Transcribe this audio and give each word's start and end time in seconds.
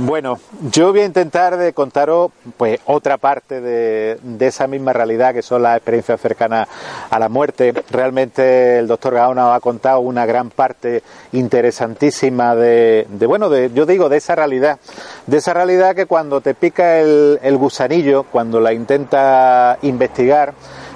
Bueno, 0.00 0.38
yo 0.70 0.92
voy 0.92 1.00
a 1.00 1.06
intentar 1.06 1.56
de 1.56 1.72
contaros 1.72 2.30
pues 2.56 2.78
otra 2.84 3.16
parte 3.16 3.60
de, 3.60 4.16
esa 4.38 4.68
misma 4.68 4.92
realidad 4.92 5.34
que 5.34 5.42
son 5.42 5.64
las 5.64 5.76
experiencias 5.76 6.20
cercanas 6.20 6.68
a 7.10 7.18
la 7.18 7.28
muerte. 7.28 7.74
Realmente 7.90 8.78
el 8.78 8.86
doctor 8.86 9.14
Gaona 9.14 9.56
ha 9.56 9.58
contado 9.58 9.98
una 9.98 10.24
gran 10.24 10.50
parte 10.50 11.02
interesantísima 11.32 12.54
de, 12.54 13.08
de, 13.10 13.26
bueno, 13.26 13.48
de, 13.48 13.72
yo 13.74 13.86
digo 13.86 14.08
de 14.08 14.18
esa 14.18 14.36
realidad, 14.36 14.78
de 15.26 15.36
esa 15.36 15.52
realidad 15.52 15.96
que 15.96 16.06
cuando 16.06 16.40
te 16.40 16.54
pica 16.54 17.00
el, 17.00 17.56
gusanillo, 17.58 18.22
cuando 18.22 18.60
la 18.60 18.72
intenta 18.72 19.78
investigar, 19.82 20.54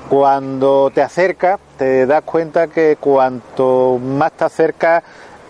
cuando 0.09 0.93
te 0.95 1.03
acerca, 1.03 1.59
te 1.77 2.07
das 2.07 2.23
cuenta 2.23 2.69
que 2.69 2.97
cuanto 3.01 3.99
más 3.99 4.31
te 4.31 4.45
acercas 4.45 5.03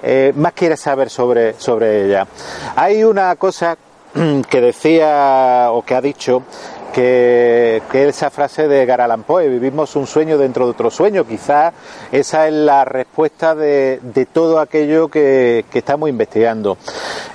eh, 0.03 0.33
más 0.37 0.53
quieres 0.53 0.81
saber 0.81 1.11
sobre, 1.11 1.55
sobre 1.55 2.07
ella. 2.07 2.27
Hay 2.77 3.05
una 3.05 3.35
cosa 3.37 3.77
que 4.51 4.61
decía 4.61 5.69
o 5.71 5.83
que 5.83 5.95
ha 5.95 6.01
dicho 6.01 6.43
que, 6.93 7.83
que, 7.91 8.09
esa 8.09 8.31
frase 8.31 8.69
de 8.69 8.85
Garalán 8.85 9.23
Poe, 9.23 9.49
vivimos 9.49 9.97
un 9.97 10.07
sueño 10.07 10.37
dentro 10.37 10.67
de 10.67 10.73
otro 10.73 10.91
sueño, 10.91 11.27
quizás 11.27 11.73
esa 12.11 12.47
es 12.47 12.53
la 12.53 12.85
respuesta 12.85 13.55
de, 13.55 13.99
de 14.03 14.27
todo 14.27 14.61
aquello 14.61 15.09
que, 15.09 15.65
que 15.71 15.79
estamos 15.79 16.11
investigando. 16.11 16.77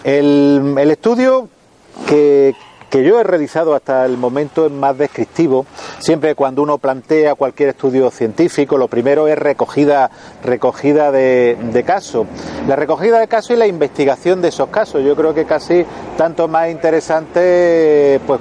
El, 0.04 0.76
el 0.78 0.92
estudio 0.92 1.50
que, 2.08 2.54
que 2.90 3.04
yo 3.04 3.20
he 3.20 3.24
realizado 3.24 3.76
hasta 3.76 4.06
el 4.06 4.18
momento 4.18 4.66
es 4.66 4.72
más 4.72 4.98
descriptivo. 4.98 5.66
Siempre 6.00 6.36
cuando 6.36 6.62
uno 6.62 6.78
plantea 6.78 7.36
cualquier 7.36 7.70
estudio 7.70 8.10
científico, 8.12 8.78
lo 8.78 8.88
primero 8.88 9.28
es 9.28 9.38
recogida, 9.38 10.10
recogida 10.44 11.12
de, 11.12 11.84
casos. 11.86 12.28
La 12.68 12.76
recogida 12.76 13.20
de 13.20 13.28
casos 13.28 13.52
y 13.52 13.56
la 13.56 13.68
investigación 13.68 14.42
de 14.42 14.50
esos 14.50 14.70
casos. 14.70 15.04
Yo 15.04 15.16
creo 15.16 15.34
que 15.34 15.46
casi 15.46 15.86
tanto 16.18 16.48
más 16.48 16.70
interesante, 16.70 18.20
pues 18.26 18.40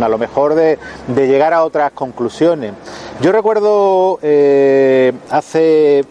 a 0.00 0.08
lo 0.08 0.18
mejor 0.18 0.54
de, 0.54 0.78
llegar 1.08 1.52
a 1.52 1.64
otras 1.64 1.92
conclusiones. 1.92 2.72
Yo 3.20 3.32
recuerdo 3.32 4.18
eh, 4.22 5.12
hace 5.30 6.04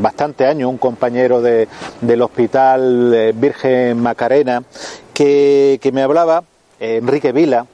bastante 0.00 0.46
años 0.46 0.70
un 0.70 0.78
compañero 0.78 1.42
de, 1.42 1.66
del 2.00 2.22
hospital 2.22 3.12
eh, 3.12 3.32
Virgen 3.34 4.00
Macarena 4.00 4.62
que, 5.12 5.78
que 5.82 5.90
me 5.90 6.02
hablaba 6.02 6.44
Enrique 6.80 7.32
Vila, 7.32 7.66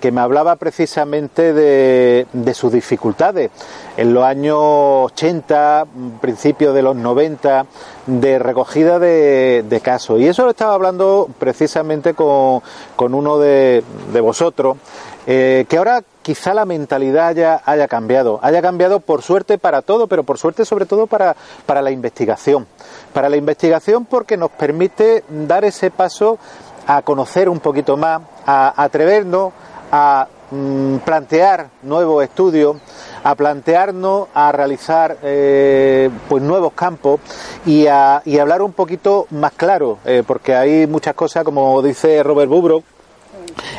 que 0.00 0.12
me 0.12 0.20
hablaba 0.20 0.56
precisamente 0.56 1.52
de, 1.52 2.26
de, 2.32 2.54
sus 2.54 2.72
dificultades 2.72 3.50
en 3.96 4.14
los 4.14 4.24
años 4.24 4.56
80, 4.58 5.86
principios 6.20 6.74
de 6.74 6.82
los 6.82 6.96
90, 6.96 7.66
de 8.06 8.38
recogida 8.38 8.98
de, 8.98 9.64
de 9.68 9.80
casos. 9.80 10.20
Y 10.20 10.26
eso 10.26 10.44
lo 10.44 10.50
estaba 10.50 10.74
hablando 10.74 11.28
precisamente 11.38 12.14
con, 12.14 12.62
con 12.96 13.14
uno 13.14 13.38
de, 13.38 13.84
de 14.12 14.20
vosotros, 14.20 14.78
eh, 15.26 15.66
que 15.68 15.76
ahora 15.76 16.02
quizá 16.22 16.54
la 16.54 16.64
mentalidad 16.64 17.28
haya, 17.28 17.60
haya, 17.64 17.86
cambiado. 17.86 18.40
Haya 18.42 18.62
cambiado 18.62 19.00
por 19.00 19.22
suerte 19.22 19.58
para 19.58 19.82
todo, 19.82 20.06
pero 20.06 20.24
por 20.24 20.38
suerte 20.38 20.64
sobre 20.64 20.86
todo 20.86 21.06
para, 21.06 21.36
para 21.66 21.82
la 21.82 21.90
investigación. 21.90 22.66
Para 23.12 23.28
la 23.28 23.36
investigación 23.36 24.06
porque 24.06 24.36
nos 24.36 24.50
permite 24.50 25.24
dar 25.28 25.64
ese 25.64 25.90
paso 25.90 26.38
a 26.86 27.02
conocer 27.02 27.48
un 27.48 27.60
poquito 27.60 27.96
más, 27.96 28.22
a 28.50 28.82
atrevernos 28.82 29.52
a 29.92 30.26
mmm, 30.50 30.96
plantear 30.98 31.68
nuevos 31.82 32.24
estudios, 32.24 32.76
a 33.22 33.34
plantearnos 33.36 34.28
a 34.34 34.50
realizar 34.50 35.18
eh, 35.22 36.10
pues 36.28 36.42
nuevos 36.42 36.72
campos 36.72 37.20
y 37.64 37.86
a, 37.86 38.22
y 38.24 38.38
hablar 38.38 38.62
un 38.62 38.72
poquito 38.72 39.26
más 39.30 39.52
claro, 39.52 39.98
eh, 40.04 40.24
porque 40.26 40.54
hay 40.56 40.86
muchas 40.88 41.14
cosas, 41.14 41.44
como 41.44 41.80
dice 41.82 42.22
Robert 42.24 42.50
Bubro, 42.50 42.82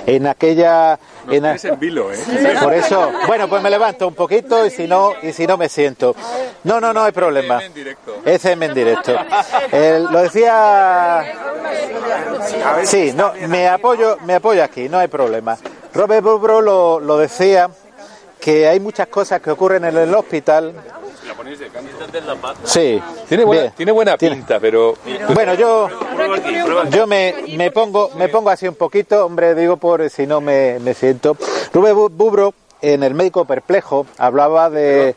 en 0.06 0.28
aquella 0.28 1.00
en, 1.30 1.46
a... 1.46 1.56
en 1.56 1.80
vilo, 1.80 2.12
¿eh? 2.12 2.18
por 2.62 2.74
eso 2.74 3.12
bueno 3.28 3.48
pues 3.48 3.62
me 3.62 3.70
levanto 3.70 4.08
un 4.08 4.16
poquito 4.16 4.66
y 4.66 4.70
si 4.70 4.88
no 4.88 5.14
y 5.22 5.34
si 5.34 5.48
no 5.48 5.58
me 5.58 5.70
siento. 5.70 6.16
No 6.64 6.80
no 6.80 6.94
no 6.94 7.04
hay 7.04 7.12
problema. 7.12 7.62
Es 8.26 8.46
en 8.46 8.74
directo. 8.74 9.16
El, 9.72 10.06
lo 10.06 10.22
decía 10.22 11.24
sí 12.84 13.14
no 13.16 13.34
me 13.48 13.68
apoyo 13.68 14.18
me 14.26 14.36
apoyo 14.36 14.64
aquí 14.64 14.90
no 14.90 15.00
hay 15.00 15.08
problema. 15.08 15.58
Robert 15.94 16.24
Bubro 16.24 16.62
lo, 16.62 17.00
lo 17.00 17.18
decía 17.18 17.70
que 18.40 18.68
hay 18.68 18.80
muchas 18.80 19.08
cosas 19.08 19.42
que 19.42 19.52
ocurren 19.52 19.86
en 19.86 19.98
el 19.98 20.14
hospital 20.16 20.74
Sí. 22.64 23.02
Tiene 23.28 23.46
buena, 23.46 23.72
tiene 23.72 23.92
buena 23.92 24.18
pinta, 24.18 24.60
pero. 24.60 24.96
Bueno, 25.34 25.54
yo, 25.56 25.90
yo 26.92 27.08
me, 27.08 27.36
me, 27.58 27.72
pongo, 27.72 28.12
me 28.18 28.30
pongo 28.30 28.50
así 28.50 28.68
un 28.68 28.76
poquito, 28.76 29.26
hombre, 29.26 29.56
digo 29.56 29.78
por 29.78 30.10
si 30.10 30.28
no 30.28 30.42
me, 30.42 30.80
me 30.80 30.94
siento. 30.94 31.38
Rubén 31.74 31.96
Bubro, 32.16 32.54
en 32.82 33.04
El 33.04 33.14
médico 33.14 33.46
perplejo, 33.46 34.06
hablaba 34.18 34.70
de. 34.70 35.16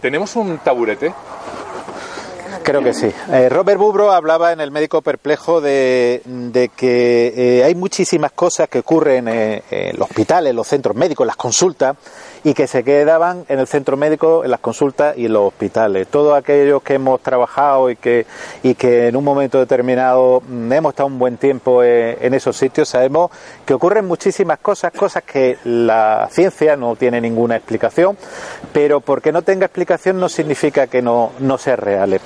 ¿Tenemos 0.00 0.36
un 0.36 0.58
taburete? 0.58 1.12
Creo 2.62 2.82
que 2.82 2.94
sí. 2.94 3.10
Eh, 3.30 3.48
Robert 3.48 3.78
Bubro 3.78 4.12
hablaba 4.12 4.52
en 4.52 4.60
El 4.60 4.70
médico 4.70 5.02
perplejo 5.02 5.60
de, 5.60 6.22
de 6.24 6.68
que 6.68 7.32
eh, 7.36 7.64
hay 7.64 7.74
muchísimas 7.74 8.32
cosas 8.32 8.68
que 8.68 8.80
ocurren 8.80 9.26
eh, 9.28 9.62
en 9.70 9.98
los 9.98 10.08
hospitales, 10.08 10.50
en 10.50 10.56
los 10.56 10.68
centros 10.68 10.94
médicos, 10.94 11.24
en 11.24 11.28
las 11.28 11.36
consultas, 11.36 11.96
y 12.44 12.54
que 12.54 12.66
se 12.66 12.82
quedaban 12.82 13.44
en 13.48 13.58
el 13.58 13.66
centro 13.66 13.96
médico, 13.96 14.44
en 14.44 14.50
las 14.50 14.60
consultas 14.60 15.16
y 15.16 15.26
en 15.26 15.32
los 15.32 15.48
hospitales. 15.48 16.08
Todos 16.08 16.36
aquellos 16.36 16.82
que 16.82 16.94
hemos 16.94 17.20
trabajado 17.20 17.90
y 17.90 17.96
que, 17.96 18.26
y 18.62 18.74
que 18.74 19.08
en 19.08 19.16
un 19.16 19.24
momento 19.24 19.58
determinado 19.58 20.42
hemos 20.48 20.92
estado 20.92 21.06
un 21.06 21.18
buen 21.18 21.36
tiempo 21.36 21.82
en, 21.82 22.16
en 22.20 22.34
esos 22.34 22.56
sitios, 22.56 22.88
sabemos 22.88 23.30
que 23.64 23.74
ocurren 23.74 24.06
muchísimas 24.06 24.58
cosas, 24.58 24.92
cosas 24.92 25.22
que 25.22 25.58
la 25.64 26.28
ciencia 26.30 26.76
no 26.76 26.96
tiene 26.96 27.20
ninguna 27.20 27.56
explicación, 27.56 28.16
pero 28.72 29.00
porque 29.00 29.32
no 29.32 29.42
tenga 29.42 29.66
explicación 29.66 30.18
no 30.18 30.28
significa 30.28 30.86
que 30.86 31.02
no, 31.02 31.32
no 31.38 31.58
sea 31.58 31.76
real. 31.76 32.20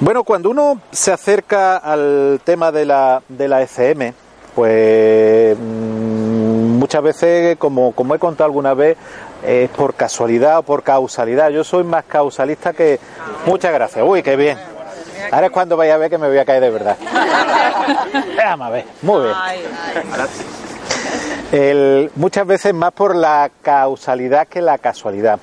Bueno, 0.00 0.24
cuando 0.24 0.50
uno 0.50 0.80
se 0.90 1.12
acerca 1.12 1.76
al 1.76 2.40
tema 2.44 2.72
de 2.72 2.86
la, 2.86 3.22
de 3.28 3.48
la 3.48 3.62
ECM, 3.62 4.14
pues 4.54 5.58
muchas 5.58 7.02
veces, 7.02 7.56
como, 7.58 7.92
como 7.92 8.14
he 8.14 8.18
contado 8.18 8.46
alguna 8.46 8.74
vez, 8.74 8.96
es 9.46 9.70
por 9.70 9.94
casualidad 9.94 10.58
o 10.58 10.62
por 10.62 10.82
causalidad. 10.82 11.50
Yo 11.50 11.64
soy 11.64 11.84
más 11.84 12.04
causalista 12.04 12.72
que... 12.72 12.98
Muchas 13.46 13.72
gracias. 13.72 14.04
Uy, 14.06 14.22
qué 14.22 14.36
bien. 14.36 14.58
Ahora 15.30 15.46
es 15.46 15.52
cuando 15.52 15.76
vaya 15.76 15.94
a 15.94 15.98
ver 15.98 16.10
que 16.10 16.18
me 16.18 16.28
voy 16.28 16.38
a 16.38 16.44
caer 16.44 16.60
de 16.60 16.70
verdad. 16.70 16.96
Vamos 18.36 18.66
a 18.66 18.70
ver. 18.70 18.84
Muy 19.02 19.22
bien. 19.22 19.34
El, 21.52 22.10
muchas 22.14 22.46
veces 22.46 22.72
más 22.74 22.92
por 22.92 23.16
la 23.16 23.50
causalidad 23.62 24.46
que 24.46 24.60
la 24.60 24.78
casualidad. 24.78 25.38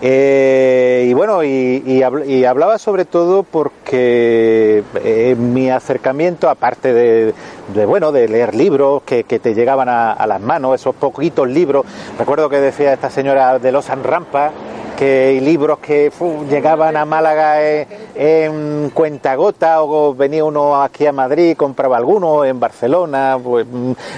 Eh, 0.00 1.06
y 1.08 1.12
bueno, 1.12 1.42
y, 1.42 1.82
y, 1.84 2.02
y, 2.32 2.44
hablaba 2.44 2.78
sobre 2.78 3.04
todo 3.04 3.42
porque 3.42 4.84
eh, 5.02 5.34
mi 5.36 5.70
acercamiento, 5.70 6.48
aparte 6.48 6.92
de, 6.92 7.34
de, 7.74 7.84
bueno, 7.84 8.12
de 8.12 8.28
leer 8.28 8.54
libros 8.54 9.02
que, 9.02 9.24
te 9.24 9.54
llegaban 9.54 9.88
a, 9.88 10.24
las 10.26 10.40
manos, 10.40 10.76
esos 10.76 10.94
poquitos 10.94 11.48
libros, 11.48 11.84
recuerdo 12.16 12.48
que 12.48 12.60
decía 12.60 12.92
esta 12.92 13.10
señora 13.10 13.58
de 13.58 13.72
los 13.72 13.88
Rampa, 13.88 14.52
que 14.96 15.40
libros 15.40 15.78
que 15.78 16.12
llegaban 16.48 16.96
a 16.96 17.04
Málaga 17.04 17.64
en, 17.64 17.88
en 18.14 18.90
cuentagota 18.90 19.82
o 19.82 20.14
venía 20.14 20.44
uno 20.44 20.80
aquí 20.80 21.06
a 21.06 21.12
Madrid, 21.12 21.56
compraba 21.56 21.96
alguno 21.96 22.44
en 22.44 22.60
Barcelona, 22.60 23.36
pues, 23.42 23.66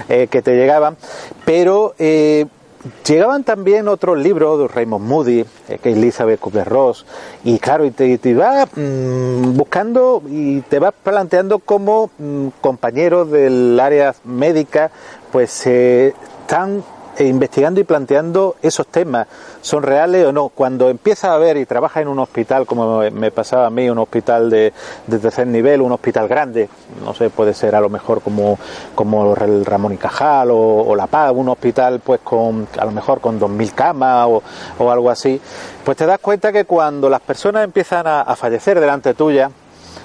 eh, 0.09 0.27
que 0.29 0.41
te 0.43 0.55
llegaban, 0.55 0.95
pero 1.43 1.95
llegaban 3.05 3.43
también 3.43 3.87
otros 3.87 4.17
libros 4.17 4.59
de 4.59 4.67
Raymond 4.67 5.05
Moody, 5.05 5.45
eh, 5.69 5.79
que 5.81 5.91
Elizabeth 5.91 6.39
Kubler-Ross, 6.39 7.05
y 7.43 7.59
claro, 7.59 7.85
y 7.85 7.91
te, 7.91 8.17
te 8.17 8.33
vas 8.33 8.67
mm, 8.75 9.55
buscando 9.55 10.21
y 10.27 10.61
te 10.61 10.79
vas 10.79 10.93
planteando 11.03 11.59
como 11.59 12.09
mm, 12.17 12.47
compañeros 12.61 13.31
del 13.31 13.79
área 13.79 14.15
médica, 14.23 14.91
pues 15.31 15.65
eh, 15.67 16.13
están 16.41 16.83
e 17.17 17.25
investigando 17.25 17.79
y 17.79 17.83
planteando 17.83 18.55
esos 18.61 18.87
temas, 18.87 19.27
son 19.61 19.83
reales 19.83 20.25
o 20.25 20.31
no. 20.31 20.49
Cuando 20.49 20.89
empiezas 20.89 21.31
a 21.31 21.37
ver 21.37 21.57
y 21.57 21.65
trabajas 21.65 22.01
en 22.01 22.07
un 22.07 22.19
hospital, 22.19 22.65
como 22.65 23.01
me 23.11 23.31
pasaba 23.31 23.67
a 23.67 23.69
mí, 23.69 23.89
un 23.89 23.99
hospital 23.99 24.49
de, 24.49 24.73
tercer 25.09 25.47
nivel, 25.47 25.81
un 25.81 25.91
hospital 25.91 26.27
grande, 26.27 26.69
no 27.03 27.13
sé, 27.13 27.29
puede 27.29 27.53
ser 27.53 27.75
a 27.75 27.81
lo 27.81 27.89
mejor 27.89 28.21
como, 28.21 28.57
como 28.95 29.35
el 29.35 29.65
Ramón 29.65 29.93
y 29.93 29.97
Cajal 29.97 30.49
o, 30.51 30.95
La 30.95 31.07
Paz, 31.07 31.31
un 31.35 31.49
hospital 31.49 31.99
pues 31.99 32.21
con 32.21 32.67
a 32.77 32.85
lo 32.85 32.91
mejor 32.91 33.21
con 33.21 33.39
2.000 33.39 33.73
camas 33.73 34.27
o, 34.79 34.91
algo 34.91 35.09
así, 35.09 35.39
pues 35.83 35.97
te 35.97 36.05
das 36.05 36.19
cuenta 36.19 36.51
que 36.51 36.65
cuando 36.65 37.09
las 37.09 37.21
personas 37.21 37.63
empiezan 37.63 38.07
a, 38.07 38.21
a 38.21 38.35
fallecer 38.35 38.79
delante 38.79 39.13
tuya, 39.13 39.49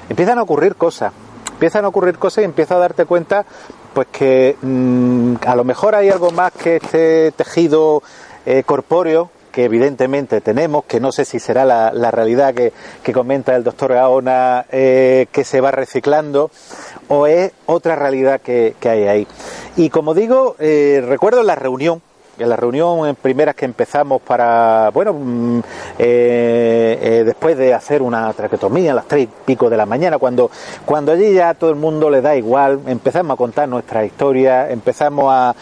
empiezan 0.08 0.38
a 0.38 0.42
ocurrir 0.42 0.76
cosas 0.76 1.12
empiezan 1.56 1.86
a 1.86 1.88
ocurrir 1.88 2.18
cosas 2.18 2.42
y 2.42 2.44
empiezas 2.44 2.76
a 2.76 2.80
darte 2.80 3.06
cuenta 3.06 3.46
pues 3.96 4.08
que 4.08 4.56
mm, 4.60 5.36
a 5.46 5.56
lo 5.56 5.64
mejor 5.64 5.94
hay 5.94 6.10
algo 6.10 6.30
más 6.30 6.52
que 6.52 6.76
este 6.76 7.32
tejido 7.32 8.02
eh, 8.44 8.62
corpóreo 8.62 9.30
que 9.50 9.64
evidentemente 9.64 10.42
tenemos, 10.42 10.84
que 10.84 11.00
no 11.00 11.12
sé 11.12 11.24
si 11.24 11.40
será 11.40 11.64
la, 11.64 12.10
realidad 12.10 12.52
que, 12.52 12.74
comenta 13.14 13.56
el 13.56 13.64
doctor 13.64 13.94
Gaona, 13.94 14.66
eh, 14.70 15.28
que 15.32 15.44
se 15.44 15.62
va 15.62 15.70
reciclando, 15.70 16.50
o 17.08 17.26
es 17.26 17.52
otra 17.64 17.96
realidad 17.96 18.42
que, 18.42 18.74
hay 18.82 19.04
ahí. 19.04 19.26
Y 19.76 19.88
como 19.88 20.12
digo, 20.12 20.56
eh, 20.58 21.02
recuerdo 21.08 21.42
la 21.42 21.54
reunión 21.54 22.02
en 22.38 22.48
la 22.48 22.56
reunión 22.56 23.06
en 23.06 23.14
primeras 23.14 23.54
que 23.54 23.64
empezamos 23.64 24.20
para, 24.22 24.90
bueno, 24.92 25.14
mm, 25.14 25.58
eh, 25.98 26.98
eh, 27.00 27.22
después 27.24 27.56
de 27.56 27.74
hacer 27.74 28.02
una 28.02 28.32
traquetomía 28.32 28.92
a 28.92 28.94
las 28.94 29.06
tres 29.06 29.24
y 29.24 29.28
pico 29.44 29.70
de 29.70 29.76
la 29.76 29.86
mañana, 29.86 30.18
cuando, 30.18 30.50
cuando 30.84 31.12
allí 31.12 31.32
ya 31.32 31.54
todo 31.54 31.70
el 31.70 31.76
mundo 31.76 32.10
le 32.10 32.20
da 32.20 32.36
igual, 32.36 32.80
empezamos 32.86 33.34
a 33.34 33.36
contar 33.36 33.68
nuestra 33.68 34.04
historia, 34.04 34.70
empezamos 34.70 35.32
a, 35.32 35.54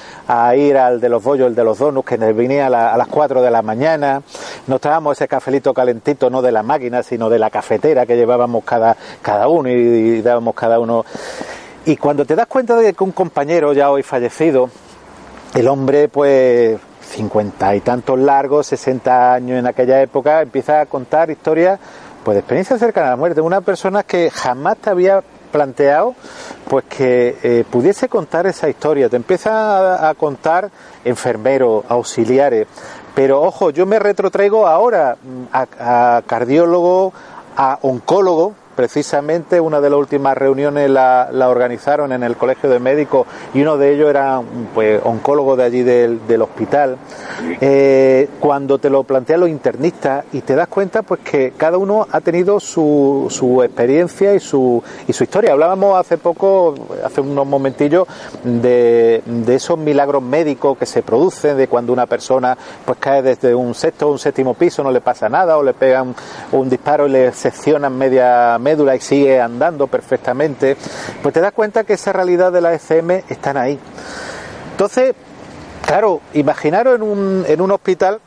ir 0.56 0.76
al 0.76 1.00
de 1.00 1.08
los 1.08 1.22
bollos, 1.22 1.48
el 1.48 1.54
de 1.54 1.64
los 1.64 1.78
donuts, 1.78 2.08
que 2.08 2.18
nos 2.18 2.34
venía 2.34 2.66
a, 2.66 2.96
las 2.96 3.08
cuatro 3.08 3.42
de 3.42 3.50
la 3.50 3.62
mañana, 3.62 4.22
nos 4.66 4.80
traíamos 4.80 5.16
ese 5.16 5.28
cafelito 5.28 5.72
calentito, 5.72 6.30
no 6.30 6.42
de 6.42 6.52
la 6.52 6.62
máquina, 6.62 7.02
sino 7.02 7.28
de 7.28 7.38
la 7.38 7.50
cafetera 7.50 8.06
que 8.06 8.16
llevábamos 8.16 8.64
cada, 8.64 8.96
cada 9.22 9.48
uno 9.48 9.68
y 9.68 10.22
dábamos 10.22 10.54
cada 10.54 10.78
uno. 10.78 11.04
Y 11.86 11.96
cuando 11.96 12.24
te 12.24 12.34
das 12.34 12.46
cuenta 12.46 12.76
de 12.76 12.94
que 12.94 13.04
un 13.04 13.12
compañero 13.12 13.72
ya 13.72 13.90
hoy 13.90 14.02
fallecido, 14.02 14.70
el 15.54 15.68
hombre, 15.68 16.08
pues, 16.08 16.78
cincuenta 17.00 17.74
y 17.76 17.80
tantos 17.80 18.18
largos, 18.18 18.66
sesenta 18.66 19.34
años 19.34 19.58
en 19.58 19.66
aquella 19.66 20.02
época, 20.02 20.42
empieza 20.42 20.80
a 20.80 20.86
contar 20.86 21.30
historias, 21.30 21.78
pues, 22.24 22.34
de 22.34 22.40
experiencias 22.40 22.80
cercanas 22.80 23.08
a 23.08 23.10
la 23.12 23.16
muerte. 23.16 23.40
Una 23.40 23.60
persona 23.60 24.02
que 24.02 24.30
jamás 24.30 24.78
te 24.78 24.90
había 24.90 25.22
planteado, 25.52 26.16
pues, 26.68 26.84
que 26.86 27.36
eh, 27.42 27.64
pudiese 27.70 28.08
contar 28.08 28.46
esa 28.48 28.68
historia. 28.68 29.08
Te 29.08 29.16
empieza 29.16 30.08
a, 30.08 30.14
contar 30.14 30.70
enfermeros, 31.04 31.84
auxiliares. 31.88 32.66
Pero, 33.14 33.40
ojo, 33.40 33.70
yo 33.70 33.86
me 33.86 34.00
retrotraigo 34.00 34.66
ahora 34.66 35.16
mm, 35.22 35.44
a, 35.52 36.16
a 36.16 36.22
cardiólogo, 36.22 37.12
a 37.56 37.78
oncólogo, 37.82 38.54
precisamente 38.74 39.60
una 39.60 39.80
de 39.80 39.90
las 39.90 39.98
últimas 39.98 40.36
reuniones 40.36 40.90
la, 40.90 41.28
organizaron 41.48 42.12
en 42.12 42.22
el 42.22 42.36
Colegio 42.36 42.70
de 42.70 42.78
Médicos 42.78 43.26
y 43.52 43.62
uno 43.62 43.76
de 43.76 43.94
ellos 43.94 44.10
era 44.10 44.40
pues 44.74 45.00
oncólogo 45.04 45.56
de 45.56 45.64
allí 45.64 45.82
del, 45.82 46.42
hospital. 46.42 46.96
Eh, 47.60 48.28
cuando 48.40 48.78
te 48.78 48.90
lo 48.90 49.04
plantean 49.04 49.40
los 49.40 49.48
internistas 49.48 50.24
y 50.32 50.40
te 50.40 50.54
das 50.54 50.68
cuenta 50.68 51.02
pues 51.02 51.20
que 51.20 51.52
cada 51.56 51.78
uno 51.78 52.06
ha 52.10 52.20
tenido 52.20 52.60
su, 52.60 53.26
su 53.30 53.62
experiencia 53.62 54.34
y 54.34 54.40
su, 54.40 54.82
y 55.06 55.12
su 55.12 55.24
historia. 55.24 55.52
Hablábamos 55.52 55.98
hace 55.98 56.18
poco, 56.18 56.74
hace 57.04 57.20
unos 57.20 57.46
momentillos, 57.46 58.06
de, 58.42 59.22
de 59.24 59.54
esos 59.54 59.78
milagros 59.78 60.22
médicos 60.22 60.76
que 60.76 60.86
se 60.86 61.02
producen, 61.02 61.56
de 61.56 61.68
cuando 61.68 61.92
una 61.92 62.06
persona 62.06 62.56
pues 62.84 62.98
cae 62.98 63.22
desde 63.22 63.54
un 63.54 63.74
sexto 63.74 64.08
o 64.08 64.12
un 64.12 64.18
séptimo 64.18 64.54
piso, 64.54 64.82
no 64.82 64.90
le 64.90 65.00
pasa 65.00 65.28
nada, 65.28 65.56
o 65.56 65.62
le 65.62 65.74
pegan 65.74 66.14
un 66.52 66.68
disparo 66.68 67.06
y 67.06 67.10
le 67.10 67.32
seccionan 67.32 67.96
media 67.96 68.58
médula 68.64 68.96
y 68.96 69.00
sigue 69.00 69.40
andando 69.40 69.86
perfectamente, 69.86 70.76
pues 71.22 71.32
te 71.32 71.40
das 71.40 71.52
cuenta 71.52 71.84
que 71.84 71.92
esa 71.92 72.12
realidad 72.12 72.50
de 72.50 72.60
la 72.60 72.74
ECM 72.74 73.22
están 73.28 73.56
ahí. 73.56 73.78
Entonces, 74.72 75.14
claro, 75.86 76.20
imaginaros 76.32 76.96
en 76.96 77.02
un, 77.02 77.44
en 77.46 77.60
un 77.60 77.70
hospital 77.70 78.20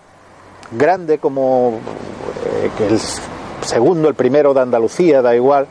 grande 0.72 1.18
como 1.18 1.80
eh, 2.46 2.70
que 2.78 2.88
el 2.88 3.00
segundo, 3.62 4.08
el 4.08 4.16
primero 4.16 4.54
de 4.54 4.62
Andalucía, 4.62 5.22
da 5.22 5.36
igual, 5.36 5.68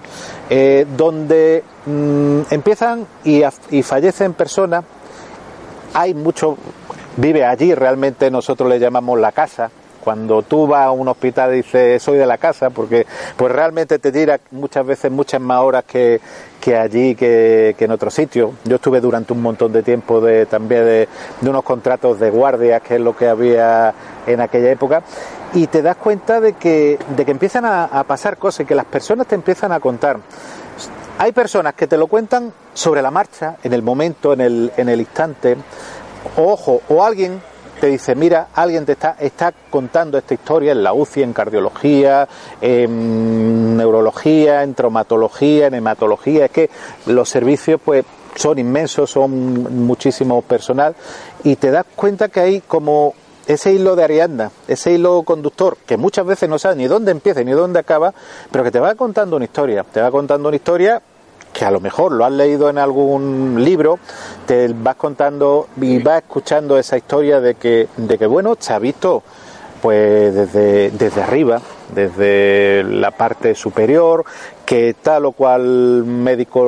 eh, 0.51 0.87
donde 0.97 1.65
mm, 1.87 2.41
empiezan 2.51 3.07
y, 3.25 3.43
y 3.71 3.83
fallecen 3.83 4.35
personas, 4.35 4.85
hay 5.95 6.13
mucho, 6.13 6.57
vive 7.17 7.45
allí, 7.45 7.75
realmente 7.75 8.31
nosotros 8.31 8.69
le 8.69 8.79
llamamos 8.79 9.19
la 9.19 9.33
casa, 9.33 9.71
cuando 10.07 10.45
tú 10.45 10.69
vas 10.69 10.87
a 10.87 10.93
un 10.93 11.09
hospital 11.09 11.53
y 11.53 11.57
dices 11.57 12.01
soy 12.01 12.17
de 12.17 12.27
la 12.27 12.39
casa, 12.39 12.71
porque 12.71 13.05
pues 13.37 13.51
realmente 13.51 13.99
te 13.99 14.13
tira 14.13 14.39
muchas 14.53 14.87
veces 14.87 15.11
muchas 15.11 15.41
más 15.41 15.61
horas 15.63 15.83
que, 15.83 16.21
allí 16.79 17.17
que, 17.17 17.75
en 17.77 17.91
otro 17.91 18.09
sitio. 18.09 18.53
Yo 18.65 18.77
estuve 18.77 19.01
durante 19.01 19.33
un 19.33 19.43
montón 19.43 19.73
de 19.73 19.83
tiempo 19.83 20.21
de, 20.21 20.47
también 20.47 20.85
de, 20.85 21.09
unos 21.43 21.65
contratos 21.65 22.21
de 22.21 22.31
guardia, 22.31 22.79
que 22.79 22.95
es 22.95 23.01
lo 23.01 23.17
que 23.17 23.27
había 23.27 23.93
en 24.29 24.41
aquella 24.41 24.71
época, 24.71 25.03
y 25.55 25.67
te 25.67 25.83
das 25.83 25.97
cuenta 25.97 26.41
de 26.41 26.53
que, 26.53 27.01
de 27.17 27.25
que 27.25 27.33
empiezan 27.33 27.65
a, 27.65 27.87
a 27.87 28.05
pasar 28.05 28.37
cosas 28.37 28.61
y 28.61 28.65
que 28.65 28.77
las 28.77 28.87
personas 28.87 29.27
te 29.27 29.35
empiezan 29.35 29.73
a 29.73 29.81
contar. 29.81 30.19
Hay 31.19 31.33
personas 31.33 31.75
que 31.75 31.89
te 31.89 31.97
lo 31.97 32.07
cuentan 32.07 32.53
sobre 32.75 33.03
la 33.03 33.11
marcha, 33.11 33.57
en 33.65 33.73
el 33.73 33.83
momento, 33.83 34.35
en 34.35 34.41
el, 34.41 34.73
en 34.77 34.89
el 34.89 35.01
instante, 35.01 35.57
ojo, 36.37 36.81
o 36.89 37.03
alguien 37.03 37.41
te 37.81 37.89
dice, 37.89 38.15
mira, 38.15 38.49
alguien 38.55 38.85
te 38.85 38.93
está, 38.93 39.17
está 39.19 39.53
contando 39.71 40.19
esta 40.19 40.35
historia 40.35 40.73
en 40.73 40.83
la 40.83 40.93
UCI, 40.93 41.23
en 41.23 41.33
cardiología, 41.33 42.29
en 42.61 43.77
neurología, 43.77 44.63
en 44.63 44.75
traumatología, 44.75 45.67
en 45.67 45.75
hematología, 45.75 46.47
es 46.47 46.51
que 46.51 46.71
los 47.07 47.29
servicios 47.29 47.81
pues 47.85 48.05
son 48.35 48.59
inmensos, 48.59 49.11
son 49.11 49.85
muchísimo 49.87 50.43
personal 50.43 50.95
y 51.43 51.57
te 51.57 51.71
das 51.71 51.87
cuenta 51.95 52.29
que 52.29 52.41
hay 52.41 52.61
como 52.61 53.15
ese 53.47 53.73
hilo 53.73 53.95
de 53.95 54.05
Ariadna, 54.05 54.51
ese 54.67 54.93
hilo 54.93 55.23
conductor, 55.23 55.77
que 55.87 55.97
muchas 55.97 56.27
veces 56.27 56.49
no 56.49 56.59
sabes 56.59 56.77
ni 56.77 56.87
dónde 56.87 57.13
empieza 57.13 57.43
ni 57.45 57.53
dónde 57.53 57.79
acaba, 57.79 58.13
pero 58.51 58.65
que 58.65 58.71
te 58.71 58.81
va 58.81 58.95
contando 58.95 59.37
una 59.37 59.45
historia, 59.45 59.85
te 59.85 60.01
va 60.01 60.11
contando 60.11 60.49
una 60.49 60.57
historia 60.57 61.01
que 61.53 61.65
a 61.65 61.71
lo 61.71 61.81
mejor 61.81 62.13
lo 62.13 62.25
has 62.25 62.33
leído 62.33 62.69
en 62.69 62.79
algún 62.79 63.63
libro, 63.65 63.99
te 64.47 64.69
vas 64.69 64.97
contando 64.97 65.69
y 65.81 65.99
vas 65.99 66.23
escuchando 66.23 66.79
esa 66.79 66.97
historia 66.97 67.41
de 67.41 67.55
que, 67.55 67.89
de 67.97 68.19
que 68.19 68.27
bueno, 68.27 68.57
se 68.59 68.73
ha 68.73 68.79
visto 68.79 69.23
pues 69.81 70.35
desde, 70.35 70.91
desde 70.91 71.23
arriba, 71.23 71.61
desde 71.95 72.83
la 72.85 73.11
parte 73.11 73.55
superior, 73.55 74.25
que 74.65 74.95
tal 75.01 75.27
o 75.27 75.33
cual 75.33 76.05
médico 76.05 76.61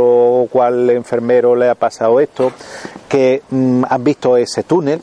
o 0.42 0.47
cual 0.47 0.90
enfermero 0.90 1.56
le 1.56 1.68
ha 1.68 1.75
pasado 1.75 2.20
esto, 2.20 2.52
que 3.08 3.42
mm, 3.50 3.85
han 3.88 4.04
visto 4.04 4.37
ese 4.37 4.62
túnel, 4.62 5.00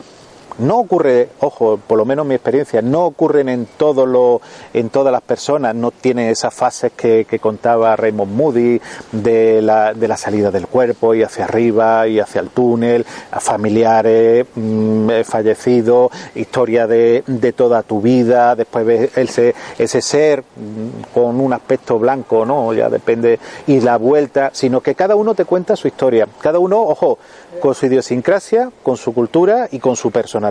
no 0.59 0.79
ocurre, 0.79 1.29
ojo, 1.39 1.79
por 1.85 1.97
lo 1.97 2.05
menos 2.05 2.25
mi 2.25 2.35
experiencia, 2.35 2.81
no 2.81 3.05
ocurren 3.05 3.49
en 3.49 3.67
todo 3.77 4.05
lo, 4.05 4.41
en 4.73 4.89
todas 4.89 5.11
las 5.11 5.21
personas, 5.21 5.75
no 5.75 5.91
tiene 5.91 6.29
esas 6.29 6.53
fases 6.53 6.91
que, 6.93 7.25
contaba 7.41 7.95
Raymond 7.97 8.31
Moody 8.31 8.81
de 9.11 9.61
la, 9.61 9.93
de 9.93 10.07
la, 10.07 10.15
salida 10.15 10.51
del 10.51 10.67
cuerpo 10.67 11.13
y 11.13 11.21
hacia 11.21 11.43
arriba 11.43 12.07
y 12.07 12.19
hacia 12.19 12.39
el 12.39 12.49
túnel, 12.49 13.05
familiares 13.39 14.45
mm, 14.55 15.09
eh, 15.09 15.23
fallecidos, 15.25 16.11
historia 16.33 16.87
de, 16.87 17.23
de, 17.27 17.51
toda 17.51 17.83
tu 17.83 18.01
vida, 18.01 18.55
después 18.55 18.85
ves 18.85 19.17
ese, 19.17 19.53
ese 19.77 20.01
ser 20.01 20.41
mm, 20.41 21.13
con 21.13 21.41
un 21.41 21.51
aspecto 21.51 21.99
blanco, 21.99 22.45
no, 22.45 22.73
ya 22.73 22.89
depende, 22.89 23.37
y 23.67 23.81
la 23.81 23.97
vuelta, 23.97 24.51
sino 24.53 24.79
que 24.79 24.95
cada 24.95 25.15
uno 25.15 25.35
te 25.35 25.43
cuenta 25.43 25.75
su 25.75 25.89
historia, 25.89 26.27
cada 26.39 26.59
uno, 26.59 26.81
ojo, 26.81 27.19
con 27.59 27.75
su 27.75 27.85
idiosincrasia, 27.85 28.71
con 28.81 28.95
su 28.95 29.13
cultura 29.13 29.67
y 29.71 29.79
con 29.79 29.95
su 29.95 30.11
personalidad. 30.11 30.44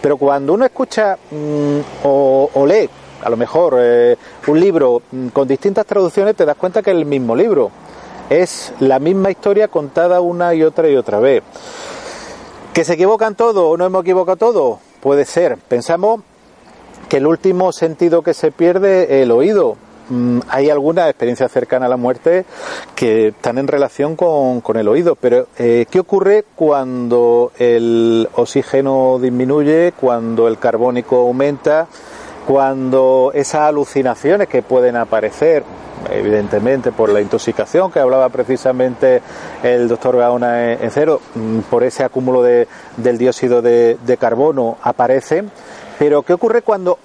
Pero 0.00 0.16
cuando 0.16 0.54
uno 0.54 0.64
escucha 0.64 1.16
mm, 1.30 1.78
o, 2.04 2.64
lee, 2.66 2.88
a 3.22 3.30
lo 3.30 3.36
mejor, 3.36 3.76
eh, 3.78 4.16
un 4.46 4.60
libro 4.60 5.02
mm, 5.10 5.28
con 5.28 5.46
distintas 5.46 5.86
traducciones, 5.86 6.36
te 6.36 6.44
das 6.44 6.56
cuenta 6.56 6.82
que 6.82 6.90
es 6.90 6.96
el 6.96 7.06
mismo 7.06 7.36
libro. 7.36 7.70
Es 8.30 8.72
la 8.80 8.98
misma 8.98 9.30
historia 9.30 9.68
contada 9.68 10.20
una 10.20 10.54
y 10.54 10.62
otra 10.62 10.88
y 10.88 10.96
otra 10.96 11.20
vez. 11.20 11.42
¿Que 12.72 12.84
se 12.84 12.94
equivocan 12.94 13.34
todos 13.34 13.64
o 13.64 13.76
no 13.76 13.84
hemos 13.84 14.02
equivocado 14.02 14.36
todos? 14.36 14.78
Puede 15.00 15.24
ser. 15.24 15.58
Pensamos 15.58 16.22
que 17.08 17.18
el 17.18 17.26
último 17.26 17.72
sentido 17.72 18.22
que 18.22 18.32
se 18.32 18.50
pierde 18.50 19.04
es 19.04 19.22
el 19.24 19.30
oído 19.30 19.76
hay 20.48 20.70
algunas 20.70 21.08
experiencias 21.08 21.50
cercanas 21.50 21.86
a 21.86 21.90
la 21.90 21.96
muerte 21.96 22.44
que 22.94 23.28
están 23.28 23.58
en 23.58 23.68
relación 23.68 24.16
con, 24.16 24.60
con 24.60 24.76
el 24.76 24.88
oído, 24.88 25.16
pero 25.16 25.46
eh, 25.58 25.86
¿qué 25.90 26.00
ocurre 26.00 26.44
cuando 26.54 27.52
el 27.58 28.28
oxígeno 28.34 29.18
disminuye, 29.20 29.92
cuando 29.98 30.48
el 30.48 30.58
carbónico 30.58 31.16
aumenta, 31.16 31.86
cuando 32.46 33.30
esas 33.34 33.62
alucinaciones 33.62 34.48
que 34.48 34.62
pueden 34.62 34.96
aparecer, 34.96 35.62
evidentemente 36.10 36.90
por 36.90 37.08
la 37.10 37.20
intoxicación 37.20 37.92
que 37.92 38.00
hablaba 38.00 38.28
precisamente 38.28 39.22
el 39.62 39.88
doctor 39.88 40.16
Gaona 40.16 40.72
en 40.72 40.90
cero, 40.90 41.20
mm, 41.34 41.60
por 41.70 41.84
ese 41.84 42.04
acúmulo 42.04 42.42
de, 42.42 42.66
del 42.96 43.18
dióxido 43.18 43.62
de, 43.62 43.96
de 44.04 44.16
carbono 44.16 44.78
aparecen, 44.82 45.50
pero 45.98 46.22
¿qué 46.22 46.32
ocurre 46.32 46.62
cuando 46.62 46.98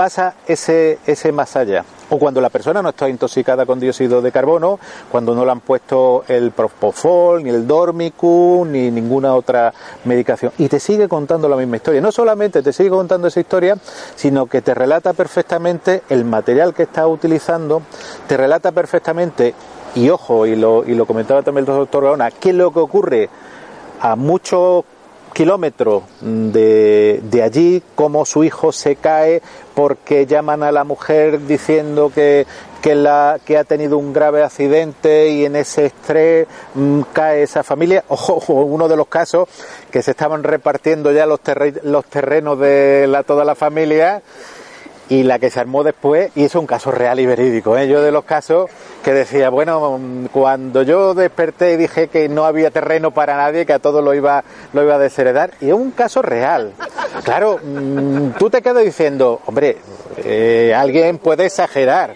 pasa 0.00 0.32
ese, 0.46 0.98
ese 1.06 1.30
más 1.30 1.56
allá. 1.56 1.84
O 2.08 2.18
cuando 2.18 2.40
la 2.40 2.48
persona 2.48 2.80
no 2.80 2.88
está 2.88 3.06
intoxicada 3.06 3.66
con 3.66 3.78
dióxido 3.78 4.22
de 4.22 4.32
carbono, 4.32 4.80
cuando 5.12 5.34
no 5.34 5.44
le 5.44 5.50
han 5.50 5.60
puesto 5.60 6.24
el 6.26 6.52
Propofol, 6.52 7.44
ni 7.44 7.50
el 7.50 7.66
Dormicum, 7.66 8.72
ni 8.72 8.90
ninguna 8.90 9.34
otra 9.34 9.74
medicación. 10.04 10.52
Y 10.56 10.68
te 10.68 10.80
sigue 10.80 11.06
contando 11.06 11.50
la 11.50 11.56
misma 11.56 11.76
historia. 11.76 12.00
No 12.00 12.12
solamente 12.12 12.62
te 12.62 12.72
sigue 12.72 12.88
contando 12.88 13.28
esa 13.28 13.40
historia, 13.40 13.76
sino 14.16 14.46
que 14.46 14.62
te 14.62 14.72
relata 14.72 15.12
perfectamente 15.12 16.02
el 16.08 16.24
material 16.24 16.72
que 16.72 16.84
está 16.84 17.06
utilizando, 17.06 17.82
te 18.26 18.38
relata 18.38 18.72
perfectamente, 18.72 19.54
y 19.96 20.08
ojo, 20.08 20.46
y 20.46 20.56
lo, 20.56 20.82
y 20.82 20.94
lo 20.94 21.04
comentaba 21.04 21.42
también 21.42 21.68
el 21.68 21.76
doctor 21.76 22.04
Gaona, 22.04 22.30
qué 22.30 22.48
es 22.48 22.54
lo 22.54 22.72
que 22.72 22.80
ocurre 22.80 23.28
a 24.00 24.16
muchos 24.16 24.82
kilómetros 25.32 26.02
de, 26.20 27.20
de, 27.22 27.42
allí, 27.42 27.82
cómo 27.94 28.24
su 28.24 28.44
hijo 28.44 28.72
se 28.72 28.96
cae 28.96 29.42
porque 29.74 30.26
llaman 30.26 30.62
a 30.62 30.72
la 30.72 30.84
mujer 30.84 31.46
diciendo 31.46 32.10
que, 32.14 32.46
que, 32.82 32.94
la, 32.94 33.38
que 33.44 33.56
ha 33.56 33.64
tenido 33.64 33.98
un 33.98 34.12
grave 34.12 34.42
accidente 34.42 35.30
y 35.30 35.44
en 35.44 35.56
ese 35.56 35.86
estrés 35.86 36.46
mmm, 36.74 37.02
cae 37.12 37.42
esa 37.42 37.62
familia. 37.62 38.04
Ojo, 38.08 38.54
uno 38.54 38.88
de 38.88 38.96
los 38.96 39.06
casos 39.08 39.48
que 39.90 40.02
se 40.02 40.12
estaban 40.12 40.42
repartiendo 40.42 41.12
ya 41.12 41.26
los, 41.26 41.40
los 41.84 42.04
terrenos 42.06 42.58
de 42.58 43.06
la, 43.08 43.22
toda 43.22 43.44
la 43.44 43.54
familia 43.54 44.22
y 45.10 45.24
la 45.24 45.40
que 45.40 45.50
se 45.50 45.58
armó 45.58 45.82
después, 45.82 46.30
y 46.36 46.44
es 46.44 46.54
un 46.54 46.66
caso 46.66 46.92
real 46.92 47.18
y 47.18 47.26
verídico, 47.26 47.76
¿eh? 47.76 47.88
yo 47.88 48.00
de 48.00 48.12
los 48.12 48.24
casos 48.24 48.70
que 49.02 49.12
decía, 49.12 49.50
bueno, 49.50 49.98
cuando 50.32 50.82
yo 50.82 51.14
desperté 51.14 51.72
y 51.72 51.76
dije 51.76 52.06
que 52.06 52.28
no 52.28 52.44
había 52.44 52.70
terreno 52.70 53.10
para 53.10 53.36
nadie, 53.36 53.66
que 53.66 53.72
a 53.72 53.80
todo 53.80 54.02
lo 54.02 54.14
iba, 54.14 54.44
lo 54.72 54.84
iba 54.84 54.94
a 54.94 54.98
desheredar, 54.98 55.50
y 55.60 55.66
es 55.66 55.74
un 55.74 55.90
caso 55.90 56.22
real. 56.22 56.74
Claro, 57.24 57.58
mmm, 57.62 58.30
tú 58.38 58.50
te 58.50 58.62
quedas 58.62 58.84
diciendo, 58.84 59.40
hombre, 59.46 59.78
eh, 60.18 60.72
alguien 60.76 61.18
puede 61.18 61.46
exagerar, 61.46 62.14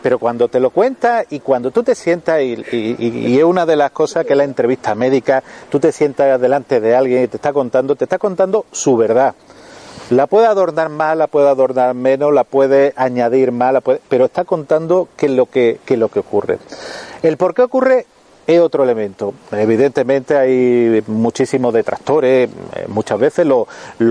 pero 0.00 0.20
cuando 0.20 0.46
te 0.46 0.60
lo 0.60 0.70
cuenta 0.70 1.24
y 1.28 1.40
cuando 1.40 1.72
tú 1.72 1.82
te 1.82 1.96
sientas, 1.96 2.40
y, 2.40 3.36
es 3.36 3.44
una 3.44 3.66
de 3.66 3.74
las 3.74 3.90
cosas 3.90 4.24
que 4.24 4.36
la 4.36 4.44
entrevista 4.44 4.94
médica, 4.94 5.42
tú 5.68 5.80
te 5.80 5.90
sientas 5.90 6.40
delante 6.40 6.80
de 6.80 6.94
alguien 6.94 7.24
y 7.24 7.26
te 7.28 7.36
está 7.36 7.52
contando, 7.52 7.96
te 7.96 8.04
está 8.04 8.18
contando 8.18 8.64
su 8.70 8.96
verdad. 8.96 9.34
La 10.10 10.26
puede 10.26 10.46
adornar 10.46 10.88
más, 10.88 11.16
la 11.18 11.26
puede 11.26 11.48
adornar 11.48 11.94
menos, 11.94 12.32
la 12.32 12.44
puede 12.44 12.94
añadir 12.96 13.52
más, 13.52 13.74
la 13.74 13.82
puede, 13.82 14.00
pero 14.08 14.24
está 14.24 14.44
contando 14.44 15.08
qué 15.18 15.26
es 15.26 15.32
lo 15.32 15.46
que, 15.46 15.80
qué 15.84 15.94
es 15.94 16.00
lo 16.00 16.08
que 16.08 16.20
ocurre. 16.20 16.58
El 17.22 17.36
por 17.36 17.54
qué 17.54 17.62
ocurre 17.62 18.06
es 18.48 18.60
otro 18.60 18.82
elemento. 18.82 19.34
Evidentemente 19.52 20.34
hay 20.34 21.04
muchísimos 21.06 21.74
detractores, 21.74 22.48
muchas 22.86 23.18
veces 23.18 23.46
los, 23.46 23.68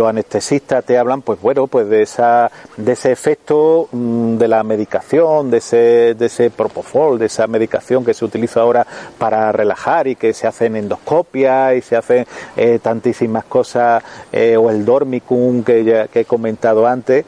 anestesistas 0.08 0.86
te 0.86 0.96
hablan, 0.96 1.24
pues 1.24 1.42
bueno, 1.42 1.66
pues 1.66 1.90
de 1.90 2.04
esa, 2.04 2.52
de 2.78 2.92
ese 2.92 3.12
efecto 3.12 3.90
de 3.92 4.48
la 4.48 4.62
medicación, 4.62 5.50
de 5.50 5.58
ese, 5.58 6.14
de 6.14 6.28
ese 6.28 6.52
propofol, 6.52 7.18
de 7.18 7.26
esa 7.26 7.48
medicación 7.48 8.06
que 8.06 8.14
se 8.14 8.26
utiliza 8.26 8.62
ahora 8.62 8.86
para 9.18 9.52
relajar 9.52 10.08
y 10.08 10.16
que 10.16 10.36
se 10.36 10.46
hacen 10.46 10.76
endoscopias 10.76 11.76
y 11.76 11.82
se 11.82 11.96
hacen 11.96 12.28
eh, 12.56 12.78
tantísimas 12.80 13.46
cosas, 13.46 14.04
eh, 14.32 14.56
o 14.56 14.70
el 14.70 14.86
dormicum 14.86 15.64
que, 15.64 15.84
ya, 15.84 16.08
he 16.14 16.26
comentado 16.26 16.86
antes. 16.86 17.26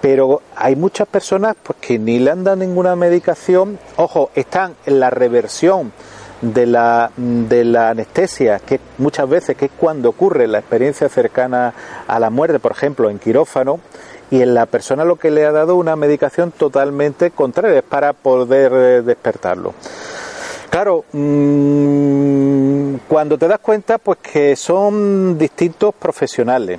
Pero 0.00 0.42
hay 0.54 0.76
muchas 0.76 1.08
personas 1.08 1.56
pues 1.60 1.78
que 1.80 1.98
ni 1.98 2.20
le 2.20 2.30
han 2.30 2.44
dado 2.44 2.56
ninguna 2.56 2.94
medicación, 2.94 3.80
ojo, 3.96 4.30
están 4.36 4.76
en 4.86 5.00
la 5.00 5.10
reversión 5.10 5.92
de 6.40 6.66
la, 6.66 7.10
de 7.16 7.64
la 7.64 7.90
anestesia, 7.90 8.58
que 8.58 8.80
muchas 8.98 9.28
veces 9.28 9.56
que 9.56 9.66
es 9.66 9.70
cuando 9.76 10.08
ocurre 10.08 10.46
la 10.46 10.58
experiencia 10.58 11.08
cercana 11.08 11.74
a 12.06 12.18
la 12.18 12.30
muerte, 12.30 12.58
por 12.58 12.72
ejemplo, 12.72 13.10
en 13.10 13.18
quirófano, 13.18 13.80
y 14.30 14.42
en 14.42 14.54
la 14.54 14.66
persona 14.66 15.04
lo 15.04 15.16
que 15.16 15.30
le 15.30 15.44
ha 15.44 15.52
dado 15.52 15.74
una 15.76 15.96
medicación 15.96 16.52
totalmente 16.52 17.30
contraria, 17.32 17.78
es 17.78 17.84
para 17.84 18.12
poder 18.12 19.02
despertarlo. 19.02 19.74
Claro, 20.70 21.04
mmm, 21.12 22.94
cuando 23.08 23.36
te 23.36 23.48
das 23.48 23.58
cuenta, 23.58 23.98
pues 23.98 24.18
que 24.18 24.54
son 24.54 25.36
distintos 25.36 25.92
profesionales, 25.94 26.78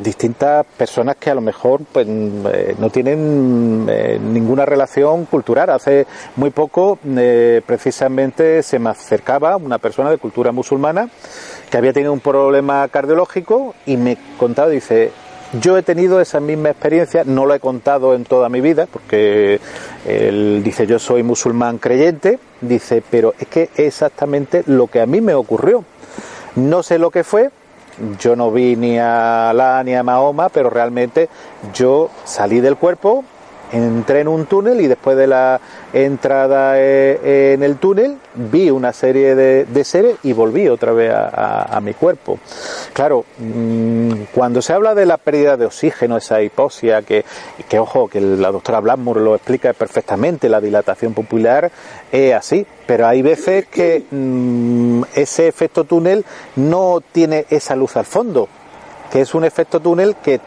distintas 0.00 0.66
personas 0.76 1.16
que 1.16 1.30
a 1.30 1.34
lo 1.34 1.40
mejor 1.40 1.82
pues 1.90 2.06
eh, 2.08 2.74
no 2.78 2.90
tienen 2.90 3.86
eh, 3.88 4.18
ninguna 4.20 4.66
relación 4.66 5.26
cultural. 5.26 5.70
Hace 5.70 6.06
muy 6.36 6.50
poco 6.50 6.98
eh, 7.04 7.62
precisamente 7.64 8.62
se 8.62 8.78
me 8.78 8.90
acercaba 8.90 9.56
una 9.56 9.78
persona 9.78 10.10
de 10.10 10.18
cultura 10.18 10.52
musulmana 10.52 11.08
que 11.70 11.76
había 11.76 11.92
tenido 11.92 12.12
un 12.12 12.20
problema 12.20 12.86
cardiológico 12.88 13.74
y 13.86 13.96
me 13.96 14.16
contaba, 14.38 14.68
dice, 14.68 15.12
yo 15.60 15.78
he 15.78 15.82
tenido 15.82 16.20
esa 16.20 16.40
misma 16.40 16.70
experiencia, 16.70 17.22
no 17.24 17.46
lo 17.46 17.54
he 17.54 17.60
contado 17.60 18.14
en 18.14 18.24
toda 18.24 18.48
mi 18.48 18.60
vida, 18.60 18.86
porque 18.90 19.60
él 20.06 20.62
dice 20.64 20.86
yo 20.86 20.98
soy 20.98 21.22
musulmán 21.22 21.78
creyente, 21.78 22.38
dice, 22.60 23.02
pero 23.08 23.34
es 23.38 23.46
que 23.48 23.62
es 23.74 23.86
exactamente 23.86 24.64
lo 24.66 24.88
que 24.88 25.00
a 25.00 25.06
mí 25.06 25.20
me 25.20 25.34
ocurrió. 25.34 25.84
No 26.56 26.82
sé 26.82 26.98
lo 26.98 27.10
que 27.10 27.24
fue, 27.24 27.50
yo 28.18 28.36
no 28.36 28.50
vi 28.50 28.76
ni 28.76 28.98
a 28.98 29.50
Alá 29.50 29.82
ni 29.84 29.94
a 29.94 30.02
Mahoma, 30.02 30.48
pero 30.48 30.70
realmente 30.70 31.28
yo 31.72 32.10
salí 32.24 32.60
del 32.60 32.76
cuerpo, 32.76 33.24
entré 33.74 34.20
en 34.20 34.28
un 34.28 34.46
túnel 34.46 34.80
y 34.80 34.86
después 34.86 35.16
de 35.16 35.26
la 35.26 35.60
entrada 35.92 36.80
en 36.80 37.62
el 37.62 37.76
túnel 37.76 38.18
vi 38.34 38.70
una 38.70 38.92
serie 38.92 39.34
de, 39.34 39.64
de 39.64 39.84
seres 39.84 40.16
y 40.22 40.32
volví 40.32 40.68
otra 40.68 40.92
vez 40.92 41.12
a, 41.12 41.76
a, 41.76 41.80
mi 41.80 41.94
cuerpo. 41.94 42.38
Claro, 42.92 43.24
mmm, 43.38 44.12
cuando 44.32 44.62
se 44.62 44.72
habla 44.72 44.94
de 44.94 45.06
la 45.06 45.18
pérdida 45.18 45.56
de 45.56 45.66
oxígeno, 45.66 46.16
esa 46.16 46.40
hipoxia, 46.42 47.02
que, 47.02 47.24
que 47.68 47.78
ojo, 47.78 48.08
que 48.08 48.20
la 48.20 48.50
doctora 48.50 48.80
Blackmore 48.80 49.20
lo 49.20 49.34
explica 49.34 49.72
perfectamente, 49.72 50.48
la 50.48 50.60
dilatación 50.60 51.14
popular 51.14 51.70
es 52.12 52.34
así, 52.34 52.66
pero 52.86 53.06
hay 53.06 53.22
veces 53.22 53.66
que 53.66 54.04
mmm, 54.10 55.02
ese 55.14 55.48
efecto 55.48 55.84
túnel 55.84 56.24
no 56.56 57.02
tiene 57.12 57.46
esa 57.50 57.74
luz 57.76 57.96
al 57.96 58.04
fondo, 58.04 58.48
que 59.10 59.20
es 59.20 59.34
un 59.34 59.44
efecto 59.44 59.80
túnel 59.80 60.16
que 60.16 60.40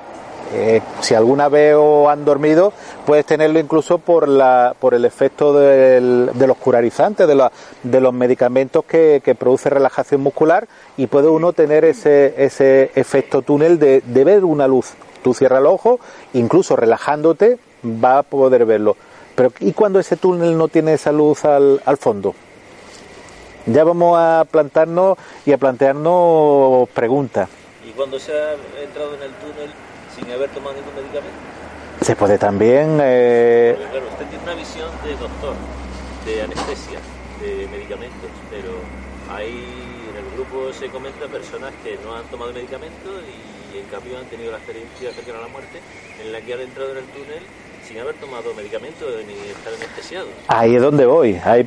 eh, 0.53 0.81
si 1.01 1.13
alguna 1.13 1.49
vez 1.49 1.75
os 1.77 2.07
han 2.07 2.23
dormido, 2.23 2.71
puedes 3.05 3.25
tenerlo 3.25 3.59
incluso 3.59 3.97
por, 3.97 4.27
la, 4.27 4.75
por 4.79 4.93
el 4.93 5.03
efecto 5.03 5.53
del, 5.53 6.29
de 6.33 6.47
los 6.47 6.57
curarizantes, 6.57 7.27
de, 7.27 7.35
la, 7.35 7.51
de 7.83 7.99
los 7.99 8.13
medicamentos 8.13 8.85
que, 8.85 9.21
que, 9.23 9.35
produce 9.35 9.69
relajación 9.69 10.21
muscular 10.21 10.67
y 10.95 11.07
puede 11.07 11.27
uno 11.27 11.53
tener 11.53 11.83
ese, 11.85 12.33
ese 12.37 12.91
efecto 12.95 13.41
túnel 13.41 13.77
de, 13.77 14.01
ver 14.05 14.45
una 14.45 14.67
luz. 14.67 14.93
Tú 15.23 15.33
cierras 15.33 15.59
el 15.59 15.67
ojo, 15.67 15.99
incluso 16.33 16.75
relajándote, 16.75 17.59
va 17.83 18.19
a 18.19 18.23
poder 18.23 18.65
verlo. 18.65 18.95
Pero 19.35 19.51
¿y 19.59 19.73
cuando 19.73 19.99
ese 19.99 20.15
túnel 20.15 20.57
no 20.57 20.67
tiene 20.67 20.93
esa 20.93 21.11
luz 21.11 21.45
al, 21.45 21.81
al 21.85 21.97
fondo? 21.97 22.33
Ya 23.65 23.83
vamos 23.83 24.17
a 24.17 24.45
plantarnos 24.49 25.17
y 25.45 25.51
a 25.51 25.57
plantearnos 25.57 26.87
preguntas. 26.89 27.49
¿Y 27.85 27.91
cuando 27.91 28.17
se 28.17 28.31
ha 28.31 28.53
entrado 28.81 29.15
en 29.15 29.23
el 29.23 29.31
túnel 29.33 29.69
sin 30.17 30.31
haber 30.31 30.49
tomado 30.49 30.75
ningún 30.75 30.95
medicamento? 30.95 31.37
Se 32.01 32.15
puede 32.15 32.37
también... 32.37 32.99
Eh... 33.01 33.75
Porque, 33.77 33.91
claro, 33.91 34.07
usted 34.11 34.25
tiene 34.27 34.43
una 34.43 34.55
visión 34.55 34.89
de 35.03 35.11
doctor, 35.15 35.55
de 36.25 36.41
anestesia, 36.41 36.99
de 37.41 37.67
medicamentos, 37.67 38.29
pero 38.49 38.71
hay 39.29 39.97
en 40.09 40.15
el 40.17 40.31
grupo 40.35 40.73
se 40.73 40.89
comenta 40.89 41.27
personas 41.27 41.73
que 41.83 41.97
no 42.03 42.15
han 42.15 42.23
tomado 42.25 42.53
medicamento 42.53 43.09
y 43.73 43.77
en 43.77 43.85
cambio 43.85 44.17
han 44.17 44.25
tenido 44.25 44.51
la 44.51 44.57
experiencia 44.57 45.11
cercana 45.11 45.39
a 45.39 45.41
la 45.41 45.47
muerte 45.47 45.79
en 46.23 46.31
la 46.31 46.41
que 46.41 46.53
han 46.53 46.61
entrado 46.61 46.91
en 46.91 46.97
el 46.97 47.03
túnel 47.05 47.43
sin 47.87 47.99
haber 47.99 48.15
tomado 48.15 48.53
medicamentos 48.53 49.07
ni 49.25 49.33
estar 49.49 49.73
anestesiados. 49.73 50.29
Ahí 50.47 50.75
es 50.75 50.81
donde 50.81 51.05
voy. 51.05 51.39
Ahí... 51.43 51.65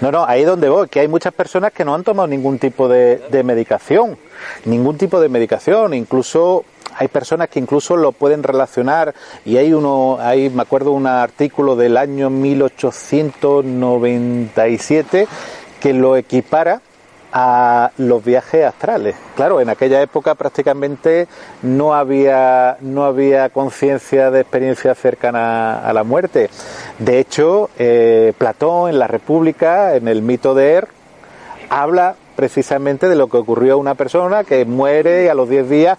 No, 0.00 0.10
no, 0.10 0.24
ahí 0.24 0.42
es 0.42 0.46
donde 0.46 0.68
voy, 0.68 0.88
que 0.88 1.00
hay 1.00 1.08
muchas 1.08 1.32
personas 1.32 1.72
que 1.72 1.84
no 1.84 1.94
han 1.94 2.04
tomado 2.04 2.26
ningún 2.26 2.58
tipo 2.58 2.88
de, 2.88 3.16
de 3.30 3.42
medicación, 3.42 4.16
ningún 4.64 4.96
tipo 4.96 5.20
de 5.20 5.28
medicación, 5.28 5.94
incluso 5.94 6.64
hay 6.96 7.08
personas 7.08 7.48
que 7.48 7.58
incluso 7.58 7.96
lo 7.96 8.12
pueden 8.12 8.42
relacionar 8.42 9.14
y 9.44 9.56
hay 9.56 9.72
uno, 9.72 10.18
hay, 10.20 10.50
me 10.50 10.60
acuerdo 10.62 10.92
un 10.92 11.06
artículo 11.06 11.76
del 11.76 11.96
año 11.96 12.28
1897 12.30 15.26
que 15.80 15.92
lo 15.92 16.16
equipara 16.16 16.80
a 17.32 17.90
los 17.96 18.22
viajes 18.22 18.64
astrales. 18.64 19.16
Claro, 19.34 19.60
en 19.60 19.70
aquella 19.70 20.02
época 20.02 20.34
prácticamente 20.34 21.26
no 21.62 21.94
había, 21.94 22.76
no 22.80 23.04
había 23.04 23.48
conciencia 23.48 24.30
de 24.30 24.42
experiencia 24.42 24.94
cercana 24.94 25.78
a 25.78 25.92
la 25.94 26.04
muerte. 26.04 26.50
De 26.98 27.18
hecho, 27.18 27.70
eh, 27.78 28.34
Platón 28.36 28.90
en 28.90 28.98
la 28.98 29.06
República, 29.06 29.96
en 29.96 30.08
el 30.08 30.20
mito 30.20 30.54
de 30.54 30.74
Er, 30.74 30.88
habla 31.70 32.16
precisamente 32.34 33.08
de 33.08 33.16
lo 33.16 33.28
que 33.28 33.36
ocurrió 33.36 33.74
a 33.74 33.76
una 33.76 33.94
persona 33.94 34.44
que 34.44 34.64
muere 34.64 35.24
y 35.24 35.28
a 35.28 35.34
los 35.34 35.48
10 35.48 35.68
días 35.68 35.98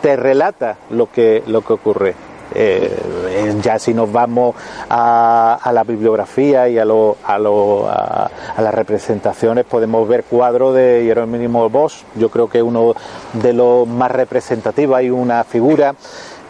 te 0.00 0.16
relata 0.16 0.76
lo 0.90 1.10
que, 1.10 1.42
lo 1.46 1.62
que 1.62 1.72
ocurre. 1.72 2.14
Eh, 2.54 3.54
ya 3.62 3.78
si 3.78 3.94
nos 3.94 4.12
vamos 4.12 4.54
a, 4.90 5.70
la 5.72 5.84
bibliografía 5.84 6.68
y 6.68 6.78
a, 6.78 6.84
lo, 6.84 7.16
a, 7.24 7.38
lo, 7.38 7.88
a, 7.88 8.30
las 8.58 8.74
representaciones 8.74 9.64
podemos 9.64 10.06
ver 10.06 10.24
cuadros 10.24 10.74
de 10.74 11.02
Jerónimo 11.06 11.68
Bosch, 11.70 12.02
yo 12.14 12.28
creo 12.28 12.48
que 12.48 12.62
uno 12.62 12.94
de 13.32 13.52
los 13.52 13.88
más 13.88 14.10
representativos, 14.10 14.96
hay 14.96 15.10
una 15.10 15.44
figura 15.44 15.94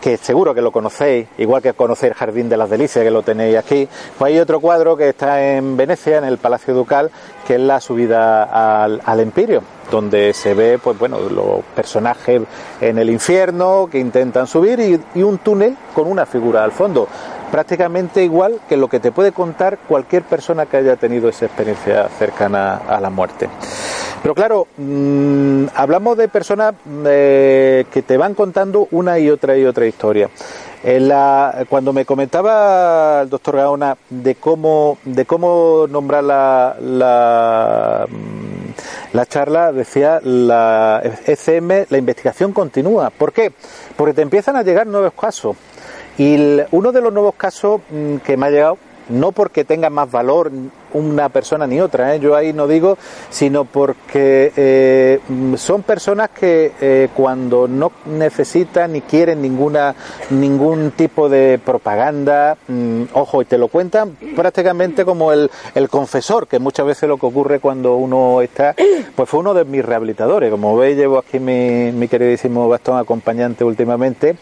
que 0.03 0.17
seguro 0.17 0.53
que 0.53 0.61
lo 0.61 0.73
conocéis, 0.73 1.29
igual 1.39 1.63
que 1.63 1.73
conocéis 1.75 2.11
el 2.11 2.19
Jardín 2.19 2.49
de 2.49 2.57
las 2.57 2.69
Delicias, 2.69 3.05
que 3.05 3.11
lo 3.11 3.23
tenéis 3.23 3.57
aquí. 3.57 3.89
Pues 4.19 4.33
hay 4.33 4.41
otro 4.41 4.59
cuadro 4.61 4.97
que 4.97 5.09
está 5.09 5.55
en 5.55 5.77
Venecia, 5.77 6.19
en 6.19 6.25
el 6.25 6.39
Palacio 6.39 6.75
Ducal, 6.75 7.11
que 7.47 7.55
es 7.55 7.61
la 7.61 7.81
subida 7.81 8.83
al, 8.83 9.01
al 9.05 9.21
Empirio, 9.21 9.63
donde 9.93 10.35
se 10.35 10.55
ve, 10.55 10.81
pues 10.83 10.99
bueno, 10.99 11.21
los 11.21 11.63
personajes 11.77 12.43
en 12.81 12.99
el 12.99 13.11
infierno 13.11 13.89
que 13.91 14.01
intentan 14.01 14.49
subir 14.49 14.81
y, 14.81 15.01
y 15.19 15.23
un 15.23 15.39
túnel 15.39 15.77
con 15.95 16.09
una 16.09 16.27
figura 16.27 16.65
al 16.65 16.73
fondo 16.73 17.07
prácticamente 17.53 18.25
igual 18.25 18.61
que 18.67 18.79
lo 18.79 18.89
que 18.89 18.99
te 18.99 19.13
puede 19.13 19.31
contar 19.31 19.79
cualquier 19.87 20.23
persona 20.23 20.65
que 20.65 20.79
haya 20.79 20.97
tenido 20.97 21.29
esa 21.29 21.45
experiencia 21.45 22.09
cercana 22.19 22.79
a 22.89 22.99
la 22.99 23.11
muerte. 23.11 23.47
Pero 24.23 24.35
claro, 24.35 24.69
mmm, 24.79 25.67
hablamos 25.75 26.17
de 26.17 26.29
personas 26.29 26.75
eh, 27.05 27.85
que 27.93 28.03
te 28.03 28.17
van 28.17 28.35
contando 28.35 28.89
una 28.93 29.19
y 29.19 29.29
otra 29.29 29.59
y 29.59 29.67
otra 29.67 29.87
historia. 29.87 30.31
En 30.83 31.09
la, 31.09 31.67
cuando 31.69 31.93
me 31.93 32.07
comentaba 32.07 33.21
el 33.23 33.29
doctor 33.29 33.57
Gaona 33.57 33.97
de 34.09 34.35
cómo, 34.37 34.99
de 35.05 35.27
cómo 35.27 35.87
nombrar 35.89 36.25
la, 36.25 36.77
la, 36.81 38.07
mm, 38.09 39.15
la 39.15 39.27
charla, 39.27 39.73
decía 39.73 40.21
la 40.25 41.03
ECM, 41.27 41.87
la 41.91 41.99
investigación 41.99 42.53
continúa. 42.53 43.11
¿Por 43.11 43.33
qué? 43.33 43.53
Porque 43.95 44.15
te 44.15 44.23
empiezan 44.23 44.57
a 44.57 44.63
llegar 44.63 44.87
nuevos 44.87 45.13
casos. 45.13 45.55
Y 46.19 46.61
uno 46.71 46.93
de 46.93 47.01
los 47.01 47.13
nuevos 47.13 47.35
casos 47.37 47.81
mmm, 47.91 48.17
que 48.17 48.37
me 48.37 48.47
ha 48.47 48.51
llegado, 48.51 48.79
no 49.09 49.33
porque 49.33 49.65
tenga 49.65 49.91
más 49.91 50.11
valor 50.11 50.51
una 50.95 51.29
persona 51.29 51.67
ni 51.67 51.81
otra, 51.81 52.15
¿eh? 52.15 52.21
yo 52.21 52.37
ahí 52.37 52.53
no 52.53 52.67
digo, 52.67 52.99
sino 53.31 53.65
porque 53.65 54.53
eh, 54.57 55.21
son 55.57 55.83
personas 55.83 56.31
que 56.31 56.73
eh, 56.81 57.09
cuando 57.15 57.69
no 57.69 57.93
necesitan 58.07 58.93
ni 58.93 59.01
quieren 59.01 59.43
ninguna 59.43 59.95
ningún 60.31 60.93
tipo 60.93 61.29
de 61.29 61.61
propaganda, 61.65 62.57
mm, 62.69 63.03
ojo, 63.13 63.43
y 63.43 63.45
te 63.45 63.59
lo 63.59 63.69
cuentan 63.69 64.17
prácticamente 64.37 65.05
como 65.05 65.33
el, 65.33 65.51
el 65.75 65.89
confesor, 65.89 66.47
que 66.47 66.59
muchas 66.59 66.87
veces 66.87 67.09
lo 67.09 67.17
que 67.17 67.27
ocurre 67.27 67.61
cuando 67.61 67.97
uno 67.97 68.41
está, 68.43 68.75
pues 69.15 69.29
fue 69.29 69.41
uno 69.41 69.55
de 69.55 69.65
mis 69.65 69.85
rehabilitadores, 69.85 70.51
como 70.51 70.77
veis 70.77 70.97
llevo 70.97 71.19
aquí 71.19 71.39
mi, 71.39 71.93
mi 71.93 72.09
queridísimo 72.09 72.69
bastón 72.69 72.99
acompañante 72.99 73.65
últimamente, 73.65 74.37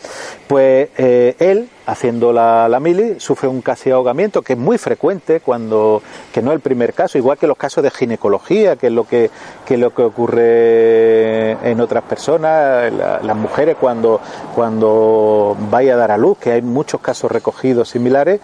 pues 0.47 0.91
él 0.97 1.69
haciendo 1.91 2.33
la, 2.33 2.69
la, 2.69 2.81
mili, 2.81 3.19
sufre 3.19 3.49
un 3.49 3.63
casi 3.63 3.91
ahogamiento 3.91 4.43
que 4.43 4.53
es 4.53 4.59
muy 4.59 4.79
frecuente 4.79 5.41
cuando, 5.41 6.03
no 6.43 6.51
es 6.51 6.57
el 6.57 6.61
primer 6.61 6.95
caso, 6.95 7.19
igual 7.19 7.39
que 7.39 7.47
los 7.47 7.57
casos 7.57 7.83
de 7.83 7.91
ginecología, 7.91 8.77
que 8.77 8.89
es 8.89 8.93
lo 8.93 9.05
que, 9.05 9.31
que, 9.65 9.77
lo 9.77 9.95
que 9.95 10.03
ocurre 10.03 11.53
en 11.71 11.81
otras 11.81 12.05
personas, 12.05 12.93
la, 12.93 13.21
las 13.23 13.37
mujeres 13.37 13.77
cuando, 13.81 14.21
cuando 14.55 15.57
vaya 15.71 15.95
a 15.95 15.97
dar 15.97 16.11
a 16.11 16.19
luz, 16.19 16.39
que 16.39 16.53
hay 16.53 16.63
muchos 16.63 17.01
casos 17.01 17.31
recogidos 17.31 17.89
similares, 17.89 18.41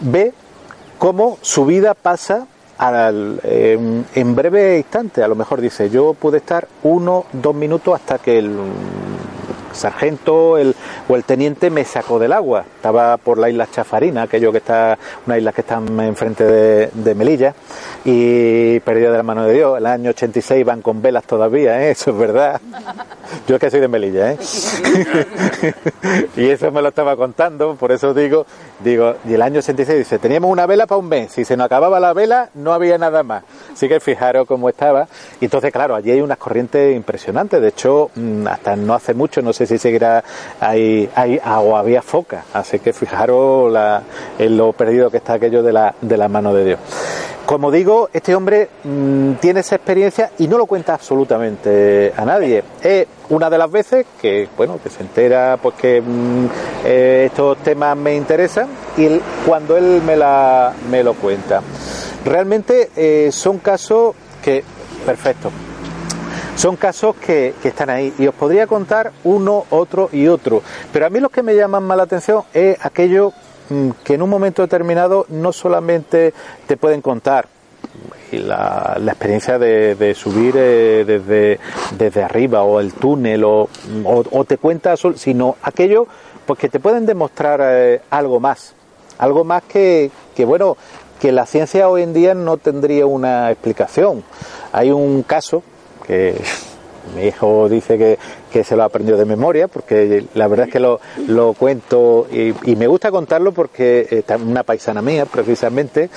ve 0.00 0.32
cómo 0.98 1.38
su 1.40 1.66
vida 1.66 1.94
pasa 1.94 2.46
en, 2.80 4.06
en 4.14 4.34
breve 4.34 4.78
instante, 4.78 5.22
a 5.22 5.28
lo 5.28 5.34
mejor 5.34 5.60
dice, 5.60 5.90
yo 5.90 6.14
pude 6.14 6.38
estar 6.38 6.66
uno, 6.82 7.24
dos 7.32 7.54
minutos 7.54 7.94
hasta 7.94 8.18
que 8.18 8.38
el 8.38 8.58
sargento 9.74 10.58
el, 10.58 10.74
o 11.08 11.16
el 11.16 11.24
teniente 11.24 11.70
me 11.70 11.84
sacó 11.84 12.18
del 12.18 12.32
agua. 12.32 12.64
Estaba 12.76 13.16
por 13.16 13.38
la 13.38 13.50
isla 13.50 13.68
Chafarina, 13.70 14.22
aquello 14.22 14.52
que 14.52 14.58
está, 14.58 14.98
una 15.26 15.38
isla 15.38 15.52
que 15.52 15.60
está 15.60 15.76
enfrente 15.76 16.44
de, 16.44 16.90
de 16.92 17.14
Melilla, 17.14 17.54
y 18.04 18.80
perdido 18.80 19.10
de 19.10 19.18
la 19.18 19.22
mano 19.22 19.44
de 19.46 19.54
Dios. 19.54 19.78
El 19.78 19.86
año 19.86 20.10
86 20.10 20.64
van 20.64 20.82
con 20.82 21.02
velas 21.02 21.24
todavía, 21.24 21.82
¿eh? 21.84 21.90
eso 21.90 22.10
es 22.10 22.18
verdad. 22.18 22.60
Yo 23.48 23.56
es 23.56 23.60
que 23.60 23.70
soy 23.70 23.80
de 23.80 23.88
Melilla, 23.88 24.32
¿eh? 24.32 24.38
y 26.36 26.48
eso 26.48 26.70
me 26.70 26.82
lo 26.82 26.88
estaba 26.88 27.16
contando, 27.16 27.74
por 27.74 27.92
eso 27.92 28.14
digo, 28.14 28.46
digo, 28.80 29.16
y 29.28 29.34
el 29.34 29.42
año 29.42 29.58
86 29.58 29.98
dice, 29.98 30.18
teníamos 30.18 30.50
una 30.50 30.66
vela 30.66 30.86
para 30.86 30.98
un 30.98 31.08
mes, 31.08 31.32
si 31.32 31.44
se 31.44 31.56
nos 31.56 31.66
acababa 31.66 32.00
la 32.00 32.12
vela 32.12 32.50
no 32.54 32.72
había 32.72 32.98
nada 32.98 33.22
más. 33.22 33.44
Así 33.72 33.88
que 33.88 34.00
fijaros 34.00 34.46
cómo 34.46 34.68
estaba. 34.68 35.08
Y 35.40 35.46
entonces, 35.46 35.72
claro, 35.72 35.94
allí 35.94 36.10
hay 36.10 36.20
unas 36.20 36.38
corrientes 36.38 36.94
impresionantes. 36.94 37.60
De 37.60 37.68
hecho, 37.68 38.10
mm, 38.14 38.46
hasta 38.46 38.76
no 38.76 38.94
hace 38.94 39.14
mucho, 39.14 39.42
no 39.42 39.52
sé 39.52 39.63
si 39.66 39.78
seguirá, 39.78 40.22
hay, 40.60 41.08
hay 41.14 41.40
o 41.44 41.76
había 41.76 42.02
foca. 42.02 42.44
Así 42.52 42.78
que 42.78 42.92
fijaros 42.92 43.72
la, 43.72 44.02
en 44.38 44.56
lo 44.56 44.72
perdido 44.72 45.10
que 45.10 45.18
está 45.18 45.34
aquello 45.34 45.62
de 45.62 45.72
la, 45.72 45.94
de 46.00 46.16
la 46.16 46.28
mano 46.28 46.54
de 46.54 46.64
Dios. 46.64 46.80
Como 47.46 47.70
digo, 47.70 48.08
este 48.10 48.34
hombre 48.34 48.70
mmm, 48.84 49.32
tiene 49.34 49.60
esa 49.60 49.76
experiencia 49.76 50.30
y 50.38 50.48
no 50.48 50.56
lo 50.56 50.64
cuenta 50.64 50.94
absolutamente 50.94 52.10
a 52.16 52.24
nadie. 52.24 52.64
Es 52.82 53.06
una 53.28 53.50
de 53.50 53.58
las 53.58 53.70
veces 53.70 54.06
que, 54.18 54.48
bueno, 54.56 54.78
que 54.82 54.88
se 54.88 55.02
entera 55.02 55.58
pues 55.60 55.74
que 55.74 56.00
mmm, 56.00 56.46
eh, 56.86 57.24
estos 57.26 57.58
temas 57.58 57.98
me 57.98 58.16
interesan 58.16 58.68
y 58.96 59.20
cuando 59.46 59.76
él 59.76 60.00
me, 60.06 60.16
la, 60.16 60.72
me 60.90 61.04
lo 61.04 61.12
cuenta. 61.12 61.60
Realmente 62.24 62.88
eh, 62.96 63.28
son 63.30 63.58
casos 63.58 64.14
que, 64.42 64.64
perfecto, 65.04 65.50
son 66.56 66.76
casos 66.76 67.16
que, 67.16 67.54
que, 67.62 67.68
están 67.68 67.90
ahí 67.90 68.12
y 68.18 68.26
os 68.26 68.34
podría 68.34 68.66
contar 68.66 69.12
uno, 69.24 69.64
otro 69.70 70.08
y 70.12 70.28
otro. 70.28 70.62
Pero 70.92 71.06
a 71.06 71.10
mí 71.10 71.20
los 71.20 71.30
que 71.30 71.42
me 71.42 71.54
llaman 71.54 71.82
más 71.84 71.96
la 71.96 72.04
atención 72.04 72.42
es 72.52 72.76
aquello 72.84 73.32
que 74.04 74.14
en 74.14 74.22
un 74.22 74.30
momento 74.30 74.62
determinado 74.62 75.26
no 75.30 75.52
solamente 75.52 76.34
te 76.66 76.76
pueden 76.76 77.00
contar 77.00 77.48
la, 78.32 78.96
la 79.00 79.12
experiencia 79.12 79.58
de, 79.58 79.94
de 79.94 80.14
subir 80.14 80.54
eh, 80.56 81.04
desde, 81.06 81.58
desde 81.96 82.22
arriba 82.22 82.62
o 82.62 82.80
el 82.80 82.92
túnel 82.92 83.44
o, 83.44 83.68
o, 84.04 84.24
o 84.30 84.44
te 84.44 84.58
cuenta, 84.58 84.96
sino 84.96 85.56
aquello 85.62 86.06
pues 86.46 86.58
que 86.58 86.68
te 86.68 86.80
pueden 86.80 87.06
demostrar 87.06 87.60
eh, 87.62 88.02
algo 88.10 88.40
más, 88.40 88.74
algo 89.18 89.44
más 89.44 89.62
que, 89.62 90.10
que 90.34 90.44
bueno, 90.44 90.76
que 91.20 91.32
la 91.32 91.46
ciencia 91.46 91.88
hoy 91.88 92.02
en 92.02 92.12
día 92.12 92.34
no 92.34 92.58
tendría 92.58 93.06
una 93.06 93.50
explicación. 93.50 94.24
Hay 94.72 94.90
un 94.90 95.22
caso 95.22 95.62
que 96.06 96.40
mi 97.14 97.26
hijo 97.26 97.68
dice 97.68 97.98
que, 97.98 98.18
que, 98.50 98.64
se 98.64 98.76
lo 98.76 98.84
aprendió 98.84 99.16
de 99.16 99.24
memoria, 99.24 99.68
porque 99.68 100.24
la 100.34 100.48
verdad 100.48 100.66
es 100.66 100.72
que 100.72 100.80
lo, 100.80 101.00
lo 101.28 101.52
cuento 101.52 102.26
y, 102.30 102.54
y, 102.70 102.76
me 102.76 102.86
gusta 102.86 103.10
contarlo 103.10 103.52
porque 103.52 104.06
eh, 104.10 104.36
una 104.36 104.62
paisana 104.62 105.02
mía, 105.02 105.26
precisamente, 105.26 106.08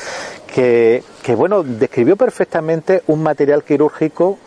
que, 0.54 1.04
que, 1.22 1.36
bueno, 1.36 1.64
describió 1.64 2.16
perfectamente 2.16 3.04
un 3.08 3.22
material 3.22 3.64
quirúrgico 3.64 4.38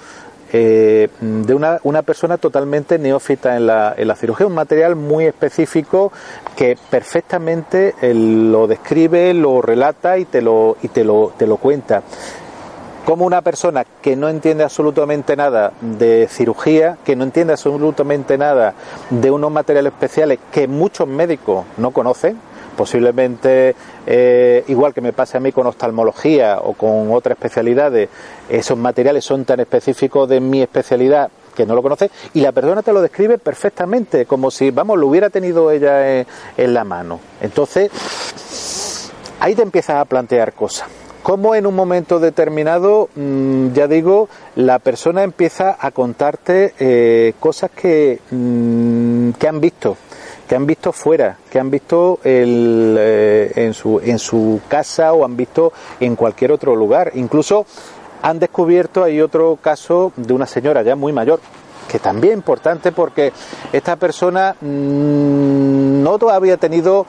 eh, 0.52 1.08
de 1.20 1.54
una, 1.54 1.78
una, 1.84 2.02
persona 2.02 2.36
totalmente 2.36 2.98
neófita 2.98 3.56
en 3.56 3.68
la, 3.68 3.94
en 3.96 4.08
la, 4.08 4.16
cirugía, 4.16 4.48
un 4.48 4.54
material 4.54 4.96
muy 4.96 5.26
específico 5.26 6.10
que 6.56 6.76
perfectamente 6.90 7.94
lo 8.02 8.66
describe, 8.66 9.32
lo 9.32 9.62
relata 9.62 10.18
y 10.18 10.24
te 10.24 10.42
lo, 10.42 10.76
y 10.82 10.88
te 10.88 11.04
lo, 11.04 11.32
te 11.36 11.46
lo 11.46 11.58
cuenta 11.58 12.02
como 13.04 13.24
una 13.24 13.42
persona 13.42 13.84
que 14.02 14.16
no 14.16 14.28
entiende 14.28 14.64
absolutamente 14.64 15.36
nada 15.36 15.72
de 15.80 16.28
cirugía, 16.30 16.98
que 17.04 17.16
no 17.16 17.24
entiende 17.24 17.54
absolutamente 17.54 18.36
nada 18.38 18.74
de 19.10 19.30
unos 19.30 19.50
materiales 19.50 19.92
especiales 19.92 20.38
que 20.52 20.68
muchos 20.68 21.08
médicos 21.08 21.64
no 21.76 21.90
conocen, 21.92 22.38
posiblemente 22.76 23.74
eh, 24.06 24.64
igual 24.68 24.94
que 24.94 25.00
me 25.00 25.12
pase 25.12 25.36
a 25.36 25.40
mí 25.40 25.52
con 25.52 25.66
oftalmología 25.66 26.60
o 26.62 26.74
con 26.74 27.12
otras 27.12 27.36
especialidades, 27.36 28.08
esos 28.48 28.78
materiales 28.78 29.24
son 29.24 29.44
tan 29.44 29.60
específicos 29.60 30.28
de 30.28 30.40
mi 30.40 30.62
especialidad 30.62 31.30
que 31.54 31.66
no 31.66 31.74
lo 31.74 31.82
conoce 31.82 32.10
y 32.32 32.40
la 32.40 32.52
persona 32.52 32.82
te 32.82 32.92
lo 32.92 33.02
describe 33.02 33.38
perfectamente, 33.38 34.24
como 34.24 34.50
si, 34.50 34.70
vamos, 34.70 34.98
lo 34.98 35.08
hubiera 35.08 35.30
tenido 35.30 35.70
ella 35.70 36.20
en, 36.20 36.26
en 36.56 36.74
la 36.74 36.84
mano. 36.84 37.18
Entonces, 37.40 39.10
ahí 39.40 39.54
te 39.54 39.62
empiezas 39.62 39.96
a 39.96 40.04
plantear 40.04 40.52
cosas 40.52 40.88
cómo 41.22 41.54
en 41.54 41.66
un 41.66 41.74
momento 41.74 42.18
determinado, 42.18 43.08
mmm, 43.14 43.72
ya 43.72 43.86
digo, 43.86 44.28
la 44.56 44.78
persona 44.78 45.22
empieza 45.22 45.76
a 45.78 45.90
contarte 45.90 46.74
eh, 46.78 47.34
cosas 47.38 47.70
que, 47.70 48.20
mmm, 48.30 49.30
que 49.32 49.48
han 49.48 49.60
visto, 49.60 49.96
que 50.48 50.56
han 50.56 50.66
visto 50.66 50.92
fuera, 50.92 51.36
que 51.50 51.58
han 51.58 51.70
visto 51.70 52.20
el, 52.24 52.96
eh, 52.98 53.52
en, 53.56 53.74
su, 53.74 54.00
en 54.00 54.18
su 54.18 54.60
casa 54.68 55.12
o 55.12 55.24
han 55.24 55.36
visto 55.36 55.72
en 56.00 56.16
cualquier 56.16 56.52
otro 56.52 56.74
lugar. 56.74 57.12
Incluso 57.14 57.66
han 58.22 58.38
descubierto, 58.38 59.04
hay 59.04 59.20
otro 59.20 59.58
caso 59.60 60.12
de 60.16 60.32
una 60.32 60.46
señora 60.46 60.82
ya 60.82 60.96
muy 60.96 61.12
mayor, 61.12 61.40
que 61.90 61.98
también 61.98 62.34
importante 62.34 62.92
porque 62.92 63.32
esta 63.72 63.96
persona 63.96 64.54
mm, 64.60 66.02
no 66.02 66.18
había 66.30 66.56
tenido 66.56 67.06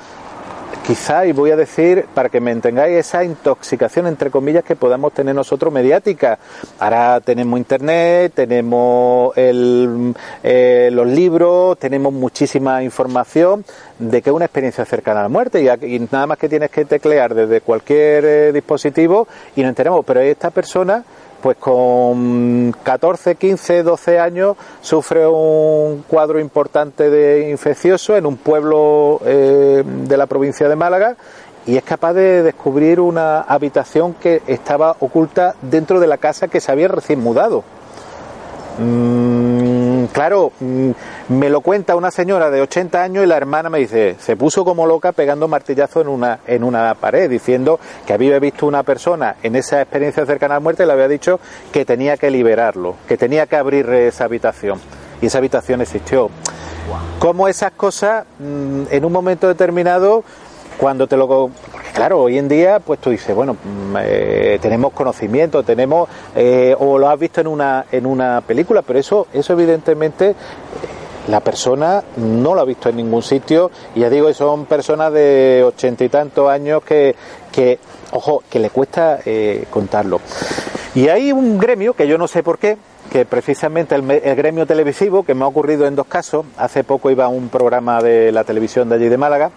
quizá, 0.92 1.26
y 1.26 1.32
voy 1.32 1.52
a 1.52 1.56
decir, 1.56 2.06
para 2.14 2.28
que 2.28 2.42
me 2.42 2.52
entengáis, 2.52 2.98
esa 2.98 3.24
intoxicación, 3.24 4.08
entre 4.08 4.30
comillas, 4.30 4.62
que 4.66 4.76
podamos 4.76 5.14
tener 5.14 5.34
nosotros 5.34 5.72
mediática. 5.72 6.38
Ahora 6.80 7.22
tenemos 7.22 7.58
internet, 7.58 8.34
tenemos 8.36 9.32
el, 9.38 10.14
eh, 10.44 10.90
los 10.92 11.08
libros, 11.08 11.80
tenemos 11.80 12.12
muchísima 12.12 12.84
información 12.84 13.64
de 14.00 14.22
que 14.22 14.32
es 14.32 14.36
una 14.36 14.44
experiencia 14.44 14.84
cercana 14.84 15.22
a 15.22 15.24
la 15.24 15.30
muerte 15.30 15.62
y, 15.64 16.00
nada 16.12 16.28
más 16.28 16.38
que 16.38 16.50
tienes 16.50 16.70
que 16.70 16.84
teclear 16.84 17.36
desde 17.36 17.62
cualquier 17.62 18.26
eh, 18.26 18.52
dispositivo 18.52 19.30
y 19.56 19.62
nos 19.62 19.70
enteramos. 19.70 20.04
Pero 20.06 20.20
esta 20.20 20.50
persona 20.50 21.06
pues 21.42 21.58
con 21.58 22.76
14, 22.84 23.36
15, 23.36 23.84
12 23.84 24.20
años 24.20 24.58
sufre 24.82 25.28
un 25.28 26.04
cuadro 26.08 26.40
importante 26.40 27.10
de 27.10 27.50
infeccioso 27.50 28.16
en 28.16 28.26
un 28.26 28.38
pueblo 28.38 29.20
eh, 29.26 29.84
de 29.86 30.18
la 30.18 30.28
provincia 30.28 30.70
de 30.70 30.76
Málaga 30.76 31.16
y 31.66 31.78
es 31.78 31.84
capaz 31.84 32.14
de 32.14 32.44
descubrir 32.44 33.00
una 33.00 33.42
habitación 33.42 34.14
que 34.14 34.42
estaba 34.48 34.96
oculta 35.00 35.56
dentro 35.62 36.00
de 36.00 36.08
la 36.08 36.18
casa 36.18 36.48
que 36.48 36.60
se 36.60 36.72
había 36.72 36.88
recién 36.88 37.20
mudado. 37.20 37.64
Mm, 38.80 39.21
claro, 40.12 40.52
mm, 40.60 40.92
me 41.30 41.50
lo 41.50 41.62
cuenta 41.62 41.96
una 41.96 42.12
señora 42.12 42.50
de 42.50 42.62
80 42.62 43.02
años 43.02 43.24
y 43.24 43.28
la 43.28 43.38
hermana 43.38 43.70
me 43.70 43.80
dice, 43.80 44.16
se 44.20 44.36
puso 44.36 44.66
como 44.66 44.86
loca 44.86 45.12
pegando 45.12 45.48
martillazo 45.48 46.02
en 46.02 46.08
una, 46.08 46.40
en 46.48 46.64
una 46.64 46.94
pared, 46.96 47.30
diciendo 47.30 47.80
que 48.06 48.14
había 48.14 48.40
visto 48.40 48.66
una 48.66 48.84
persona 48.84 49.36
en 49.44 49.56
esa 49.56 49.82
experiencia 49.82 50.26
cercana 50.26 50.56
a 50.56 50.58
la 50.58 50.62
muerte 50.62 50.84
y 50.84 50.86
le 50.86 50.94
había 50.94 51.08
dicho 51.08 51.40
que 51.72 51.86
tenía 51.86 52.18
que 52.18 52.32
liberarlo, 52.32 52.96
que 53.08 53.18
tenía 53.18 53.46
que 53.48 53.56
abrir 53.56 53.90
esa 53.90 54.26
habitación. 54.26 54.80
Y 55.22 55.28
esa 55.28 55.38
habitación 55.38 55.82
existió. 55.82 56.30
Como 57.20 57.48
esas 57.48 57.72
cosas, 57.72 58.26
mm, 58.40 58.84
en 58.90 59.06
un 59.06 59.12
momento 59.12 59.48
determinado, 59.48 60.24
cuando 60.82 61.06
te 61.06 61.16
lo 61.16 61.52
claro 61.94 62.22
hoy 62.22 62.40
en 62.40 62.48
día 62.48 62.80
pues 62.80 63.00
tú 63.00 63.12
dices 63.12 63.36
bueno 63.36 63.54
mm, 63.54 63.98
eh, 64.02 64.60
tenemos 64.60 64.92
conocimiento 64.94 65.62
tenemos 65.62 66.10
eh, 66.36 66.76
o 66.80 66.98
lo 66.98 67.08
has 67.08 67.20
visto 67.20 67.40
en 67.40 67.46
una 67.46 67.86
en 67.92 68.08
una 68.08 68.42
película 68.42 68.82
pero 68.82 68.98
eso 68.98 69.28
eso 69.32 69.54
evidentemente 69.54 70.34
la 71.28 71.40
persona 71.40 72.04
no 72.18 72.56
lo 72.56 72.62
ha 72.62 72.66
visto 72.66 72.90
en 72.90 72.96
ningún 72.96 73.22
sitio. 73.22 73.70
Y 73.94 74.00
ya 74.00 74.10
digo 74.10 74.34
son 74.34 74.66
personas 74.66 75.14
de 75.14 75.64
ochenta 75.64 76.04
y 76.04 76.10
tantos 76.10 76.50
años 76.50 76.84
que, 76.84 77.16
que 77.52 77.78
ojo 78.12 78.42
que 78.50 78.58
le 78.58 78.72
cuesta 78.72 79.20
eh, 79.24 79.66
contarlo. 79.70 80.20
Y 80.96 81.10
hay 81.10 81.32
un 81.32 81.60
gremio 81.60 81.94
que 81.94 82.08
yo 82.08 82.18
no 82.18 82.28
sé 82.28 82.42
por 82.42 82.58
qué 82.58 82.80
que 83.12 83.26
precisamente 83.26 83.94
el, 83.94 84.10
el, 84.10 84.36
gremio 84.38 84.66
televisivo, 84.66 85.24
que 85.24 85.34
me 85.34 85.44
ha 85.44 85.48
ocurrido 85.48 85.86
en 85.86 85.98
dos 85.98 86.08
casos, 86.08 86.46
hace 86.56 86.86
poco 86.86 87.12
iba 87.12 87.26
a 87.26 87.28
un 87.28 87.50
programa 87.50 88.02
de 88.02 88.32
la 88.32 88.46
televisión 88.46 88.88
de 88.88 88.96
allí 88.96 89.10
de 89.10 89.18
Málaga, 89.18 89.52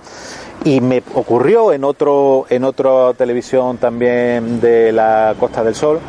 y 0.65 0.81
me 0.81 1.03
ocurrió 1.15 1.73
en 1.73 1.85
otro 1.85 2.47
en 2.49 2.65
otra 2.65 3.13
televisión 3.15 3.79
también 3.79 4.61
de 4.61 4.93
la 4.93 5.35
Costa 5.39 5.65
del 5.65 5.75
Sol 5.75 6.01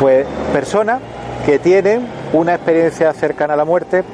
pues 0.00 0.26
personas 0.52 1.00
que 1.44 1.58
tienen 1.58 2.06
una 2.32 2.54
experiencia 2.54 3.12
cercana 3.12 3.54
a 3.54 3.56
la 3.56 3.64
muerte. 3.64 4.04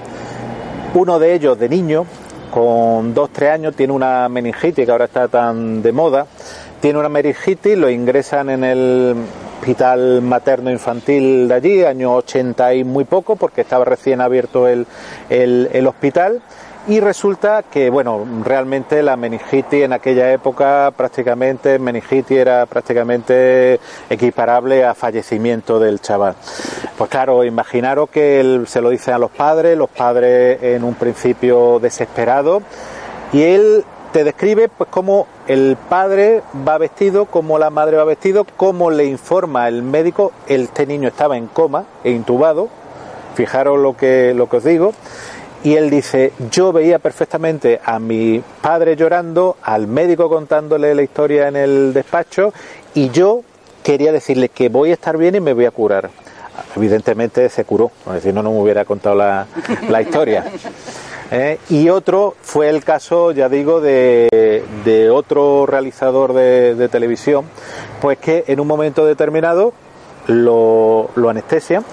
Uno 0.94 1.18
de 1.18 1.34
ellos 1.34 1.58
de 1.58 1.68
niño 1.68 2.06
con 2.50 3.12
dos 3.12 3.30
tres 3.32 3.50
años 3.50 3.74
tiene 3.74 3.92
una 3.92 4.28
meningitis 4.28 4.84
que 4.84 4.90
ahora 4.92 5.06
está 5.06 5.28
tan 5.28 5.82
de 5.82 5.92
moda. 5.92 6.26
Tiene 6.80 6.98
una 6.98 7.08
meningitis 7.08 7.76
lo 7.76 7.90
ingresan 7.90 8.50
en 8.50 8.64
el 8.64 9.16
hospital 9.58 10.22
materno 10.22 10.70
infantil 10.70 11.48
de 11.48 11.54
allí 11.54 11.84
año 11.84 12.14
80 12.14 12.74
y 12.74 12.84
muy 12.84 13.04
poco 13.04 13.36
porque 13.36 13.62
estaba 13.62 13.84
recién 13.84 14.20
abierto 14.20 14.68
el, 14.68 14.86
el 15.28 15.86
hospital 15.86 16.42
y 16.86 17.00
resulta 17.00 17.62
que, 17.62 17.88
bueno, 17.88 18.26
realmente 18.42 19.02
la 19.02 19.16
meningitis 19.16 19.84
en 19.84 19.92
aquella 19.94 20.32
época 20.32 20.92
prácticamente, 20.94 21.78
meningitis 21.78 22.36
era 22.36 22.66
prácticamente 22.66 23.80
equiparable 24.10 24.84
a 24.84 24.94
fallecimiento 24.94 25.78
del 25.78 26.00
chaval. 26.00 26.34
Pues 26.98 27.08
claro, 27.08 27.42
imaginaros 27.44 28.10
que 28.10 28.62
se 28.66 28.80
lo 28.82 28.90
dice 28.90 29.12
a 29.12 29.18
los 29.18 29.30
padres, 29.30 29.78
los 29.78 29.88
padres 29.88 30.62
en 30.62 30.84
un 30.84 30.94
principio 30.94 31.78
desesperados, 31.80 32.62
y 33.32 33.42
él 33.42 33.84
te 34.12 34.22
describe 34.22 34.68
pues 34.68 34.88
cómo 34.90 35.26
el 35.48 35.76
padre 35.88 36.42
va 36.68 36.78
vestido, 36.78 37.24
cómo 37.24 37.58
la 37.58 37.70
madre 37.70 37.96
va 37.96 38.04
vestido, 38.04 38.46
cómo 38.56 38.90
le 38.90 39.06
informa 39.06 39.68
el 39.68 39.82
médico, 39.82 40.32
este 40.46 40.86
niño 40.86 41.08
estaba 41.08 41.36
en 41.36 41.46
coma 41.46 41.86
e 42.04 42.10
intubado, 42.10 42.68
fijaros 43.34 43.78
lo 43.78 43.96
que, 43.96 44.32
lo 44.34 44.48
que 44.48 44.58
os 44.58 44.64
digo, 44.64 44.92
y 45.64 45.76
él 45.76 45.88
dice, 45.88 46.32
yo 46.50 46.72
veía 46.72 46.98
perfectamente 46.98 47.80
a 47.82 47.98
mi 47.98 48.42
padre 48.60 48.96
llorando, 48.96 49.56
al 49.62 49.88
médico 49.88 50.28
contándole 50.28 50.94
la 50.94 51.02
historia 51.02 51.48
en 51.48 51.56
el 51.56 51.94
despacho 51.94 52.52
y 52.92 53.08
yo 53.08 53.42
quería 53.82 54.12
decirle 54.12 54.50
que 54.50 54.68
voy 54.68 54.90
a 54.90 54.92
estar 54.92 55.16
bien 55.16 55.34
y 55.34 55.40
me 55.40 55.54
voy 55.54 55.64
a 55.64 55.70
curar. 55.70 56.10
Evidentemente 56.76 57.48
se 57.48 57.64
curó, 57.64 57.90
si 58.22 58.30
no, 58.30 58.42
no 58.42 58.52
me 58.52 58.60
hubiera 58.60 58.84
contado 58.84 59.16
la, 59.16 59.46
la 59.88 60.02
historia. 60.02 60.44
¿Eh? 61.30 61.58
Y 61.70 61.88
otro 61.88 62.34
fue 62.42 62.68
el 62.68 62.84
caso, 62.84 63.32
ya 63.32 63.48
digo, 63.48 63.80
de, 63.80 64.62
de 64.84 65.10
otro 65.10 65.64
realizador 65.64 66.34
de, 66.34 66.74
de, 66.74 66.88
televisión, 66.90 67.46
pues 68.02 68.18
que 68.18 68.44
en 68.48 68.60
un 68.60 68.66
momento 68.66 69.06
determinado 69.06 69.72
lo, 70.26 71.08
lo 71.14 71.30
anestesian 71.30 71.84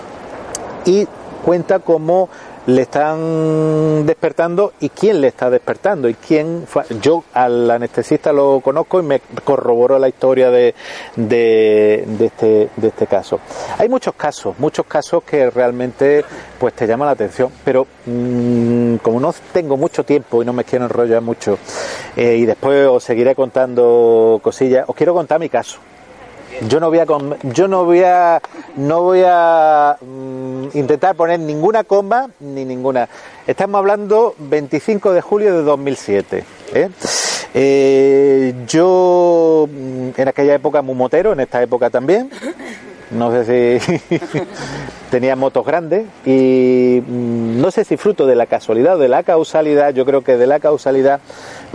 y 0.85 1.07
cuenta 1.45 1.79
cómo 1.79 2.29
le 2.67 2.83
están 2.83 4.05
despertando 4.05 4.73
y 4.79 4.89
quién 4.89 5.21
le 5.21 5.27
está 5.27 5.49
despertando 5.49 6.07
y 6.07 6.13
quién 6.13 6.65
yo 7.01 7.23
al 7.33 7.69
anestesista 7.69 8.31
lo 8.31 8.59
conozco 8.61 8.99
y 8.99 9.03
me 9.03 9.21
corroboró 9.43 9.97
la 9.97 10.07
historia 10.07 10.51
de, 10.51 10.75
de, 11.15 12.05
este, 12.19 12.69
de 12.75 12.87
este 12.87 13.07
caso. 13.07 13.39
Hay 13.77 13.89
muchos 13.89 14.13
casos 14.15 14.55
muchos 14.59 14.85
casos 14.85 15.23
que 15.23 15.49
realmente 15.49 16.23
pues 16.59 16.73
te 16.73 16.87
llaman 16.87 17.07
la 17.07 17.13
atención 17.13 17.51
pero 17.63 17.87
mmm, 18.05 18.95
como 18.97 19.19
no 19.19 19.33
tengo 19.51 19.77
mucho 19.77 20.03
tiempo 20.03 20.41
y 20.41 20.45
no 20.45 20.53
me 20.53 20.63
quiero 20.63 20.85
enrollar 20.85 21.21
mucho 21.21 21.57
eh, 22.15 22.37
y 22.37 22.45
después 22.45 22.87
os 22.87 23.03
seguiré 23.03 23.35
contando 23.35 24.39
cosillas 24.43 24.85
os 24.87 24.95
quiero 24.95 25.13
contar 25.13 25.39
mi 25.39 25.49
caso 25.49 25.79
yo 26.67 26.79
no 26.79 26.89
voy 26.89 26.99
a 26.99 27.05
yo 27.53 27.67
no 27.67 27.85
voy 27.85 28.03
a 28.03 28.41
no 28.75 29.01
voy 29.01 29.23
a 29.25 29.97
mm, 29.99 30.77
intentar 30.77 31.15
poner 31.15 31.39
ninguna 31.39 31.83
coma 31.83 32.29
ni 32.39 32.65
ninguna 32.65 33.09
estamos 33.47 33.79
hablando 33.79 34.35
25 34.37 35.13
de 35.13 35.21
julio 35.21 35.57
de 35.57 35.63
2007 35.63 36.43
¿eh? 36.73 36.89
Eh, 37.53 38.53
yo 38.67 39.67
mm, 39.71 40.09
en 40.15 40.27
aquella 40.27 40.53
época 40.53 40.81
muy 40.81 40.95
motero 40.95 41.33
en 41.33 41.39
esta 41.39 41.61
época 41.61 41.89
también 41.89 42.29
no 43.11 43.31
sé 43.31 43.79
si 43.79 43.99
tenía 45.11 45.35
motos 45.35 45.65
grandes 45.65 46.05
y 46.25 47.03
mm, 47.05 47.61
no 47.61 47.71
sé 47.71 47.83
si 47.83 47.97
fruto 47.97 48.25
de 48.25 48.35
la 48.35 48.45
casualidad 48.45 48.95
o 48.95 48.99
de 48.99 49.09
la 49.09 49.23
causalidad, 49.23 49.93
yo 49.93 50.05
creo 50.05 50.23
que 50.23 50.37
de 50.37 50.47
la 50.47 50.59
causalidad, 50.59 51.19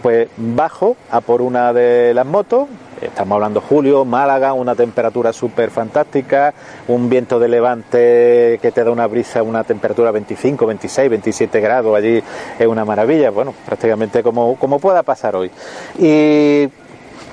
pues 0.03 0.29
bajo 0.37 0.97
a 1.11 1.21
por 1.21 1.43
una 1.43 1.73
de 1.73 2.15
las 2.15 2.27
motos, 2.27 2.69
estamos 3.01 3.37
hablando 3.37 3.61
julio, 3.61 4.05
Málaga, 4.05 4.55
una 4.55 4.75
temperatura 4.75 5.33
súper 5.33 5.71
fantástica, 5.71 6.55
un 6.89 7.09
viento 7.09 7.39
de 7.39 7.49
levante 7.49 8.59
que 8.63 8.73
te 8.73 8.83
da 8.83 8.91
una 8.91 9.07
brisa, 9.07 9.43
una 9.43 9.65
temperatura 9.65 10.11
25, 10.11 10.67
26, 10.67 11.11
27 11.11 11.61
grados, 11.61 11.95
allí 11.95 12.23
es 12.59 12.67
una 12.67 12.85
maravilla, 12.85 13.31
bueno, 13.31 13.55
prácticamente 13.67 14.23
como, 14.23 14.57
como 14.57 14.79
pueda 14.79 15.03
pasar 15.03 15.37
hoy. 15.37 15.51
Y 15.99 16.69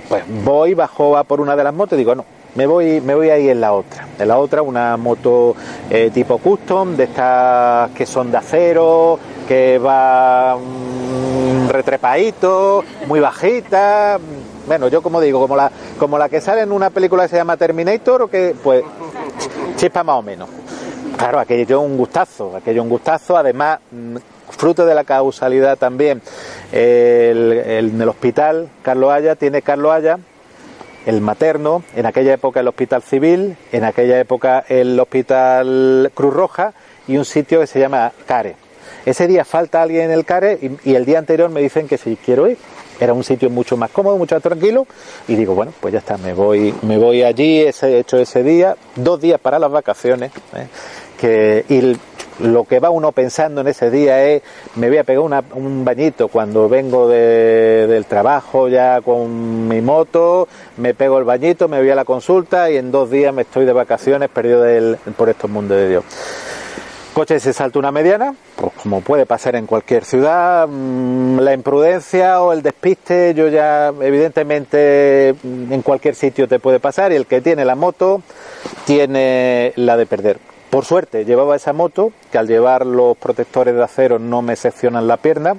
pues 0.10 0.24
voy, 0.44 0.74
bajo 0.74 1.18
a 1.18 1.24
por 1.24 1.40
una 1.40 1.56
de 1.56 1.64
las 1.64 1.74
motos 1.74 1.94
y 1.94 2.00
digo, 2.00 2.14
no, 2.14 2.26
me 2.56 2.66
voy, 2.66 3.02
me 3.02 3.16
voy 3.16 3.30
a 3.30 3.38
ir 3.38 3.50
en 3.52 3.62
la 3.62 3.74
otra. 3.74 4.08
En 4.20 4.28
la 4.28 4.38
otra, 4.38 4.62
una 4.62 4.98
moto 4.98 5.56
eh, 5.90 6.12
tipo 6.14 6.38
custom, 6.38 6.96
de 6.96 7.06
estas 7.06 7.92
que 7.92 8.06
son 8.06 8.32
de 8.32 8.38
acero, 8.38 9.20
que 9.48 9.78
va 9.78 10.58
mmm, 10.58 11.70
retrepadito, 11.70 12.84
muy 13.08 13.20
bajita. 13.20 14.20
Bueno, 14.66 14.88
yo 14.88 15.02
como 15.02 15.20
digo, 15.20 15.42
como 15.42 15.56
la, 15.56 15.72
como 15.98 16.18
la 16.18 16.30
que 16.30 16.40
sale 16.40 16.62
en 16.62 16.72
una 16.72 16.90
película 16.90 17.24
que 17.24 17.30
se 17.30 17.36
llama 17.36 17.58
Terminator, 17.58 18.22
o 18.22 18.28
que, 18.28 18.56
pues, 18.64 18.84
chispa 19.76 20.04
más 20.04 20.20
o 20.20 20.22
menos. 20.22 20.50
Claro, 21.18 21.40
aquello 21.40 21.82
un 21.82 21.98
gustazo, 21.98 22.56
aquello 22.56 22.82
un 22.82 22.90
gustazo, 22.90 23.36
además, 23.36 23.80
fruto 24.50 24.86
de 24.86 24.96
la 24.96 25.04
causalidad 25.04 25.78
también. 25.78 26.22
El, 26.72 27.54
el, 27.54 27.90
en 27.90 28.02
el 28.02 28.10
hospital, 28.10 28.70
Carlos 28.82 29.12
Haya, 29.12 29.36
tiene 29.36 29.62
Carlos 29.62 29.92
Haya, 29.92 30.18
el 31.06 31.22
materno, 31.22 31.84
en 31.96 32.06
aquella 32.06 32.34
época 32.34 32.60
el 32.60 32.68
Hospital 32.68 33.04
Civil, 33.04 33.58
en 33.72 33.84
aquella 33.84 34.20
época 34.20 34.64
el 34.68 35.00
Hospital 35.00 36.12
Cruz 36.14 36.34
Roja 36.34 36.74
y 37.08 37.18
un 37.18 37.26
sitio 37.26 37.60
que 37.60 37.68
se 37.68 37.80
llama 37.80 38.12
CARE. 38.26 38.56
Ese 39.06 39.28
día 39.28 39.44
falta 39.44 39.82
alguien 39.82 40.06
en 40.06 40.12
el 40.12 40.26
CARE 40.26 40.78
y, 40.84 40.96
el 40.96 41.06
día 41.06 41.20
anterior 41.20 41.50
me 41.50 41.62
dicen 41.62 41.88
que 41.88 41.98
si 41.98 42.16
quiero 42.16 42.48
ir. 42.48 42.58
era 43.00 43.12
un 43.12 43.24
sitio 43.24 43.50
mucho 43.50 43.76
más 43.76 43.90
cómodo, 43.90 44.18
mucho 44.18 44.36
más 44.36 44.44
tranquilo, 44.44 44.88
y 45.28 45.36
digo, 45.36 45.56
bueno, 45.56 45.74
pues 45.82 45.92
ya 45.92 46.00
está, 46.00 46.18
me 46.18 46.34
voy, 46.34 46.74
me 46.84 46.98
voy 46.98 47.24
allí, 47.24 47.60
ese, 47.60 48.00
hecho 48.00 48.18
ese 48.18 48.44
día, 48.44 48.78
dos 48.96 49.20
días 49.20 49.42
para 49.42 49.60
las 49.60 49.72
vacaciones, 49.72 50.32
¿eh? 50.56 50.68
que, 51.20 51.66
lo 52.40 52.64
que 52.64 52.80
va 52.80 52.90
uno 52.90 53.12
pensando 53.12 53.62
en 53.62 53.68
ese 53.68 53.90
día 53.90 54.24
es, 54.24 54.42
me 54.76 54.90
voy 54.90 54.98
a 54.98 55.04
pegar 55.04 55.44
un 55.54 55.86
bañito 55.86 56.28
cuando 56.28 56.68
vengo 56.68 57.08
del 57.08 58.06
trabajo 58.06 58.68
ya 58.68 59.02
con 59.02 59.68
mi 59.68 59.82
moto, 59.82 60.48
me 60.78 60.94
pego 60.94 61.20
el 61.20 61.24
bañito, 61.24 61.68
me 61.68 61.80
voy 61.80 61.90
a 61.90 61.96
la 61.96 62.06
consulta 62.06 62.72
y 62.72 62.78
en 62.78 62.92
dos 62.92 63.10
días 63.10 63.34
me 63.34 63.44
estoy 63.44 63.66
de 63.66 63.74
vacaciones 63.74 64.30
perdido 64.30 64.64
por 65.18 65.30
estos 65.30 65.50
mundos 65.50 65.78
de 65.78 65.90
Dios. 65.90 66.04
Coche 67.14 67.40
se 67.40 67.54
salta 67.54 67.78
una 67.78 67.92
mediana, 67.92 68.34
pues 68.56 68.72
como 68.82 69.02
puede 69.02 69.28
pasar 69.28 69.56
en 69.56 69.68
cualquier 69.68 70.04
ciudad, 70.04 70.68
mm, 70.68 71.38
la 71.42 71.54
imprudencia 71.54 72.42
o 72.42 72.52
el 72.54 72.64
despiste, 72.64 73.36
yo 73.36 73.50
ya 73.50 73.94
evidentemente 74.02 75.36
mm, 75.44 75.72
en 75.72 75.82
cualquier 75.84 76.16
sitio 76.16 76.48
te 76.48 76.58
puede 76.58 76.80
pasar 76.80 77.12
y 77.12 77.16
el 77.16 77.28
que 77.28 77.40
tiene 77.40 77.66
la 77.66 77.76
moto 77.76 78.24
tiene 78.86 79.74
la 79.76 79.96
de 79.96 80.08
perder. 80.08 80.53
Por 80.74 80.86
suerte 80.86 81.24
llevaba 81.24 81.56
esa 81.56 81.72
moto, 81.72 82.12
que 82.32 82.40
al 82.40 82.48
llevar 82.48 82.84
los 82.84 83.16
protectores 83.16 83.76
de 83.76 83.84
acero 83.84 84.18
no 84.18 84.42
me 84.42 84.56
seccionan 84.56 85.08
la 85.08 85.18
pierna. 85.18 85.58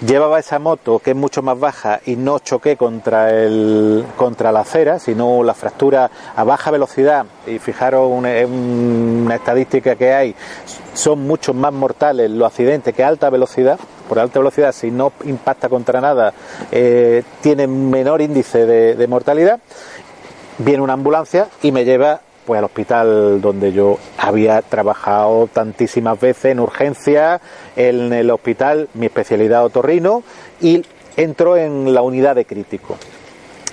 Llevaba 0.00 0.38
esa 0.38 0.58
moto 0.58 0.98
que 0.98 1.10
es 1.10 1.16
mucho 1.16 1.42
más 1.42 1.60
baja 1.60 2.00
y 2.06 2.16
no 2.16 2.38
choqué 2.38 2.78
contra, 2.78 3.38
el, 3.38 4.02
contra 4.16 4.50
la 4.50 4.60
acera, 4.60 4.98
sino 4.98 5.42
la 5.42 5.52
fractura 5.52 6.10
a 6.34 6.42
baja 6.42 6.70
velocidad. 6.70 7.26
Y 7.46 7.58
fijaros 7.58 8.08
una, 8.10 8.30
una 8.46 9.34
estadística 9.34 9.94
que 9.96 10.14
hay, 10.14 10.34
son 10.94 11.26
mucho 11.26 11.52
más 11.52 11.74
mortales 11.74 12.30
los 12.30 12.50
accidentes 12.50 12.94
que 12.94 13.04
a 13.04 13.08
alta 13.08 13.28
velocidad. 13.28 13.78
Por 14.08 14.18
alta 14.18 14.38
velocidad, 14.38 14.72
si 14.72 14.90
no 14.90 15.12
impacta 15.26 15.68
contra 15.68 16.00
nada, 16.00 16.32
eh, 16.72 17.24
tiene 17.42 17.66
menor 17.66 18.22
índice 18.22 18.64
de, 18.64 18.94
de 18.94 19.06
mortalidad. 19.06 19.60
Viene 20.56 20.82
una 20.82 20.94
ambulancia 20.94 21.48
y 21.60 21.72
me 21.72 21.84
lleva 21.84 22.22
pues 22.50 22.58
al 22.58 22.64
hospital 22.64 23.40
donde 23.40 23.70
yo 23.70 23.96
había 24.18 24.60
trabajado 24.60 25.48
tantísimas 25.52 26.18
veces 26.18 26.46
en 26.46 26.58
urgencia, 26.58 27.40
en 27.76 28.12
el 28.12 28.28
hospital, 28.28 28.88
mi 28.94 29.06
especialidad 29.06 29.64
otorrino, 29.64 30.24
y 30.60 30.84
entro 31.16 31.56
en 31.56 31.94
la 31.94 32.02
unidad 32.02 32.34
de 32.34 32.46
crítico. 32.46 32.96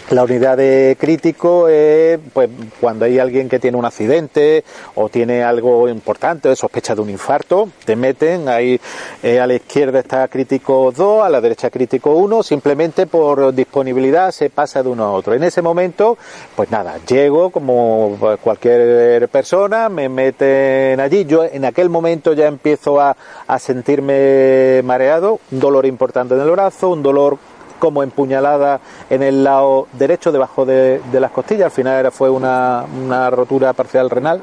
La 0.10 0.24
unidad 0.24 0.56
de 0.56 0.96
crítico 0.98 1.68
es 1.68 2.18
pues, 2.32 2.50
cuando 2.80 3.04
hay 3.04 3.20
alguien 3.20 3.50
que 3.50 3.60
tiene 3.60 3.76
un 3.76 3.84
accidente 3.84 4.64
o 4.96 5.10
tiene 5.10 5.44
algo 5.44 5.90
importante, 5.90 6.56
sospecha 6.56 6.96
de 6.96 7.02
un 7.02 7.10
infarto, 7.10 7.68
te 7.84 7.98
meten, 7.98 8.48
ahí 8.48 8.80
eh, 9.22 9.42
a 9.42 9.46
la 9.46 9.56
izquierda 9.56 10.00
está 10.00 10.26
crítico 10.30 10.94
2, 10.96 11.26
a 11.26 11.30
la 11.30 11.42
derecha 11.42 11.70
crítico 11.70 12.12
1, 12.12 12.42
simplemente 12.42 13.06
por 13.06 13.54
disponibilidad 13.54 14.32
se 14.32 14.50
pasa 14.50 14.82
de 14.82 14.88
uno 14.88 15.04
a 15.04 15.12
otro. 15.12 15.34
En 15.34 15.44
ese 15.44 15.62
momento, 15.62 16.18
pues 16.56 16.72
nada, 16.72 17.00
llego 17.06 17.50
como 17.50 18.18
cualquier 18.42 19.28
persona, 19.28 19.90
me 19.90 20.08
meten 20.08 21.02
allí, 21.02 21.26
yo 21.26 21.44
en 21.44 21.66
aquel 21.66 21.90
momento 21.90 22.32
ya 22.32 22.48
empiezo 22.48 23.02
a, 23.02 23.18
a 23.46 23.60
sentirme 23.60 24.82
mareado, 24.86 25.42
un 25.52 25.60
dolor 25.60 25.86
importante 25.86 26.34
en 26.34 26.40
el 26.40 26.52
brazo, 26.52 26.92
un 26.92 27.04
dolor 27.04 27.38
como 27.80 28.04
empuñalada 28.04 28.80
en 29.10 29.24
el 29.24 29.44
lado 29.44 29.88
derecho, 29.94 30.32
debajo 30.32 30.66
de, 30.66 31.02
las 31.14 31.32
costillas. 31.32 31.66
Al 31.66 31.72
final 31.72 32.00
era, 32.00 32.12
fue 32.12 32.30
una, 32.30 32.86
una 33.04 33.30
rotura 33.30 33.74
parcial 33.74 34.10
renal. 34.10 34.42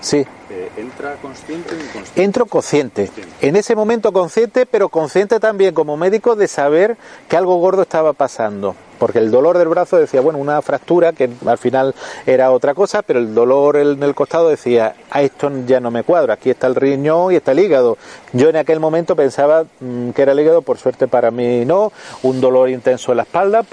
Sí. 0.00 0.26
Eh, 0.50 0.70
¿Entra 0.76 1.16
consciente 1.22 1.74
o 1.74 1.78
inconsciente? 1.78 2.22
Entro 2.22 2.46
consciente. 2.46 3.10
En 3.40 3.56
ese 3.56 3.74
momento 3.74 4.12
consciente, 4.12 4.66
pero 4.66 4.88
consciente 4.88 5.40
también 5.40 5.74
como 5.74 5.96
médico 5.96 6.36
de 6.36 6.48
saber 6.48 6.96
que 7.28 7.36
algo 7.36 7.56
gordo 7.56 7.82
estaba 7.82 8.12
pasando 8.12 8.74
porque 9.04 9.18
el 9.18 9.30
dolor 9.30 9.58
del 9.58 9.68
brazo 9.68 9.98
decía, 9.98 10.22
bueno, 10.22 10.38
una 10.38 10.62
fractura 10.62 11.12
que 11.12 11.28
al 11.44 11.58
final 11.58 11.94
era 12.24 12.50
otra 12.52 12.72
cosa, 12.72 13.02
pero 13.02 13.18
el 13.18 13.34
dolor 13.34 13.76
en 13.76 14.02
el 14.02 14.14
costado 14.14 14.48
decía, 14.48 14.94
a 15.10 15.20
esto 15.20 15.52
ya 15.66 15.78
no 15.78 15.90
me 15.90 16.04
cuadra, 16.04 16.32
aquí 16.32 16.48
está 16.48 16.68
el 16.68 16.74
riñón 16.74 17.30
y 17.30 17.36
está 17.36 17.52
el 17.52 17.58
hígado. 17.58 17.98
Yo 18.32 18.48
en 18.48 18.56
aquel 18.56 18.80
momento 18.80 19.14
pensaba 19.14 19.66
mm, 19.80 20.12
que 20.12 20.22
era 20.22 20.32
el 20.32 20.40
hígado, 20.40 20.62
por 20.62 20.78
suerte 20.78 21.06
para 21.06 21.30
mí 21.30 21.66
no, 21.66 21.92
un 22.22 22.40
dolor 22.40 22.70
intenso 22.70 23.12
en 23.12 23.18
la 23.18 23.24
espalda, 23.24 23.66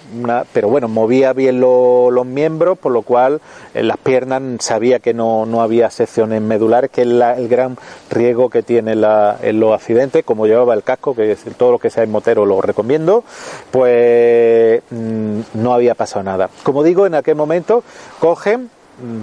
pero 0.51 0.67
bueno, 0.67 0.89
movía 0.89 1.31
bien 1.31 1.61
los 1.61 2.25
miembros, 2.25 2.77
por 2.77 2.91
lo 2.91 3.01
cual 3.01 3.39
en 3.73 3.87
las 3.87 3.99
piernas 3.99 4.41
sabía 4.59 4.99
que 4.99 5.13
no, 5.13 5.45
no 5.45 5.61
había 5.61 5.89
secciones 5.91 6.41
medulares, 6.41 6.91
que 6.91 7.03
es 7.03 7.07
el 7.07 7.47
gran 7.47 7.77
riesgo 8.09 8.49
que 8.49 8.63
tiene 8.63 8.91
en 8.91 9.59
los 9.61 9.73
accidentes, 9.73 10.25
como 10.25 10.45
llevaba 10.45 10.73
el 10.73 10.83
casco, 10.83 11.15
que 11.15 11.37
todo 11.57 11.71
lo 11.71 11.79
que 11.79 11.89
sea 11.89 12.03
en 12.03 12.11
motero 12.11 12.45
lo 12.45 12.61
recomiendo, 12.61 13.23
pues 13.71 14.81
mm, 14.89 15.20
no 15.53 15.73
había 15.73 15.95
pasado 15.95 16.23
nada. 16.23 16.49
Como 16.63 16.83
digo, 16.83 17.05
en 17.05 17.15
aquel 17.15 17.35
momento 17.35 17.83
cogen 18.19 18.69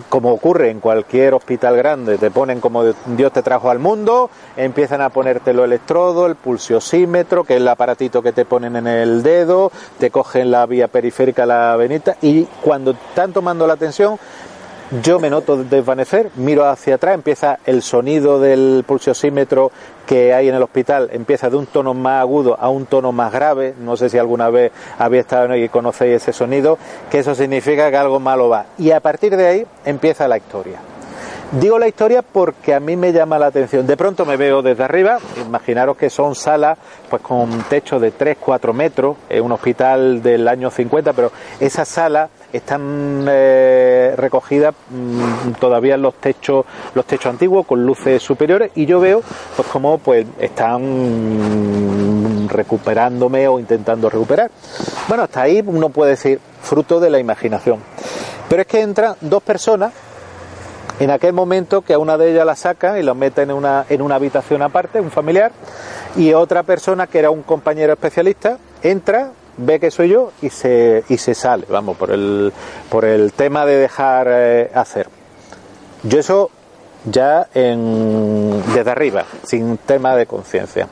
como 0.09 0.33
ocurre 0.33 0.71
en 0.71 0.81
cualquier 0.81 1.35
hospital 1.35 1.77
grande, 1.77 2.19
te 2.19 2.31
ponen 2.31 2.61
como 2.61 2.85
Dios 2.85 3.33
te 3.33 3.43
trajo 3.43 3.71
al 3.71 3.79
mundo, 3.79 4.31
empiezan 4.57 5.01
a 5.01 5.11
ponerte 5.11 5.53
el 5.53 5.61
electrodo, 5.61 6.27
el 6.27 6.37
pulsiosímetro, 6.37 7.45
que 7.45 7.55
es 7.55 7.61
el 7.61 7.69
aparatito 7.69 8.23
que 8.23 8.33
te 8.33 8.45
ponen 8.45 8.77
en 8.77 8.87
el 8.87 9.23
dedo, 9.23 9.71
te 9.99 10.11
cogen 10.11 10.51
la 10.51 10.67
vía 10.67 10.89
periférica, 10.89 11.47
la 11.47 11.77
venita, 11.77 12.17
y 12.23 12.45
cuando 12.63 12.93
están 12.93 13.33
tomando 13.33 13.67
la 13.67 13.77
tensión, 13.77 14.19
yo 15.03 15.18
me 15.18 15.29
noto 15.29 15.64
desvanecer, 15.64 16.31
miro 16.37 16.64
hacia 16.64 16.94
atrás, 16.94 17.14
empieza 17.14 17.59
el 17.66 17.83
sonido 17.83 18.40
del 18.40 18.85
pulsiosímetro 18.87 19.70
que 20.07 20.33
hay 20.33 20.48
en 20.48 20.55
el 20.55 20.62
hospital, 20.62 21.11
empieza 21.12 21.51
de 21.51 21.57
un 21.57 21.66
tono 21.66 21.92
más 21.92 22.22
agudo 22.22 22.57
a 22.59 22.70
un 22.70 22.87
tono 22.87 23.12
más 23.12 23.31
grave, 23.31 23.74
no 23.79 23.98
sé 23.98 24.09
si 24.09 24.16
alguna 24.16 24.48
vez 24.48 24.72
habéis 24.98 25.20
estado 25.20 25.55
y 25.55 25.68
conocéis 25.68 26.22
ese 26.22 26.33
sonido, 26.33 26.79
que 27.11 27.18
eso 27.18 27.35
significa 27.35 27.90
que 27.90 27.98
algo 27.98 28.18
malo 28.18 28.48
va. 28.48 28.64
Y 28.79 28.90
a 28.92 29.01
partir 29.01 29.37
de 29.37 29.46
ahí 29.46 29.66
empieza 29.85 30.27
la 30.27 30.38
historia. 30.38 30.79
Digo 31.53 31.79
la 31.79 31.88
historia 31.88 32.22
porque 32.22 32.74
a 32.74 32.81
mí 32.81 32.96
me 32.96 33.11
llama 33.11 33.38
la 33.38 33.46
atención. 33.46 33.87
De 33.87 33.96
pronto 33.96 34.27
me 34.27 34.37
veo 34.37 34.61
desde 34.61 34.85
arriba, 34.85 35.18
imaginaros 35.40 35.96
que 35.96 36.11
son 36.11 36.35
salas 36.35 36.77
pues 37.09 37.22
con 37.22 37.40
un 37.40 37.62
techo 37.64 37.98
de 37.98 38.11
3, 38.11 38.37
4 38.38 38.72
metros, 38.72 39.16
es 39.29 39.40
un 39.40 39.53
hospital 39.53 40.22
del 40.22 40.46
año 40.46 40.70
50, 40.70 41.12
pero 41.14 41.33
esa 41.59 41.85
sala 41.87 42.29
están 42.53 43.27
eh, 43.29 44.15
recogidas 44.17 44.75
mm, 44.91 45.53
todavía 45.61 45.97
los 45.97 46.15
techos 46.15 46.65
los 46.95 47.05
techos 47.05 47.27
antiguos 47.27 47.67
con 47.67 47.85
luces 47.85 48.23
superiores 48.23 48.71
y 48.75 48.87
yo 48.87 49.01
veo 49.01 49.23
pues 49.57 49.69
como 49.69 49.99
pues 49.99 50.27
están 50.39 52.49
recuperándome 52.49 53.49
o 53.49 53.59
intentando 53.59 54.09
recuperar. 54.09 54.51
Bueno 55.09 55.25
hasta 55.25 55.43
ahí 55.43 55.63
uno 55.65 55.91
puede 55.91 56.13
decir 56.13 56.41
fruto 56.63 57.01
de 57.01 57.11
la 57.11 57.19
imaginación. 57.19 57.81
Pero 58.49 58.63
es 58.63 58.69
que 58.69 58.81
entran 58.81 59.15
dos 59.21 59.43
personas 59.43 59.93
en 61.01 61.11
aquel 61.11 61.33
momento 61.33 61.83
que 61.83 61.95
a 61.95 61.99
una 61.99 62.19
de 62.19 62.33
ellas 62.33 62.45
la 62.45 62.57
saca 62.57 62.99
y 62.99 63.03
la 63.03 63.15
mete 63.15 63.43
en 63.43 63.53
una, 63.53 63.87
en 63.89 64.03
una 64.03 64.17
habitación 64.17 64.63
aparte, 64.63 65.01
un 65.01 65.11
familiar, 65.11 65.53
y 66.17 66.33
otra 66.33 66.65
persona 66.65 67.07
que 67.07 67.21
era 67.21 67.31
un 67.31 67.43
compañero 67.43 67.93
especialista 67.93 68.59
entra, 68.83 69.31
ve 69.59 69.79
que 69.79 69.90
soy 69.90 70.09
yo 70.09 70.33
y 70.40 70.51
se, 70.51 71.05
y 71.09 71.18
se 71.18 71.35
sale, 71.35 71.66
vamos, 71.68 71.97
por 71.97 72.11
el, 72.11 72.53
por 72.88 73.05
el 73.05 73.33
tema 73.33 73.66
de 73.66 73.77
dejar 73.77 74.29
eh, 74.31 74.71
hacer. 74.75 75.09
Yo 76.03 76.18
eso 76.18 76.51
ya 77.05 77.49
en, 77.55 78.62
desde 78.75 78.90
arriba, 78.90 79.25
sin 79.42 79.77
tema 79.79 80.16
de 80.16 80.27
conciencia. 80.27 80.88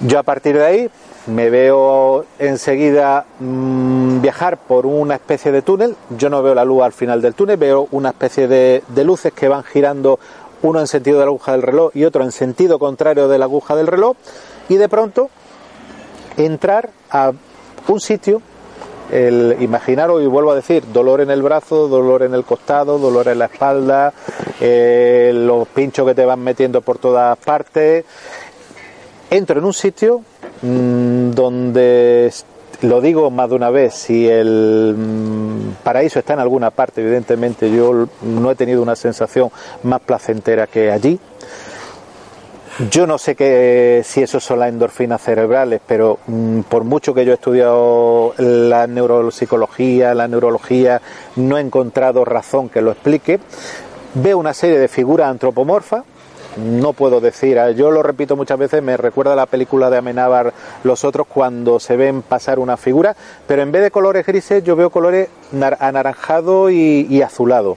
Yo 0.00 0.18
a 0.18 0.22
partir 0.22 0.56
de 0.56 0.64
ahí 0.64 0.90
me 1.26 1.50
veo 1.50 2.24
enseguida 2.38 3.24
mm, 3.40 4.20
viajar 4.20 4.58
por 4.58 4.86
una 4.86 5.14
especie 5.14 5.50
de 5.50 5.62
túnel, 5.62 5.96
yo 6.10 6.30
no 6.30 6.42
veo 6.42 6.54
la 6.54 6.64
luz 6.64 6.82
al 6.82 6.92
final 6.92 7.20
del 7.20 7.34
túnel, 7.34 7.56
veo 7.56 7.88
una 7.90 8.10
especie 8.10 8.46
de, 8.46 8.84
de 8.88 9.04
luces 9.04 9.32
que 9.32 9.48
van 9.48 9.64
girando 9.64 10.20
uno 10.62 10.80
en 10.80 10.86
sentido 10.86 11.18
de 11.18 11.24
la 11.24 11.30
aguja 11.30 11.52
del 11.52 11.62
reloj 11.62 11.90
y 11.94 12.04
otro 12.04 12.22
en 12.22 12.32
sentido 12.32 12.78
contrario 12.78 13.28
de 13.28 13.38
la 13.38 13.46
aguja 13.46 13.74
del 13.74 13.86
reloj 13.86 14.16
y 14.68 14.76
de 14.76 14.88
pronto 14.88 15.30
entrar 16.36 16.90
a 17.10 17.32
un 17.88 18.00
sitio, 18.00 18.42
el 19.10 19.56
imaginaros, 19.60 20.22
y 20.22 20.26
vuelvo 20.26 20.52
a 20.52 20.56
decir, 20.56 20.84
dolor 20.92 21.20
en 21.20 21.30
el 21.30 21.42
brazo, 21.42 21.88
dolor 21.88 22.22
en 22.22 22.34
el 22.34 22.44
costado, 22.44 22.98
dolor 22.98 23.28
en 23.28 23.38
la 23.38 23.46
espalda, 23.46 24.12
eh, 24.60 25.32
los 25.34 25.68
pinchos 25.68 26.06
que 26.06 26.14
te 26.14 26.24
van 26.24 26.40
metiendo 26.40 26.80
por 26.80 26.98
todas 26.98 27.38
partes. 27.38 28.04
Entro 29.30 29.58
en 29.58 29.64
un 29.64 29.72
sitio 29.72 30.22
mmm, 30.62 31.30
donde 31.30 32.32
lo 32.82 33.00
digo 33.00 33.30
más 33.30 33.48
de 33.48 33.54
una 33.54 33.70
vez, 33.70 33.94
si 33.94 34.28
el 34.28 34.94
mm, 34.96 35.82
paraíso 35.82 36.18
está 36.18 36.34
en 36.34 36.40
alguna 36.40 36.70
parte, 36.70 37.00
evidentemente 37.00 37.70
yo 37.70 38.06
no 38.22 38.50
he 38.50 38.54
tenido 38.54 38.82
una 38.82 38.96
sensación 38.96 39.50
más 39.82 40.00
placentera 40.00 40.66
que 40.66 40.90
allí. 40.90 41.18
Yo 42.90 43.06
no 43.06 43.16
sé 43.16 43.34
que, 43.34 44.02
si 44.04 44.22
eso 44.22 44.38
son 44.38 44.58
las 44.58 44.68
endorfinas 44.68 45.22
cerebrales, 45.22 45.80
pero 45.86 46.18
mm, 46.26 46.60
por 46.60 46.84
mucho 46.84 47.14
que 47.14 47.24
yo 47.24 47.32
he 47.32 47.34
estudiado 47.36 48.34
la 48.36 48.86
neuropsicología, 48.86 50.14
la 50.14 50.28
neurología, 50.28 51.00
no 51.36 51.56
he 51.56 51.62
encontrado 51.62 52.26
razón 52.26 52.68
que 52.68 52.82
lo 52.82 52.92
explique. 52.92 53.40
Veo 54.12 54.36
una 54.36 54.52
serie 54.52 54.78
de 54.78 54.88
figuras 54.88 55.30
antropomorfas 55.30 56.04
no 56.56 56.92
puedo 56.92 57.20
decir. 57.20 57.58
Ah, 57.58 57.70
yo 57.70 57.90
lo 57.90 58.02
repito 58.02 58.36
muchas 58.36 58.58
veces, 58.58 58.82
me 58.82 58.96
recuerda 58.96 59.34
a 59.34 59.36
la 59.36 59.46
película 59.46 59.90
de 59.90 59.98
Amenábar 59.98 60.54
Los 60.84 61.04
Otros 61.04 61.26
cuando 61.26 61.78
se 61.78 61.96
ven 61.96 62.22
pasar 62.22 62.58
una 62.58 62.76
figura, 62.76 63.14
pero 63.46 63.62
en 63.62 63.72
vez 63.72 63.82
de 63.82 63.90
colores 63.90 64.26
grises 64.26 64.64
yo 64.64 64.76
veo 64.76 64.90
colores 64.90 65.28
anaranjado 65.80 66.70
y, 66.70 67.06
y 67.08 67.22
azulado 67.22 67.76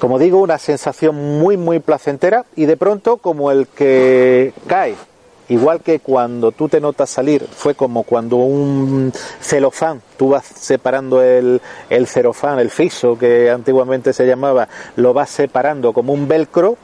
como 0.00 0.18
digo, 0.18 0.40
una 0.40 0.58
sensación 0.58 1.38
muy, 1.38 1.56
muy 1.56 1.78
placentera 1.78 2.46
y 2.56 2.64
de 2.64 2.76
pronto 2.76 3.18
como 3.18 3.52
el 3.52 3.68
que 3.68 4.52
cae 4.66 4.96
igual 5.50 5.80
que 5.80 5.98
cuando 5.98 6.52
tú 6.52 6.68
te 6.68 6.80
notas 6.80 7.10
salir, 7.10 7.44
fue 7.44 7.74
como 7.74 8.04
cuando 8.04 8.36
un 8.36 9.12
celofán, 9.40 10.00
tú 10.16 10.30
vas 10.30 10.46
separando 10.46 11.22
el, 11.22 11.60
el 11.90 12.06
celofán, 12.06 12.60
el 12.60 12.70
fiso 12.70 13.18
que 13.18 13.50
antiguamente 13.50 14.12
se 14.12 14.26
llamaba, 14.26 14.68
lo 14.96 15.12
vas 15.12 15.28
separando 15.28 15.92
como 15.92 16.12
un 16.12 16.28
velcro, 16.28 16.78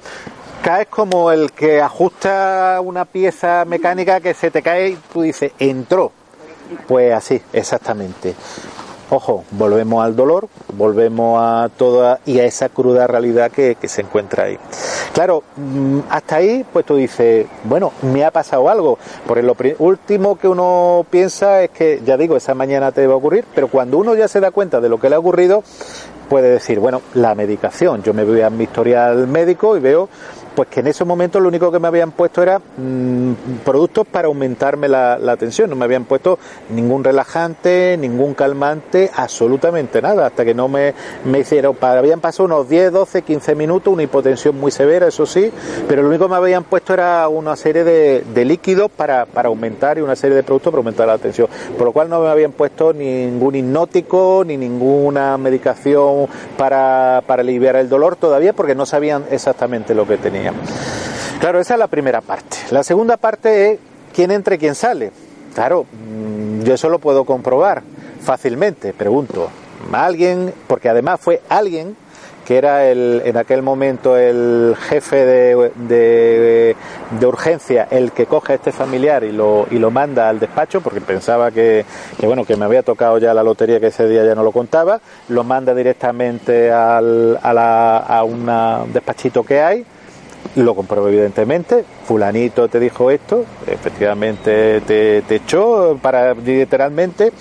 caes 0.62 0.88
como 0.88 1.30
el 1.30 1.52
que 1.52 1.80
ajusta 1.80 2.80
una 2.82 3.04
pieza 3.04 3.64
mecánica 3.64 4.20
que 4.20 4.34
se 4.34 4.50
te 4.50 4.62
cae 4.62 4.90
y 4.90 4.98
tú 5.12 5.22
dices, 5.22 5.52
entró. 5.58 6.12
Pues 6.88 7.14
así, 7.14 7.40
exactamente. 7.52 8.34
Ojo, 9.08 9.44
volvemos 9.52 10.04
al 10.04 10.16
dolor, 10.16 10.48
volvemos 10.76 11.40
a 11.40 11.70
toda 11.76 12.18
y 12.26 12.40
a 12.40 12.44
esa 12.44 12.68
cruda 12.68 13.06
realidad 13.06 13.52
que, 13.52 13.76
se 13.86 14.00
encuentra 14.00 14.44
ahí. 14.44 14.58
Claro, 15.14 15.44
mm, 15.56 16.00
hasta 16.10 16.36
ahí, 16.36 16.66
pues 16.72 16.84
tú 16.84 16.96
dices, 16.96 17.46
bueno, 17.62 17.92
me 18.02 18.24
ha 18.24 18.32
pasado 18.32 18.68
algo. 18.68 18.98
Porque 19.24 19.44
lo 19.44 19.56
último 19.78 20.36
que 20.36 20.48
uno 20.48 21.06
piensa 21.08 21.62
es 21.62 21.70
que, 21.70 22.02
ya 22.04 22.16
digo, 22.16 22.36
esa 22.36 22.54
mañana 22.54 22.90
te 22.90 23.06
va 23.06 23.14
a 23.14 23.16
ocurrir, 23.16 23.44
pero 23.54 23.68
cuando 23.68 23.98
uno 23.98 24.16
ya 24.16 24.26
se 24.26 24.40
da 24.40 24.50
cuenta 24.50 24.80
de 24.80 24.88
lo 24.88 24.98
que 24.98 25.08
le 25.08 25.14
ha 25.14 25.20
ocurrido, 25.20 25.62
puede 26.28 26.50
decir, 26.50 26.80
bueno, 26.80 27.00
la 27.14 27.36
medicación. 27.36 28.02
Yo 28.02 28.12
me 28.12 28.24
voy 28.24 28.40
a 28.40 28.50
mi 28.50 28.64
historial 28.64 29.28
médico 29.28 29.76
y 29.76 29.80
veo 29.80 30.08
pues 30.56 30.68
que 30.68 30.80
en 30.80 30.86
esos 30.86 31.06
momentos 31.06 31.40
lo 31.40 31.48
único 31.48 31.70
que 31.70 31.78
me 31.78 31.86
habían 31.86 32.10
puesto 32.12 32.42
era 32.42 32.58
mm, 32.58 33.32
productos 33.64 34.06
para 34.06 34.26
aumentarme 34.26 34.88
la, 34.88 35.36
tensión, 35.38 35.68
no 35.68 35.76
me 35.76 35.84
habían 35.84 36.04
puesto 36.04 36.38
ningún 36.70 37.04
relajante, 37.04 37.96
ningún 38.00 38.32
calmante, 38.32 39.10
absolutamente 39.14 40.00
nada, 40.00 40.26
hasta 40.26 40.44
que 40.46 40.54
no 40.54 40.66
me, 40.66 40.94
me 41.24 41.40
hicieron, 41.40 41.76
habían 41.80 42.20
pasado 42.20 42.46
unos 42.46 42.68
10, 42.68 42.90
12, 42.90 43.22
15 43.22 43.54
minutos, 43.54 43.92
una 43.92 44.02
hipotensión 44.02 44.58
muy 44.58 44.70
severa, 44.70 45.08
eso 45.08 45.26
sí, 45.26 45.52
pero 45.86 46.02
lo 46.02 46.08
único 46.08 46.24
que 46.24 46.30
me 46.30 46.36
habían 46.36 46.64
puesto 46.64 46.94
era 46.94 47.28
una 47.28 47.54
serie 47.54 47.84
de, 47.84 48.24
de 48.34 48.44
líquidos 48.46 48.90
para, 48.90 49.26
para 49.26 49.48
aumentar 49.48 49.98
y 49.98 50.00
una 50.00 50.16
serie 50.16 50.36
de 50.36 50.42
productos 50.42 50.70
para 50.70 50.80
aumentar 50.80 51.06
la 51.06 51.18
tensión, 51.18 51.48
por 51.76 51.86
lo 51.86 51.92
cual 51.92 52.08
no 52.08 52.20
me 52.20 52.28
habían 52.28 52.52
puesto 52.52 52.94
ningún 52.94 53.56
hipnótico 53.56 54.42
ni 54.46 54.56
ninguna 54.56 55.36
medicación 55.36 56.28
para, 56.56 57.22
para 57.26 57.42
aliviar 57.42 57.76
el 57.76 57.90
dolor 57.90 58.16
todavía 58.16 58.54
porque 58.54 58.74
no 58.74 58.86
sabían 58.86 59.24
exactamente 59.30 59.94
lo 59.94 60.06
que 60.06 60.16
tenía. 60.16 60.45
Claro, 61.40 61.60
esa 61.60 61.74
es 61.74 61.80
la 61.80 61.86
primera 61.86 62.20
parte. 62.20 62.56
La 62.70 62.82
segunda 62.82 63.16
parte 63.16 63.72
es 63.72 63.78
quién 64.14 64.30
entra 64.30 64.54
y 64.54 64.58
quién 64.58 64.74
sale. 64.74 65.12
Claro, 65.54 65.84
mm, 65.84 66.62
yo 66.62 66.74
eso 66.74 66.88
lo 66.88 66.98
puedo 66.98 67.24
comprobar 67.24 67.82
fácilmente, 68.20 68.92
pregunto. 68.92 69.50
Alguien, 69.92 70.52
porque 70.66 70.88
además 70.88 71.20
fue 71.20 71.40
alguien 71.48 71.96
que 72.46 72.56
era 72.56 72.86
el, 72.86 73.22
en 73.24 73.36
aquel 73.36 73.60
momento 73.60 74.16
el 74.16 74.76
jefe 74.78 75.26
de, 75.26 75.72
de, 75.74 77.26
urgencia, 77.26 77.88
el 77.90 78.12
que 78.12 78.26
coge 78.26 78.52
a 78.52 78.56
este 78.56 78.70
familiar 78.70 79.24
y 79.24 79.32
lo, 79.32 79.66
y 79.68 79.80
lo 79.80 79.90
manda 79.90 80.28
al 80.28 80.38
despacho, 80.38 80.80
porque 80.80 81.00
pensaba 81.00 81.50
que, 81.50 81.84
que, 82.18 82.26
bueno, 82.26 82.44
que 82.44 82.56
me 82.56 82.64
había 82.64 82.84
tocado 82.84 83.18
ya 83.18 83.34
la 83.34 83.42
lotería 83.42 83.80
que 83.80 83.88
ese 83.88 84.06
día 84.08 84.24
ya 84.24 84.36
no 84.36 84.44
lo 84.44 84.52
contaba, 84.52 85.00
lo 85.28 85.42
manda 85.42 85.74
directamente 85.74 86.70
al, 86.70 87.36
a, 87.42 87.98
a 88.06 88.22
un 88.22 88.48
despachito 88.92 89.42
que 89.42 89.60
hay, 89.60 89.84
lo 90.54 90.74
compruebo 90.74 91.08
evidentemente, 91.08 91.84
fulanito 92.04 92.68
te 92.68 92.80
dijo 92.80 93.10
esto, 93.10 93.44
efectivamente 93.66 94.80
te, 94.80 95.34
echó 95.34 95.98
para 96.00 96.34
literalmente, 96.34 97.32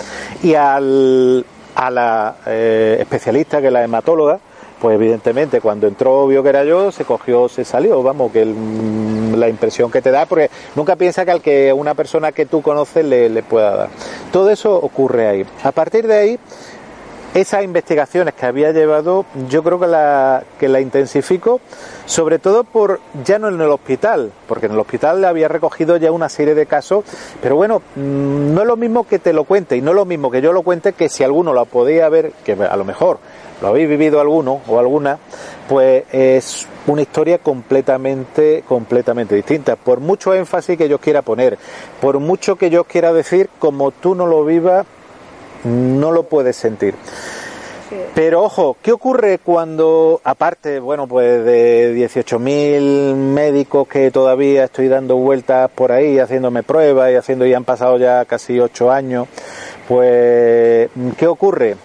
y 0.44 0.56
al, 0.56 1.46
a 1.76 1.92
la 1.92 2.36
eh, 2.48 2.98
especialista 3.00 3.62
que 3.62 3.68
es 3.68 3.74
la 3.74 3.84
hematóloga, 3.84 4.40
pues 4.80 4.96
evidentemente 4.96 5.62
cuando 5.62 5.88
entró 5.88 6.28
vio 6.28 6.44
que 6.44 6.50
era 6.50 6.64
yo, 6.64 6.92
se 6.92 7.06
cogió, 7.06 7.48
se 7.50 7.64
salió, 7.64 8.04
vamos, 8.04 8.32
que 8.32 8.46
la 8.46 9.50
impresión 9.50 9.90
que 9.90 10.02
te 10.02 10.12
da, 10.12 10.26
porque 10.26 10.50
nunca 10.76 10.96
piensa 10.96 11.26
que 11.26 11.32
al 11.32 11.42
que 11.42 11.74
una 11.74 11.94
persona 11.94 12.32
que 12.32 12.46
tú 12.46 12.62
conoces 12.62 13.06
le, 13.06 13.30
le 13.30 13.44
pueda 13.44 13.76
dar. 13.76 13.90
Todo 14.32 14.50
eso 14.50 14.76
ocurre 14.76 15.28
ahí. 15.28 15.46
A 15.64 15.72
partir 15.72 16.08
de 16.08 16.16
ahí, 16.16 16.40
esas 17.36 17.66
investigaciones 17.66 18.34
que 18.34 18.46
había 18.46 18.72
llevado, 18.72 19.26
yo 19.50 19.62
creo 19.62 19.78
que 19.78 19.88
la, 19.88 20.44
que 20.58 20.70
la 20.70 20.80
intensifico, 20.80 21.60
sobre 22.06 22.40
todo 22.40 22.64
por 22.64 23.02
ya 23.26 23.38
no 23.40 23.50
en 23.50 23.60
el 23.60 23.70
hospital, 23.70 24.32
porque 24.48 24.68
en 24.68 24.72
el 24.72 24.80
hospital 24.80 25.24
había 25.26 25.50
recogido 25.50 25.98
ya 25.98 26.14
una 26.14 26.30
serie 26.30 26.56
de 26.56 26.66
casos, 26.66 27.04
pero 27.42 27.58
bueno, 27.58 27.82
mm, 27.96 28.54
no 28.54 28.62
es 28.62 28.68
lo 28.68 28.78
mismo 28.78 29.06
que 29.06 29.20
te 29.20 29.34
lo 29.34 29.44
cuente 29.44 29.76
y 29.76 29.82
no 29.82 29.92
es 29.92 29.96
lo 29.96 30.06
mismo 30.06 30.32
que 30.32 30.42
yo 30.42 30.54
lo 30.54 30.64
cuente 30.64 30.94
que 30.94 31.10
si 31.10 31.26
alguno 31.26 31.52
lo 31.52 31.66
podía 31.66 32.08
ver, 32.08 32.32
que 32.46 32.54
a 32.54 32.78
lo 32.78 32.86
mejor 32.86 33.20
lo 33.62 33.68
habéis 33.68 33.90
vivido 33.90 34.22
alguno 34.22 34.62
o 34.66 34.80
alguna, 34.80 35.18
pues 35.68 36.06
es 36.14 36.66
una 36.88 37.02
historia 37.02 37.40
completamente, 37.40 38.64
completamente 38.66 39.36
distinta. 39.36 39.76
Por 39.76 40.00
mucho 40.00 40.34
énfasis 40.34 40.78
que 40.78 40.88
yo 40.88 41.00
quiera 41.00 41.22
poner, 41.22 41.58
por 42.00 42.20
mucho 42.20 42.56
que 42.56 42.70
yo 42.70 42.86
quiera 42.86 43.12
decir, 43.12 43.50
como 43.60 43.92
tú 43.92 44.16
no 44.16 44.26
lo 44.26 44.46
vivas, 44.46 44.86
no 45.66 46.12
lo 46.12 46.24
puedes 46.24 46.56
sentir. 46.56 46.96
Pero 48.16 48.44
ojo, 48.44 48.78
¿qué 48.82 48.92
ocurre 48.92 49.38
cuando, 49.38 50.20
aparte, 50.24 50.80
bueno, 50.80 51.08
pues 51.08 51.46
de 51.46 51.94
18.000 51.96 53.16
médicos 53.16 53.88
que 53.88 54.10
todavía 54.10 54.64
estoy 54.64 54.88
dando 54.88 55.18
vueltas 55.18 55.70
por 55.70 55.92
ahí, 55.92 56.18
haciéndome 56.18 56.64
pruebas 56.64 57.12
y 57.12 57.16
haciendo, 57.16 57.46
y 57.46 57.54
han 57.54 57.64
pasado 57.64 57.98
ya 57.98 58.26
casi 58.26 58.60
8 58.60 58.92
años, 58.92 59.28
pues, 59.88 60.90
¿qué 61.18 61.28
ocurre? 61.28 61.76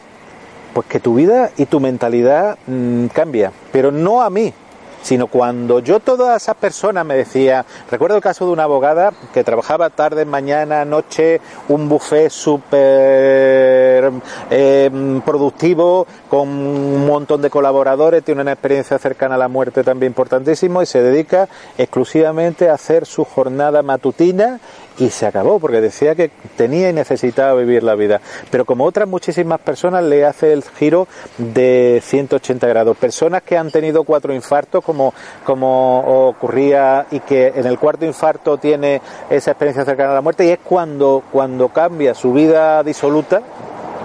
Pues 0.73 0.87
que 0.87 1.01
tu 1.01 1.15
vida 1.15 1.51
y 1.57 1.67
tu 1.67 1.81
mentalidad 1.81 2.57
mmm, 2.67 3.07
cambia, 3.07 3.53
pero 3.71 3.91
no 3.93 4.23
a 4.23 4.31
mí, 4.31 4.55
sino 5.03 5.27
cuando 5.27 5.81
yo 5.81 6.01
todas 6.01 6.43
esas 6.43 6.57
personas 6.57 7.05
me 7.05 7.17
decía, 7.17 7.65
recuerdo 7.91 8.17
el 8.17 8.23
caso 8.23 8.47
de 8.47 8.53
una 8.53 8.65
abogada 8.65 9.13
que 9.33 9.45
trabajaba 9.45 9.91
tarde, 9.91 10.25
mañana, 10.25 10.85
noche, 10.85 11.41
un 11.69 11.89
buffet 11.89 12.31
súper 12.31 14.13
eh, 14.51 15.21
productivo, 15.25 16.07
con 16.29 16.49
un 16.49 17.07
montón 17.07 17.43
de 17.43 17.51
colaboradores, 17.51 18.25
tiene 18.25 18.43
una 18.43 18.53
experiencia 18.53 18.99
cercana 18.99 19.35
a 19.35 19.39
la 19.39 19.49
muerte 19.49 19.85
también 19.85 20.11
importantísimo 20.11 20.83
y 20.83 20.87
se 20.87 21.03
dedica 21.03 21.49
exclusivamente 21.79 22.69
a 22.69 22.75
hacer 22.75 23.07
su 23.07 23.25
jornada 23.25 23.83
matutina 23.83 24.61
y 25.01 25.11
se 25.11 25.27
acabó 25.27 25.59
porque 25.59 25.81
decía 25.81 26.15
que 26.15 26.31
tenía 26.57 26.91
y 26.91 26.93
necesitaba 26.93 27.55
vivir 27.55 27.83
la 27.83 27.95
vida. 27.95 28.21
Pero 28.51 28.65
como 28.65 28.85
otras 28.85 29.09
muchísimas 29.09 29.59
personas 29.61 30.05
le 30.05 30.25
hace 30.25 30.53
el 30.53 30.63
giro 30.63 31.09
de 31.39 32.01
180 32.05 32.67
grados. 32.69 32.97
Personas 32.97 33.43
que 33.43 33.57
han 33.57 33.71
tenido 33.71 34.05
cuatro 34.05 34.35
infartos 34.35 34.85
como, 34.85 35.15
como 35.45 36.29
ocurría 36.29 37.07
y 37.11 37.21
que 37.21 37.49
en 37.49 37.67
el 37.67 37.79
cuarto 37.79 38.05
infarto 38.05 38.59
tiene 38.59 39.01
esa 39.31 39.53
experiencia 39.53 39.85
cercana 39.85 40.13
a 40.13 40.15
la 40.15 40.21
muerte 40.21 40.45
y 40.45 40.51
es 40.51 40.59
cuando, 40.63 41.23
cuando 41.33 41.71
cambia 41.71 42.15
su 42.15 42.33
vida 42.35 42.83
disoluta, 42.83 43.41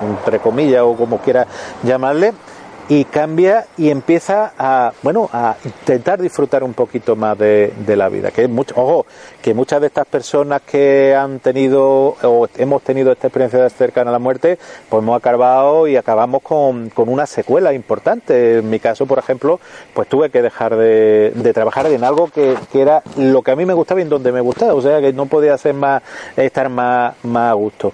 entre 0.01 0.39
comillas 0.39 0.83
o 0.83 0.95
como 0.95 1.19
quiera 1.19 1.45
llamarle, 1.83 2.33
y 2.87 3.05
cambia 3.05 3.65
y 3.77 3.89
empieza 3.89 4.53
a 4.57 4.93
bueno 5.01 5.27
a 5.33 5.55
intentar 5.63 6.21
disfrutar 6.21 6.63
un 6.63 6.73
poquito 6.73 7.15
más 7.15 7.37
de, 7.37 7.73
la 7.87 8.09
vida 8.09 8.29
que 8.29 8.47
mucho 8.47 8.75
ojo 8.77 9.05
que 9.41 9.53
muchas 9.53 9.81
de 9.81 9.87
estas 9.87 10.05
personas 10.05 10.61
que 10.61 11.15
han 11.15 11.39
tenido 11.39 12.15
o 12.21 12.47
hemos 12.57 12.83
tenido 12.83 13.11
esta 13.11 13.27
experiencia 13.27 13.67
cercana 13.69 14.09
a 14.09 14.13
la 14.13 14.19
muerte 14.19 14.59
pues 14.89 15.01
hemos 15.01 15.17
acabado 15.17 15.87
y 15.87 15.95
acabamos 15.95 16.43
con, 16.43 16.89
con 16.89 17.09
una 17.09 17.25
secuela 17.25 17.73
importante. 17.73 18.59
En 18.59 18.69
mi 18.69 18.79
caso 18.79 19.05
por 19.05 19.17
ejemplo 19.17 19.59
pues 19.93 20.07
tuve 20.07 20.29
que 20.29 20.41
dejar 20.41 20.75
de, 20.75 21.31
de 21.33 21.53
trabajar 21.53 21.87
en 21.87 22.03
algo 22.03 22.27
que, 22.27 22.55
que, 22.71 22.81
era 22.81 23.01
lo 23.17 23.41
que 23.41 23.51
a 23.51 23.55
mí 23.55 23.65
me 23.65 23.73
gustaba 23.73 24.01
y 24.01 24.03
en 24.03 24.09
donde 24.09 24.31
me 24.31 24.41
gustaba 24.41 24.73
o 24.73 24.81
sea 24.81 25.01
que 25.01 25.11
no 25.13 25.25
podía 25.25 25.55
hacer 25.55 25.73
más 25.73 26.03
estar 26.37 26.69
más 26.69 27.15
más 27.23 27.51
a 27.51 27.53
gusto. 27.53 27.93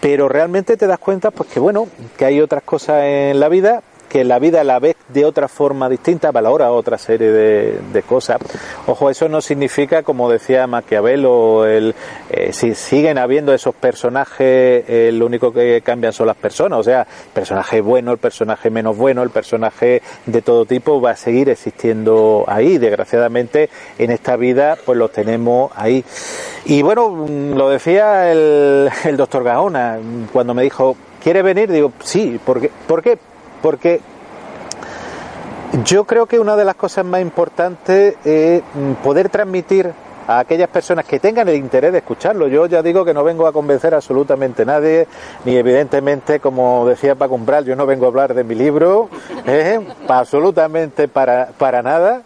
Pero 0.00 0.28
realmente 0.28 0.76
te 0.76 0.86
das 0.86 0.98
cuenta 0.98 1.30
pues 1.30 1.50
que 1.50 1.58
bueno 1.58 1.88
que 2.16 2.24
hay 2.24 2.40
otras 2.40 2.62
cosas 2.62 3.02
en 3.04 3.40
la 3.40 3.48
vida 3.48 3.82
que 4.10 4.24
la 4.24 4.38
vida 4.38 4.62
la 4.64 4.78
ves 4.78 4.96
de 5.08 5.24
otra 5.24 5.48
forma 5.48 5.88
distinta, 5.88 6.30
valora 6.32 6.70
otra 6.72 6.98
serie 6.98 7.30
de, 7.30 8.02
cosas. 8.02 8.38
Ojo, 8.86 9.08
eso 9.08 9.28
no 9.28 9.40
significa, 9.40 10.02
como 10.02 10.30
decía 10.30 10.66
Maquiavelo, 10.66 11.64
el, 11.66 11.94
eh, 12.30 12.52
si 12.52 12.74
siguen 12.74 13.18
habiendo 13.18 13.54
esos 13.54 13.74
personajes, 13.74 14.84
lo 15.14 15.26
único 15.26 15.52
que 15.52 15.80
cambian 15.82 16.12
son 16.12 16.26
las 16.26 16.36
personas, 16.36 16.80
o 16.80 16.82
sea, 16.82 17.02
el 17.02 17.32
personaje 17.32 17.80
bueno, 17.80 18.12
el 18.12 18.18
personaje 18.18 18.68
menos 18.68 18.96
bueno, 18.96 19.22
el 19.22 19.30
personaje 19.30 20.02
de 20.26 20.42
todo 20.42 20.64
tipo 20.64 21.00
va 21.00 21.12
a 21.12 21.16
seguir 21.16 21.48
existiendo 21.48 22.44
ahí. 22.46 22.78
Desgraciadamente, 22.78 23.70
en 23.98 24.10
esta 24.10 24.36
vida, 24.36 24.76
pues 24.84 24.98
los 24.98 25.12
tenemos 25.12 25.70
ahí. 25.76 26.04
Y 26.64 26.82
bueno, 26.82 27.26
lo 27.54 27.70
decía 27.70 28.32
el, 28.32 28.90
el 29.04 29.16
doctor 29.16 29.44
Gaona 29.44 29.98
cuando 30.32 30.54
me 30.54 30.62
dijo, 30.62 30.96
¿quiere 31.22 31.42
venir? 31.42 31.70
Digo, 31.70 31.92
sí, 32.02 32.40
¿por 32.44 32.60
qué? 32.60 32.70
¿Por 32.86 33.02
qué? 33.02 33.18
Porque 33.62 34.00
Yo 35.84 36.04
creo 36.04 36.26
que 36.26 36.40
una 36.40 36.56
de 36.56 36.64
las 36.64 36.74
cosas 36.74 37.04
más 37.04 37.20
importantes 37.20 38.16
es 38.24 38.62
mm, 38.74 38.94
poder 39.04 39.28
transmitir 39.28 39.92
a 40.26 40.40
aquellas 40.40 40.68
personas 40.68 41.04
que 41.04 41.20
tengan 41.20 41.48
el 41.48 41.56
interés 41.56 41.92
de 41.92 41.98
escucharlo. 41.98 42.48
Yo 42.48 42.66
ya 42.66 42.82
digo 42.82 43.04
que 43.04 43.14
no 43.14 43.22
vengo 43.22 43.46
a 43.46 43.52
convencer 43.52 43.94
a 43.94 43.98
absolutamente 43.98 44.64
nadie, 44.64 45.06
ni 45.44 45.56
evidentemente, 45.56 46.40
como 46.40 46.86
decía 46.86 47.14
Paco 47.14 47.36
Umbral, 47.36 47.64
yo 47.64 47.76
no 47.76 47.86
vengo 47.86 48.06
a 48.06 48.08
hablar 48.08 48.34
de 48.34 48.42
mi 48.42 48.56
libro, 48.56 49.08
¿eh? 49.46 49.80
absolutamente 50.08 51.06
para, 51.06 51.50
para 51.56 51.82
nada. 51.82 52.22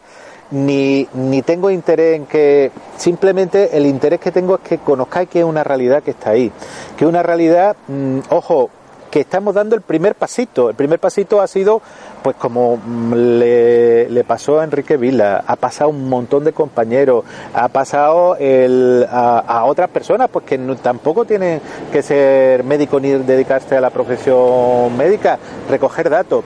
Ni, 0.50 1.08
ni 1.14 1.42
tengo 1.42 1.70
interés 1.70 2.16
en 2.16 2.26
que 2.26 2.70
simplemente 2.96 3.76
el 3.76 3.86
interés 3.86 4.20
que 4.20 4.30
tengo 4.30 4.54
es 4.56 4.60
que 4.60 4.78
conozcáis 4.78 5.28
que 5.28 5.40
es 5.40 5.44
una 5.44 5.64
realidad 5.64 6.02
que 6.02 6.12
está 6.12 6.30
ahí, 6.30 6.52
que 6.96 7.06
una 7.06 7.22
realidad, 7.22 7.76
mm, 7.88 8.20
ojo, 8.28 8.70
que 9.14 9.20
estamos 9.20 9.54
dando 9.54 9.76
el 9.76 9.82
primer 9.82 10.16
pasito. 10.16 10.70
El 10.70 10.74
primer 10.74 10.98
pasito 10.98 11.40
ha 11.40 11.46
sido, 11.46 11.80
pues 12.20 12.34
como 12.34 12.80
le, 13.14 14.24
pasó 14.26 14.58
a 14.58 14.64
Enrique 14.64 14.96
Vila, 14.96 15.44
ha 15.46 15.54
pasado 15.54 15.90
un 15.90 16.08
montón 16.08 16.42
de 16.42 16.52
compañeros, 16.52 17.24
ha 17.54 17.68
pasado 17.68 18.34
el, 18.40 19.06
a, 19.08 19.66
otras 19.66 19.88
personas, 19.90 20.28
pues 20.32 20.44
que 20.44 20.58
tampoco 20.82 21.24
tienen 21.26 21.60
que 21.92 22.02
ser 22.02 22.64
médicos 22.64 23.00
ni 23.00 23.10
dedicarse 23.10 23.76
a 23.76 23.80
la 23.80 23.90
profesión 23.90 24.96
médica, 24.96 25.38
recoger 25.70 26.10
datos. 26.10 26.42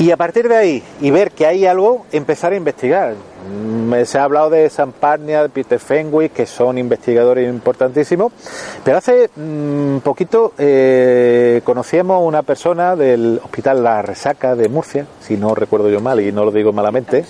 Y 0.00 0.12
a 0.12 0.16
partir 0.16 0.48
de 0.48 0.56
ahí, 0.56 0.82
y 1.02 1.10
ver 1.10 1.30
que 1.30 1.44
hay 1.44 1.66
algo, 1.66 2.06
empezar 2.10 2.54
a 2.54 2.56
investigar. 2.56 3.12
Mm, 3.46 3.92
se 4.06 4.18
ha 4.18 4.24
hablado 4.24 4.48
de 4.48 4.70
Samparnia, 4.70 5.42
de 5.42 5.50
Peter 5.50 5.78
Fenwick, 5.78 6.32
que 6.32 6.46
son 6.46 6.78
investigadores 6.78 7.46
importantísimos, 7.46 8.32
pero 8.82 8.96
hace 8.96 9.28
mm, 9.36 9.98
poquito 9.98 10.54
eh, 10.56 11.60
conocíamos 11.64 12.26
una 12.26 12.42
persona 12.42 12.96
del 12.96 13.42
Hospital 13.44 13.84
La 13.84 14.00
Resaca 14.00 14.56
de 14.56 14.70
Murcia, 14.70 15.06
si 15.20 15.36
no 15.36 15.54
recuerdo 15.54 15.90
yo 15.90 16.00
mal 16.00 16.18
y 16.18 16.32
no 16.32 16.46
lo 16.46 16.50
digo 16.50 16.72
malamente, 16.72 17.26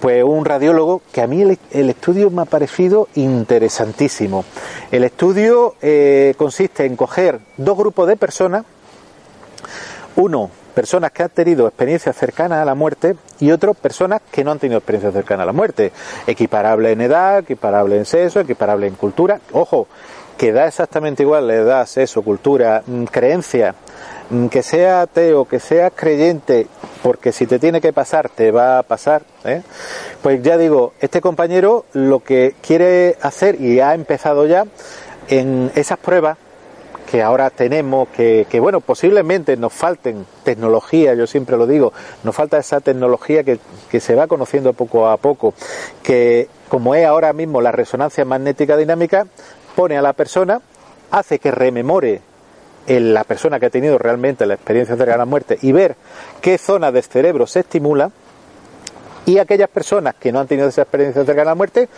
pues 0.00 0.24
un 0.24 0.46
radiólogo 0.46 1.02
que 1.12 1.20
a 1.20 1.26
mí 1.26 1.42
el, 1.42 1.90
estudio 1.90 2.30
me 2.30 2.40
ha 2.40 2.46
parecido 2.46 3.08
interesantísimo. 3.14 4.46
El 4.90 5.04
estudio 5.04 5.74
eh, 5.82 6.32
consiste 6.38 6.86
en 6.86 6.96
coger 6.96 7.40
dos 7.58 7.76
grupos 7.76 8.08
de 8.08 8.16
personas, 8.16 8.64
uno 10.16 10.50
personas 10.74 11.12
que 11.12 11.22
han 11.22 11.30
tenido 11.30 11.66
experiencias 11.66 12.16
cercanas 12.16 12.58
a 12.58 12.64
la 12.64 12.74
muerte 12.74 13.16
y 13.40 13.50
otras 13.50 13.76
personas 13.76 14.20
que 14.30 14.44
no 14.44 14.50
han 14.50 14.58
tenido 14.58 14.78
experiencias 14.78 15.14
cercanas 15.14 15.44
a 15.44 15.46
la 15.46 15.52
muerte. 15.52 15.92
Equiparable 16.26 16.92
en 16.92 17.00
edad, 17.00 17.38
equiparable 17.38 17.96
en 17.96 18.04
sexo, 18.04 18.40
equiparable 18.40 18.86
en 18.86 18.94
cultura. 18.94 19.40
Ojo, 19.52 19.86
que 20.36 20.52
da 20.52 20.66
exactamente 20.66 21.22
igual 21.22 21.46
la 21.46 21.54
edad, 21.54 21.86
sexo, 21.86 22.22
cultura, 22.22 22.82
mm, 22.86 23.04
creencia, 23.04 23.74
mm, 24.30 24.46
que 24.48 24.62
sea 24.62 25.02
ateo, 25.02 25.46
que 25.46 25.60
sea 25.60 25.90
creyente, 25.90 26.66
porque 27.02 27.32
si 27.32 27.46
te 27.46 27.58
tiene 27.58 27.80
que 27.80 27.92
pasar, 27.92 28.28
te 28.28 28.50
va 28.50 28.78
a 28.78 28.82
pasar. 28.82 29.22
¿eh? 29.44 29.62
Pues 30.22 30.42
ya 30.42 30.58
digo, 30.58 30.92
este 31.00 31.20
compañero 31.20 31.84
lo 31.92 32.20
que 32.20 32.54
quiere 32.60 33.16
hacer 33.22 33.60
y 33.60 33.80
ha 33.80 33.94
empezado 33.94 34.46
ya 34.46 34.66
en 35.28 35.70
esas 35.74 35.98
pruebas 35.98 36.36
que 37.14 37.22
ahora 37.22 37.48
tenemos, 37.50 38.08
que, 38.08 38.58
bueno, 38.60 38.80
posiblemente 38.80 39.56
nos 39.56 39.72
falten 39.72 40.26
tecnología, 40.42 41.14
yo 41.14 41.28
siempre 41.28 41.56
lo 41.56 41.64
digo, 41.64 41.92
nos 42.24 42.34
falta 42.34 42.58
esa 42.58 42.80
tecnología 42.80 43.44
que, 43.44 44.00
se 44.00 44.16
va 44.16 44.26
conociendo 44.26 44.72
poco 44.72 45.06
a 45.06 45.16
poco, 45.16 45.54
que 46.02 46.48
como 46.68 46.96
es 46.96 47.06
ahora 47.06 47.32
mismo 47.32 47.60
la 47.60 47.70
resonancia 47.70 48.24
magnética 48.24 48.76
dinámica, 48.76 49.28
pone 49.76 49.96
a 49.96 50.02
la 50.02 50.12
persona, 50.12 50.60
hace 51.12 51.38
que 51.38 51.52
rememore 51.52 52.20
en 52.88 53.14
la 53.14 53.22
persona 53.22 53.60
que 53.60 53.66
ha 53.66 53.70
tenido 53.70 53.96
realmente 53.96 54.44
la 54.44 54.54
experiencia 54.54 54.96
de 54.96 55.06
la 55.06 55.24
muerte 55.24 55.56
y 55.62 55.70
ver 55.70 55.94
qué 56.40 56.58
zona 56.58 56.90
del 56.90 57.04
cerebro 57.04 57.46
se 57.46 57.60
estimula 57.60 58.10
y 59.24 59.38
aquellas 59.38 59.68
personas 59.68 60.16
que 60.16 60.32
no 60.32 60.40
han 60.40 60.48
tenido 60.48 60.66
esa 60.66 60.82
experiencia 60.82 61.24
cercana 61.24 61.42
a 61.42 61.52
la 61.52 61.54
muerte 61.54 61.88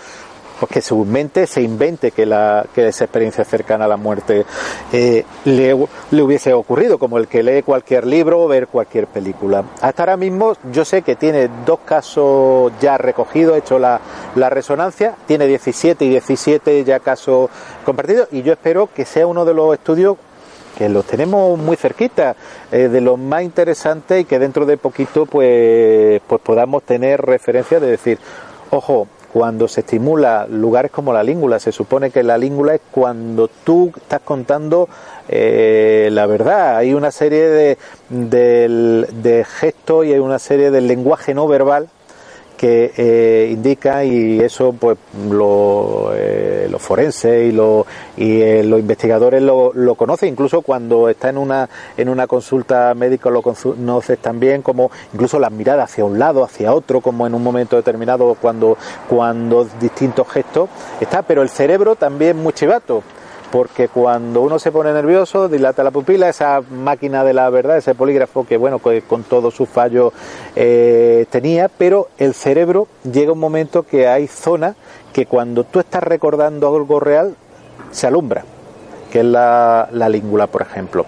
pues 0.58 0.70
que 0.72 0.82
su 0.82 1.06
se 1.46 1.62
invente 1.62 2.10
que, 2.10 2.26
la, 2.26 2.66
que 2.74 2.88
esa 2.88 3.04
experiencia 3.04 3.44
cercana 3.44 3.84
a 3.84 3.88
la 3.88 3.96
muerte 3.96 4.44
eh, 4.92 5.24
le, 5.44 5.74
hubiese 5.74 6.52
ocurrido, 6.52 6.98
como 6.98 7.18
el 7.18 7.28
que 7.28 7.42
lee 7.42 7.62
cualquier 7.62 8.06
libro 8.06 8.42
o 8.42 8.48
ver 8.48 8.68
cualquier 8.68 9.06
película. 9.06 9.64
Hasta 9.80 10.02
ahora 10.02 10.16
mismo 10.16 10.54
yo 10.72 10.84
sé 10.84 11.02
que 11.02 11.16
tiene 11.16 11.48
dos 11.64 11.80
casos 11.80 12.72
ya 12.80 12.98
recogidos, 12.98 13.56
hecho 13.58 13.78
la, 13.78 14.00
la 14.34 14.50
resonancia, 14.50 15.14
tiene 15.26 15.46
17 15.46 16.04
y 16.04 16.10
17 16.10 16.84
ya 16.84 17.00
casos 17.00 17.50
compartidos 17.84 18.28
y 18.32 18.42
yo 18.42 18.52
espero 18.52 18.88
que 18.92 19.04
sea 19.04 19.26
uno 19.26 19.44
de 19.44 19.54
los 19.54 19.74
estudios 19.74 20.16
que 20.76 20.88
los 20.90 21.06
tenemos 21.06 21.58
muy 21.58 21.76
cerquita, 21.76 22.36
eh, 22.70 22.88
de 22.88 23.00
los 23.00 23.18
más 23.18 23.42
interesantes 23.42 24.20
y 24.20 24.24
que 24.26 24.38
dentro 24.38 24.66
de 24.66 24.76
poquito 24.76 25.24
pues, 25.24 26.20
pues 26.26 26.40
podamos 26.42 26.82
tener 26.82 27.22
referencia 27.22 27.80
de 27.80 27.86
decir, 27.86 28.18
ojo, 28.70 29.08
cuando 29.32 29.68
se 29.68 29.80
estimula 29.80 30.46
lugares 30.48 30.90
como 30.90 31.12
la 31.12 31.22
língula, 31.22 31.58
se 31.58 31.72
supone 31.72 32.10
que 32.10 32.22
la 32.22 32.38
língula 32.38 32.74
es 32.74 32.80
cuando 32.90 33.48
tú 33.48 33.92
estás 33.96 34.20
contando 34.20 34.88
eh, 35.28 36.08
la 36.12 36.26
verdad. 36.26 36.76
Hay 36.76 36.94
una 36.94 37.10
serie 37.10 37.48
de, 37.48 37.78
de 38.08 39.44
gestos 39.44 40.06
y 40.06 40.12
hay 40.12 40.20
una 40.20 40.38
serie 40.38 40.70
de 40.70 40.80
lenguaje 40.80 41.34
no 41.34 41.48
verbal 41.48 41.88
que 42.56 42.92
eh, 42.96 43.50
indica 43.52 44.04
y 44.04 44.40
eso 44.40 44.72
pues 44.72 44.98
lo, 45.30 46.10
eh, 46.14 46.68
los 46.70 46.82
forenses 46.82 47.48
y, 47.48 47.52
lo, 47.52 47.86
y 48.16 48.40
eh, 48.40 48.64
los 48.64 48.80
investigadores 48.80 49.42
lo, 49.42 49.72
lo, 49.74 49.94
conocen. 49.94 50.30
Incluso 50.30 50.62
cuando 50.62 51.08
está 51.08 51.28
en 51.28 51.38
una 51.38 51.68
en 51.96 52.08
una 52.08 52.26
consulta 52.26 52.94
médica 52.94 53.30
lo 53.30 53.42
conoces 53.42 54.18
también 54.18 54.62
como 54.62 54.90
incluso 55.12 55.38
las 55.38 55.52
miradas 55.52 55.90
hacia 55.90 56.04
un 56.04 56.18
lado 56.18 56.42
hacia 56.44 56.72
otro 56.72 57.00
como 57.00 57.26
en 57.26 57.34
un 57.34 57.42
momento 57.42 57.76
determinado 57.76 58.36
cuando 58.40 58.76
cuando 59.08 59.68
distintos 59.80 60.28
gestos 60.28 60.68
está. 61.00 61.22
Pero 61.22 61.42
el 61.42 61.48
cerebro 61.48 61.96
también 61.96 62.36
muy 62.36 62.52
chivato 62.52 63.02
porque 63.56 63.88
cuando 63.88 64.42
uno 64.42 64.58
se 64.58 64.70
pone 64.70 64.92
nervioso, 64.92 65.48
dilata 65.48 65.82
la 65.82 65.90
pupila, 65.90 66.28
esa 66.28 66.60
máquina 66.60 67.24
de 67.24 67.32
la 67.32 67.48
verdad, 67.48 67.78
ese 67.78 67.94
polígrafo 67.94 68.46
que, 68.46 68.58
bueno, 68.58 68.80
con 68.80 69.22
todos 69.22 69.54
sus 69.54 69.66
fallos 69.66 70.12
eh, 70.54 71.24
tenía, 71.30 71.68
pero 71.70 72.08
el 72.18 72.34
cerebro 72.34 72.86
llega 73.10 73.32
un 73.32 73.38
momento 73.38 73.84
que 73.84 74.08
hay 74.08 74.26
zonas 74.26 74.76
que 75.14 75.24
cuando 75.24 75.64
tú 75.64 75.80
estás 75.80 76.02
recordando 76.02 76.68
algo 76.68 77.00
real, 77.00 77.34
se 77.92 78.06
alumbra 78.06 78.44
que 79.10 79.20
es 79.20 79.24
la, 79.24 79.88
la 79.90 80.46
por 80.48 80.60
ejemplo. 80.60 81.06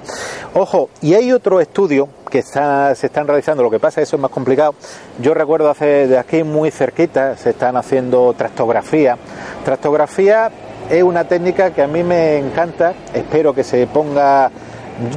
Ojo, 0.54 0.88
y 1.02 1.12
hay 1.12 1.32
otro 1.32 1.60
estudio 1.60 2.08
que 2.30 2.38
está, 2.38 2.94
se 2.94 3.08
están 3.08 3.26
realizando, 3.26 3.62
lo 3.62 3.70
que 3.70 3.78
pasa 3.78 4.00
es 4.00 4.08
eso 4.08 4.16
es 4.16 4.22
más 4.22 4.30
complicado. 4.30 4.74
Yo 5.20 5.34
recuerdo 5.34 5.68
hace 5.68 6.06
de 6.06 6.16
aquí 6.16 6.44
muy 6.44 6.70
cerquita, 6.70 7.36
se 7.36 7.50
están 7.50 7.76
haciendo 7.76 8.32
trastografía. 8.32 9.18
Trastografía 9.66 10.50
es 10.90 11.02
una 11.02 11.24
técnica 11.24 11.72
que 11.72 11.82
a 11.82 11.86
mí 11.86 12.02
me 12.02 12.38
encanta, 12.38 12.94
espero 13.12 13.54
que 13.54 13.64
se 13.64 13.86
ponga, 13.86 14.50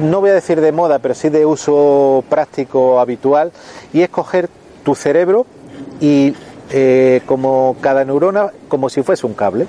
no 0.02 0.20
voy 0.20 0.30
a 0.30 0.34
decir 0.34 0.60
de 0.60 0.72
moda, 0.72 0.98
pero 0.98 1.14
sí 1.14 1.28
de 1.28 1.46
uso 1.46 2.24
práctico 2.28 3.00
habitual, 3.00 3.52
y 3.92 4.02
es 4.02 4.08
coger 4.10 4.48
tu 4.84 4.94
cerebro 4.94 5.46
y 6.00 6.34
eh, 6.70 7.22
como 7.26 7.76
cada 7.80 8.04
neurona, 8.04 8.50
como 8.68 8.88
si 8.88 9.02
fuese 9.02 9.26
un 9.26 9.34
cable. 9.34 9.66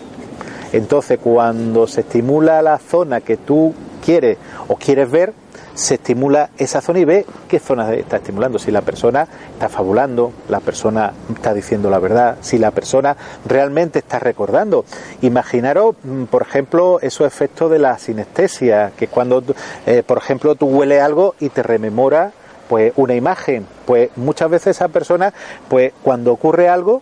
Entonces, 0.73 1.19
cuando 1.23 1.87
se 1.87 2.01
estimula 2.01 2.61
la 2.61 2.79
zona 2.79 3.21
que 3.21 3.37
tú 3.37 3.73
quieres 4.03 4.37
o 4.67 4.75
quieres 4.75 5.09
ver, 5.09 5.33
se 5.75 5.95
estimula 5.95 6.49
esa 6.57 6.81
zona 6.81 6.99
y 6.99 7.05
ve 7.05 7.25
qué 7.47 7.59
zona 7.59 7.93
está 7.93 8.17
estimulando. 8.17 8.59
Si 8.59 8.71
la 8.71 8.81
persona 8.81 9.27
está 9.53 9.69
fabulando, 9.69 10.31
la 10.49 10.59
persona 10.59 11.13
está 11.33 11.53
diciendo 11.53 11.89
la 11.89 11.99
verdad, 11.99 12.37
si 12.41 12.57
la 12.57 12.71
persona 12.71 13.17
realmente 13.45 13.99
está 13.99 14.19
recordando. 14.19 14.85
Imaginaros, 15.21 15.95
mm, 16.03 16.23
por 16.25 16.43
ejemplo, 16.43 16.99
esos 17.01 17.27
efectos 17.27 17.71
de 17.71 17.79
la 17.79 17.97
sinestesia, 17.97 18.91
que 18.95 19.07
cuando, 19.07 19.43
eh, 19.85 20.03
por 20.05 20.17
ejemplo, 20.17 20.55
tú 20.55 20.67
hueles 20.67 21.01
algo 21.01 21.35
y 21.39 21.49
te 21.49 21.63
rememora 21.63 22.31
pues 22.69 22.93
una 22.95 23.13
imagen, 23.13 23.67
pues 23.85 24.09
muchas 24.15 24.49
veces 24.49 24.77
esa 24.77 24.87
persona, 24.87 25.33
pues 25.67 25.91
cuando 26.01 26.31
ocurre 26.31 26.69
algo, 26.69 27.01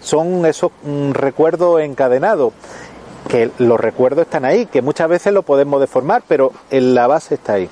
son 0.00 0.44
esos 0.46 0.72
mm, 0.82 1.12
recuerdos 1.12 1.80
encadenados 1.80 2.52
que 3.28 3.50
los 3.58 3.78
recuerdos 3.78 4.26
están 4.26 4.44
ahí, 4.44 4.66
que 4.66 4.82
muchas 4.82 5.08
veces 5.08 5.32
lo 5.32 5.42
podemos 5.42 5.80
deformar, 5.80 6.22
pero 6.26 6.52
en 6.70 6.94
la 6.94 7.06
base 7.06 7.34
está 7.34 7.54
ahí. 7.54 7.68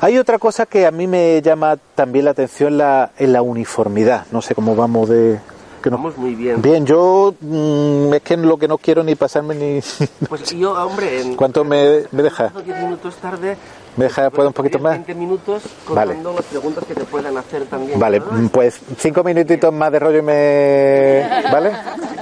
Hay 0.00 0.18
otra 0.18 0.38
cosa 0.38 0.66
que 0.66 0.86
a 0.86 0.90
mí 0.90 1.06
me 1.06 1.40
llama 1.42 1.76
también 1.94 2.24
la 2.24 2.32
atención 2.32 2.76
la, 2.76 3.12
en 3.18 3.32
la 3.32 3.42
uniformidad. 3.42 4.26
No 4.32 4.42
sé 4.42 4.54
cómo 4.54 4.74
vamos 4.74 5.08
de, 5.08 5.38
que 5.82 5.90
Vamos 5.90 6.16
muy 6.16 6.34
bien. 6.34 6.62
Bien, 6.62 6.86
yo 6.86 7.34
mm, 7.40 8.14
es 8.14 8.22
que 8.22 8.36
lo 8.38 8.56
que 8.56 8.68
no 8.68 8.78
quiero 8.78 9.02
ni 9.02 9.14
pasarme 9.16 9.54
ni... 9.54 9.80
Pues 10.28 10.50
yo, 10.56 10.72
hombre... 10.72 11.34
¿Cuánto 11.36 11.64
me, 11.64 12.04
me 12.12 12.22
deja? 12.22 12.48
10 12.64 12.82
minutos 12.82 13.16
tarde... 13.16 13.56
¿Me 13.94 14.04
deja 14.04 14.30
puedo 14.30 14.48
un 14.48 14.54
poquito 14.54 14.78
más? 14.78 14.92
20 14.92 15.14
minutos 15.14 15.64
contando 15.84 16.32
las 16.32 16.46
preguntas 16.46 16.82
que 16.86 16.94
te 16.94 17.04
puedan 17.04 17.36
hacer 17.36 17.66
también. 17.66 18.00
Vale, 18.00 18.22
pues 18.50 18.80
cinco 18.96 19.22
minutitos 19.22 19.70
más 19.70 19.92
de 19.92 19.98
rollo 19.98 20.18
y 20.20 20.22
me... 20.22 21.42
¿Vale? 21.52 21.72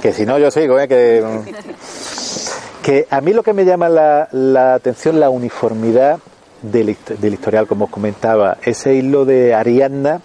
Que 0.01 0.11
si 0.11 0.25
no 0.25 0.37
yo 0.37 0.51
sigo, 0.51 0.77
¿eh? 0.77 0.89
Que, 0.89 1.23
que 2.81 3.07
a 3.09 3.21
mí 3.21 3.33
lo 3.33 3.43
que 3.43 3.53
me 3.53 3.65
llama 3.65 3.89
la, 3.89 4.27
la 4.31 4.73
atención 4.73 5.19
la 5.19 5.29
uniformidad 5.29 6.19
del, 6.61 6.89
historial, 6.89 7.67
como 7.67 7.85
os 7.85 7.91
comentaba. 7.91 8.57
Ese 8.61 8.93
hilo 8.93 9.25
de 9.25 9.53
Ariadna 9.53 10.21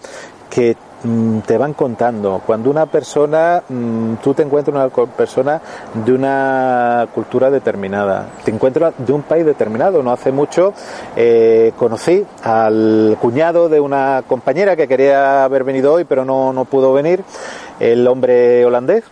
que 0.50 0.76
mm, 1.02 1.40
te 1.40 1.58
van 1.58 1.74
contando. 1.74 2.42
Cuando 2.44 2.70
una 2.70 2.86
persona, 2.86 3.62
mm, 3.68 4.14
tú 4.22 4.34
te 4.34 4.42
encuentras 4.42 4.74
una 4.74 5.06
persona 5.06 5.60
de 5.94 6.12
una 6.12 7.08
cultura 7.14 7.50
determinada, 7.50 8.28
te 8.44 8.50
encuentras 8.50 8.94
de 8.98 9.12
un 9.12 9.22
país 9.22 9.44
determinado. 9.44 10.02
No 10.02 10.12
hace 10.12 10.32
mucho 10.32 10.74
eh, 11.16 11.72
conocí 11.78 12.24
al 12.42 13.16
cuñado 13.20 13.68
de 13.68 13.80
una 13.80 14.22
compañera 14.26 14.76
que 14.76 14.88
quería 14.88 15.44
haber 15.44 15.64
venido 15.64 15.94
hoy, 15.94 16.04
pero 16.04 16.24
no 16.24 16.64
pudo 16.70 16.92
venir, 16.92 17.22
el 17.80 18.06
hombre 18.06 18.64
holandés. 18.64 19.04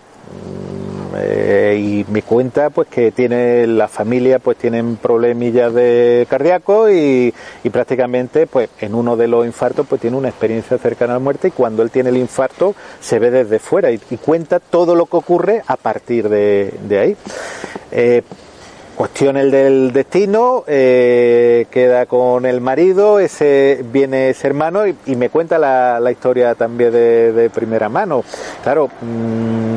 Eh, 1.19 1.77
y 1.81 2.13
me 2.13 2.23
cuenta 2.23 2.71
pues 2.71 2.89
que 2.89 3.11
tiene 3.13 3.67
la 3.67 3.89
familia 3.89 4.39
pues 4.39 4.57
tienen 4.57 4.97
problemillas 4.97 5.73
de 5.75 6.27
cardíaco 6.29 6.91
y, 6.91 7.33
prácticamente 7.73 8.47
pues 8.47 8.71
en 8.81 8.95
uno 8.95 9.17
de 9.17 9.27
los 9.27 9.45
infartos 9.47 9.87
pues 9.89 10.01
tiene 10.01 10.17
una 10.17 10.29
experiencia 10.29 10.79
cercana 10.79 11.15
a 11.15 11.17
la 11.17 11.21
muerte 11.21 11.49
y 11.49 11.51
cuando 11.51 11.83
él 11.83 11.91
tiene 11.91 12.11
el 12.11 12.17
infarto 12.17 12.75
se 13.01 13.19
ve 13.19 13.31
desde 13.31 13.59
fuera 13.59 13.91
y, 13.91 13.99
cuenta 14.25 14.61
todo 14.61 14.95
lo 14.95 15.07
que 15.07 15.17
ocurre 15.17 15.63
a 15.67 15.77
partir 15.77 16.29
de, 16.29 16.99
ahí. 16.99 17.17
Eh, 17.91 18.23
cuestión 18.95 19.37
el 19.37 19.51
del 19.51 19.93
destino 19.93 20.65
eh, 20.67 21.67
queda 21.71 22.07
con 22.07 22.47
el 22.47 22.61
marido 22.61 23.19
ese 23.19 23.85
viene 23.93 24.31
ese 24.31 24.47
hermano 24.47 24.87
y, 24.87 25.17
me 25.17 25.31
cuenta 25.31 25.59
la, 25.59 26.11
historia 26.11 26.55
también 26.55 26.93
de, 26.93 27.33
de 27.33 27.51
primera 27.51 27.89
mano. 27.89 28.25
Claro 28.63 28.89
mm, 29.01 29.74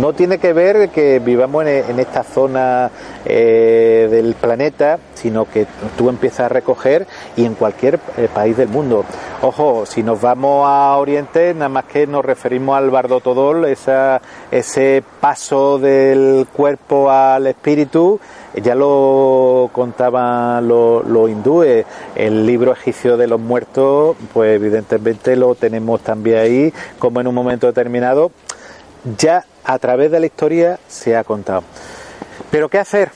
no 0.00 0.12
tiene 0.12 0.38
que 0.38 0.52
ver 0.52 0.90
que 0.90 1.18
vivamos 1.18 1.66
en, 1.66 1.98
esta 1.98 2.22
zona 2.22 2.90
eh, 3.24 4.08
del 4.10 4.34
planeta, 4.34 4.98
sino 5.14 5.44
que 5.46 5.66
tú 5.96 6.08
empiezas 6.08 6.40
a 6.40 6.48
recoger 6.48 7.06
y 7.36 7.44
en 7.44 7.54
cualquier 7.54 7.98
eh, 8.16 8.28
país 8.32 8.56
del 8.56 8.68
mundo. 8.68 9.04
Ojo, 9.42 9.86
si 9.86 10.02
nos 10.02 10.20
vamos 10.20 10.66
a 10.68 10.96
Oriente, 10.96 11.54
nada 11.54 11.68
más 11.68 11.84
que 11.84 12.06
nos 12.06 12.24
referimos 12.24 12.76
al 12.76 12.90
Bardotodol, 12.90 13.64
esa, 13.66 14.20
ese 14.50 15.02
paso 15.20 15.78
del 15.78 16.46
cuerpo 16.52 17.10
al 17.10 17.46
espíritu, 17.46 18.20
ya 18.54 18.74
lo 18.74 19.70
contaban 19.72 20.66
los, 20.66 21.06
los 21.06 21.30
hindúes, 21.30 21.84
el 22.14 22.46
libro 22.46 22.72
egipcio 22.72 23.16
de 23.16 23.26
los 23.26 23.40
muertos, 23.40 24.16
pues 24.32 24.54
evidentemente 24.54 25.36
lo 25.36 25.54
tenemos 25.54 26.00
también 26.00 26.38
ahí, 26.38 26.72
como 26.98 27.20
en 27.20 27.26
un 27.26 27.34
momento 27.34 27.66
determinado 27.66 28.30
ya 29.18 29.44
a 29.66 29.78
través 29.78 30.10
de 30.10 30.20
la 30.20 30.26
historia 30.26 30.78
se 30.88 31.16
ha 31.16 31.24
contado. 31.24 31.64
Pero 32.50 32.68
¿qué 32.68 32.78
hacer? 32.78 33.10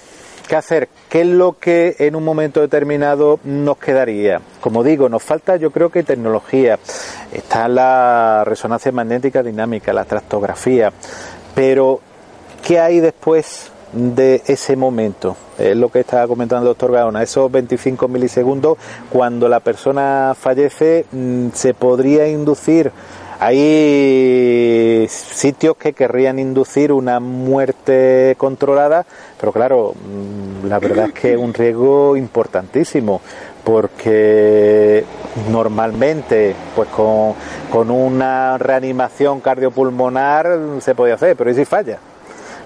¿Qué 0.49 0.57
hacer? 0.57 0.89
¿Qué 1.09 1.21
es 1.21 1.27
lo 1.29 1.53
que 1.53 1.95
en 2.01 2.17
un 2.17 2.25
momento 2.25 2.61
determinado 2.61 3.39
nos 3.45 3.79
quedaría? 3.79 4.41
Como 4.61 4.83
digo, 4.83 5.09
nos 5.09 5.23
falta 5.23 5.57
yo 5.57 5.71
creo 5.71 5.91
que 5.91 6.03
tecnología. 6.03 6.77
Está 7.33 7.69
la 7.69 8.43
resonancia 8.45 8.91
magnética 8.91 9.45
dinámica, 9.45 9.93
la 9.93 10.05
tractografía. 10.05 10.93
Pero 11.55 12.01
¿qué 12.67 12.81
hay 12.81 12.99
después 12.99 13.71
de 13.93 14.43
ese 14.47 14.75
momento? 14.75 15.37
Es 15.57 15.77
lo 15.77 15.89
que 15.89 16.01
estaba 16.01 16.27
comentando 16.27 16.65
el 16.67 16.71
doctor 16.71 16.91
Gaona. 16.91 17.23
Esos 17.23 17.51
25 17.53 18.09
milisegundos, 18.09 18.77
cuando 19.09 19.49
la 19.49 19.61
persona 19.61 20.35
fallece, 20.37 21.07
mm, 21.13 21.51
se 21.55 21.75
podría 21.75 22.27
inducir 22.27 22.91
hay 23.43 25.07
sitios 25.09 25.75
que 25.79 25.95
querrían 25.95 26.39
inducir 26.39 26.93
una 26.93 27.21
muerte 27.21 28.35
controlada, 28.37 29.07
pero 29.41 29.51
claro, 29.51 29.95
mm, 29.95 30.67
la 30.67 30.79
verdad 30.79 31.07
es 31.07 31.15
que 31.15 31.33
es 31.33 31.39
un 31.39 31.55
riesgo 31.55 32.19
importantísimo, 32.19 33.23
porque 33.65 35.05
normalmente, 35.51 36.55
pues 36.77 36.91
con, 36.91 37.33
con 37.73 37.91
una 37.91 38.59
reanimación 38.59 39.41
cardiopulmonar 39.41 40.59
se 40.81 40.95
puede 40.95 41.15
hacer, 41.15 41.35
pero 41.35 41.51
¿y 41.51 41.55
si 41.55 41.65
falla? 41.65 41.99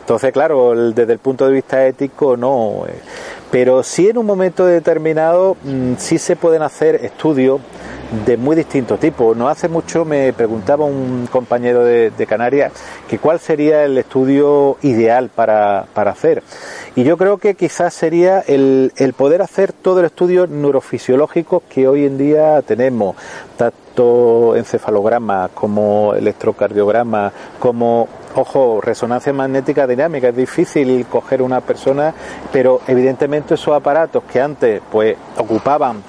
Entonces, 0.05 0.35
claro, 0.35 0.93
desde 0.93 1.15
el 1.15 1.19
punto 1.19 1.47
de 1.47 1.53
vista 1.55 1.87
ético 1.87 2.37
no. 2.37 2.85
eh. 2.87 2.93
Pero 3.51 3.83
sí 3.83 4.11
en 4.11 4.19
un 4.19 4.27
momento 4.27 4.67
determinado 4.67 5.57
mm, 5.65 5.95
sí 5.97 6.19
se 6.19 6.37
pueden 6.37 6.61
hacer 6.61 6.97
estudios 6.97 7.63
de 8.27 8.37
muy 8.37 8.55
distintos 8.55 9.01
tipos. 9.01 9.35
No 9.35 9.49
hace 9.49 9.67
mucho 9.67 10.05
me 10.05 10.35
preguntaba 10.35 10.85
un 10.85 11.27
compañero 11.33 11.85
de, 11.85 12.11
de 12.11 12.27
Canarias 12.27 12.73
que 13.09 13.19
cuál 13.19 13.41
sería 13.41 13.83
el 13.85 13.97
estudio 13.97 14.77
ideal 14.83 15.31
para, 15.35 15.87
para 15.95 16.11
hacer. 16.11 16.43
Y 16.97 17.05
yo 17.05 17.17
creo 17.17 17.39
que 17.39 17.55
quizás 17.55 17.95
sería 17.95 18.41
el, 18.41 18.93
el 18.97 19.15
poder 19.15 19.41
hacer 19.41 19.73
todo 19.73 20.01
el 20.01 20.07
estudio 20.07 20.47
neurofisiológico 20.47 21.63
que 21.67 21.89
hoy 21.89 22.05
en 22.05 22.19
día 22.19 22.61
tenemos, 22.61 23.17
tanto 23.57 24.55
encefalograma 24.55 25.49
como 25.55 26.15
electrocardiograma, 26.15 27.33
como 27.59 28.07
Ojo, 28.37 28.81
resonancia 28.81 29.33
magnética 29.33 29.87
dinámica, 29.87 30.31
es 30.31 30.37
difícil 30.37 31.07
coger 31.07 31.41
una 31.41 31.61
persona, 31.61 32.13
pero 32.53 32.81
evidentemente 32.89 33.55
esos 33.55 33.77
aparatos 33.77 34.25
que 34.25 34.41
antes 34.41 34.83
pues 34.91 35.17
ocupaban 35.39 36.03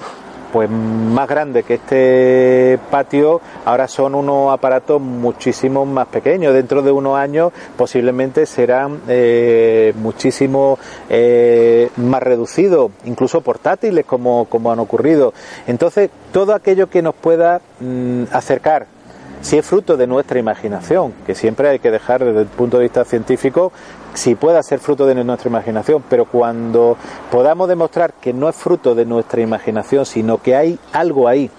pues 0.52 0.68
más 0.68 1.28
grande 1.28 1.62
que 1.62 1.74
este 1.74 2.80
patio, 2.90 3.40
ahora 3.64 3.86
son 3.86 4.16
unos 4.16 4.52
aparatos 4.52 5.00
muchísimo 5.00 5.86
más 5.86 6.08
pequeños. 6.08 6.52
Dentro 6.52 6.82
de 6.82 6.90
unos 6.90 7.16
años 7.16 7.52
posiblemente 7.76 8.44
serán 8.46 9.02
eh, 9.06 9.92
muchísimo 9.96 10.78
eh, 11.08 11.90
más 11.96 12.22
reducidos, 12.22 12.90
incluso 13.04 13.40
portátiles 13.40 14.04
como, 14.04 14.46
como 14.46 14.72
han 14.72 14.80
ocurrido. 14.80 15.32
Entonces, 15.68 16.10
todo 16.32 16.54
aquello 16.54 16.88
que 16.88 17.02
nos 17.02 17.14
pueda 17.14 17.60
mm, 17.78 18.24
acercar 18.32 18.95
si 19.40 19.58
es 19.58 19.66
fruto 19.66 19.96
de 19.96 20.06
nuestra 20.06 20.38
imaginación, 20.38 21.12
que 21.26 21.34
siempre 21.34 21.68
hay 21.68 21.78
que 21.78 21.90
dejar 21.90 22.24
desde 22.24 22.40
el 22.40 22.46
punto 22.46 22.78
de 22.78 22.84
vista 22.84 23.04
científico 23.04 23.72
si 24.14 24.34
pueda 24.34 24.62
ser 24.62 24.78
fruto 24.78 25.06
de 25.06 25.14
nuestra 25.14 25.48
imaginación, 25.48 26.02
pero 26.08 26.24
cuando 26.24 26.96
podamos 27.30 27.68
demostrar 27.68 28.14
que 28.14 28.32
no 28.32 28.48
es 28.48 28.56
fruto 28.56 28.94
de 28.94 29.04
nuestra 29.04 29.42
imaginación, 29.42 30.06
sino 30.06 30.38
que 30.38 30.56
hay 30.56 30.78
algo 30.92 31.28
ahí 31.28 31.50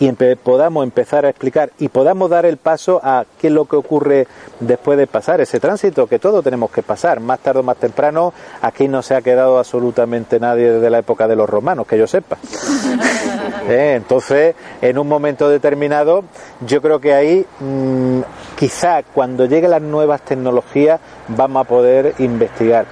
y 0.00 0.08
empe- 0.08 0.36
podamos 0.36 0.84
empezar 0.84 1.24
a 1.24 1.28
explicar 1.30 1.70
y 1.78 1.88
podamos 1.88 2.30
dar 2.30 2.46
el 2.46 2.56
paso 2.56 3.00
a 3.02 3.24
qué 3.40 3.46
es 3.48 3.52
lo 3.52 3.64
que 3.66 3.76
ocurre 3.76 4.26
después 4.60 4.98
de 4.98 5.06
pasar 5.06 5.40
ese 5.40 5.60
tránsito 5.60 6.06
que 6.06 6.18
todos 6.18 6.42
tenemos 6.42 6.70
que 6.70 6.82
pasar, 6.82 7.20
más 7.20 7.38
tarde 7.40 7.60
o 7.60 7.62
más 7.62 7.76
temprano, 7.76 8.32
aquí 8.62 8.88
no 8.88 9.02
se 9.02 9.14
ha 9.14 9.22
quedado 9.22 9.58
absolutamente 9.58 10.40
nadie 10.40 10.70
desde 10.72 10.90
la 10.90 10.98
época 10.98 11.28
de 11.28 11.36
los 11.36 11.48
romanos, 11.48 11.86
que 11.86 11.96
yo 11.98 12.06
sepa. 12.06 12.36
¿Eh? 13.68 13.94
Entonces, 13.96 14.54
en 14.82 14.98
un 14.98 15.08
momento 15.08 15.48
determinado, 15.48 16.24
yo 16.66 16.82
creo 16.82 17.00
que 17.00 17.14
ahí, 17.14 17.46
mm, 17.60 18.20
quizá 18.56 19.02
cuando 19.02 19.46
lleguen 19.46 19.70
las 19.70 19.82
nuevas 19.82 20.20
tecnologías, 20.22 21.00
vamos 21.28 21.64
a 21.64 21.68
poder 21.68 22.14
investigar. 22.18 22.86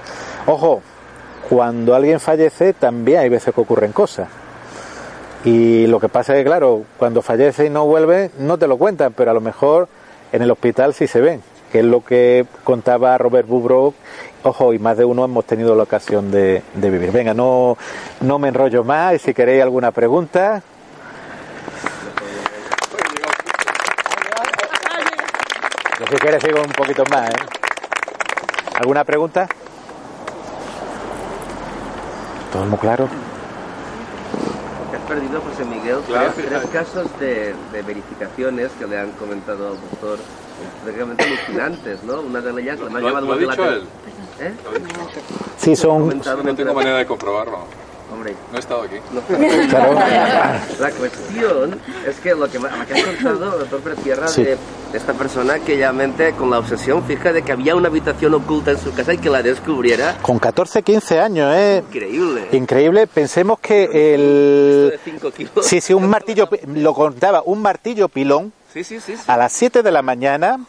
Ojo, 0.47 0.81
cuando 1.49 1.93
alguien 1.93 2.19
fallece, 2.19 2.73
también 2.73 3.19
hay 3.19 3.29
veces 3.29 3.53
que 3.53 3.61
ocurren 3.61 3.91
cosas. 3.91 4.27
Y 5.45 5.87
lo 5.87 5.99
que 5.99 6.07
pasa 6.07 6.33
es 6.33 6.39
que, 6.39 6.45
claro, 6.45 6.83
cuando 6.97 7.21
fallece 7.21 7.65
y 7.65 7.69
no 7.69 7.85
vuelve, 7.85 8.31
no 8.39 8.57
te 8.57 8.67
lo 8.67 8.77
cuentan, 8.77 9.13
pero 9.13 9.31
a 9.31 9.33
lo 9.33 9.41
mejor 9.41 9.89
en 10.31 10.41
el 10.41 10.49
hospital 10.49 10.93
sí 10.93 11.05
se 11.05 11.19
ven, 11.19 11.41
que 11.71 11.79
es 11.79 11.85
lo 11.85 12.03
que 12.03 12.45
contaba 12.63 13.17
Robert 13.17 13.47
Bubrock. 13.47 13.93
Ojo, 14.43 14.73
y 14.73 14.79
más 14.79 14.97
de 14.97 15.05
uno 15.05 15.25
hemos 15.25 15.45
tenido 15.45 15.75
la 15.75 15.83
ocasión 15.83 16.31
de, 16.31 16.61
vivir. 16.75 17.11
Venga, 17.11 17.33
no, 17.33 17.77
no 18.21 18.39
me 18.39 18.47
enrollo 18.47 18.83
más 18.85 19.15
y 19.15 19.19
si 19.19 19.33
queréis 19.33 19.63
alguna 19.63 19.91
pregunta. 19.91 20.63
Si 26.09 26.15
quieres 26.19 26.43
sigo 26.43 26.59
un 26.61 26.71
poquito 26.73 27.03
más, 27.09 27.29
¿eh? 27.29 27.33
¿Alguna 28.75 29.03
pregunta? 29.03 29.47
Todo 32.51 32.65
muy 32.65 32.77
claro. 32.77 33.07
Perdido, 35.03 35.41
José 35.41 35.65
Miguel, 35.65 35.97
Claro. 36.07 36.31
tres, 36.35 36.47
tres 36.47 36.65
casos 36.71 37.07
de, 37.19 37.53
de 37.71 37.81
verificaciones 37.81 38.71
que 38.79 38.87
le 38.87 38.99
han 38.99 39.11
comentado 39.11 39.67
al 39.69 39.73
doctor, 39.89 40.19
prácticamente 40.83 41.23
alucinantes, 41.23 42.03
¿no? 42.03 42.21
Una 42.21 42.41
de 42.41 42.61
ellas 42.61 42.79
la 42.79 42.89
me 42.89 42.97
ha 42.97 43.01
¿Lo, 43.01 43.07
llamado 43.07 43.25
lo 43.27 43.33
ha 43.33 43.35
mucho 43.35 43.47
la 43.47 43.53
dicho 43.55 43.69
él? 43.69 43.83
¿Eh? 44.39 44.53
Sí, 45.57 45.75
son... 45.75 46.07
No 46.43 46.55
tengo 46.55 46.73
manera 46.73 46.97
de 46.97 47.05
comprobarlo. 47.05 47.59
Hombre, 48.11 48.35
No 48.51 48.57
he 48.57 48.59
estado 48.59 48.81
aquí. 48.83 48.95
no. 49.11 49.21
Claro. 49.69 49.93
La 50.79 50.91
cuestión 50.91 51.79
es 52.05 52.19
que 52.19 52.35
lo 52.35 52.47
que, 52.49 52.59
me- 52.59 52.69
lo 52.69 52.85
que 52.85 52.93
ha 53.01 53.05
contado, 53.05 53.57
doctor 53.59 53.79
Pretierra, 53.81 54.27
Sí. 54.27 54.43
de, 54.43 54.51
de 54.51 54.57
esta 54.93 55.13
persona 55.13 55.59
que 55.59 55.77
ya 55.77 55.91
mente 55.91 56.33
con 56.33 56.49
la 56.49 56.59
obsesión 56.59 57.03
fija 57.03 57.33
de 57.33 57.41
que 57.41 57.51
había 57.51 57.75
una 57.75 57.87
habitación 57.87 58.33
oculta 58.33 58.71
en 58.71 58.77
su 58.77 58.93
casa 58.93 59.13
y 59.13 59.17
que 59.17 59.29
la 59.29 59.41
descubriera, 59.41 60.17
Con 60.21 60.39
14, 60.39 60.83
15 60.83 61.19
años, 61.19 61.53
¿eh? 61.55 61.83
increíble. 61.87 62.47
Increíble. 62.51 63.07
Pensemos 63.07 63.59
que 63.59 64.13
el... 64.15 64.99
5 65.03 65.31
kilos. 65.31 65.65
Sí, 65.65 65.81
sí, 65.81 65.93
un 65.93 66.07
martillo, 66.09 66.47
lo 66.75 66.93
contaba, 66.93 67.41
un 67.45 67.61
martillo 67.61 68.07
pilón 68.09 68.53
Sí, 68.73 68.83
sí, 68.83 68.99
sí. 68.99 69.15
sí. 69.15 69.23
a 69.27 69.37
las 69.37 69.53
7 69.53 69.83
de 69.83 69.91
la 69.91 70.01
mañana 70.01 70.59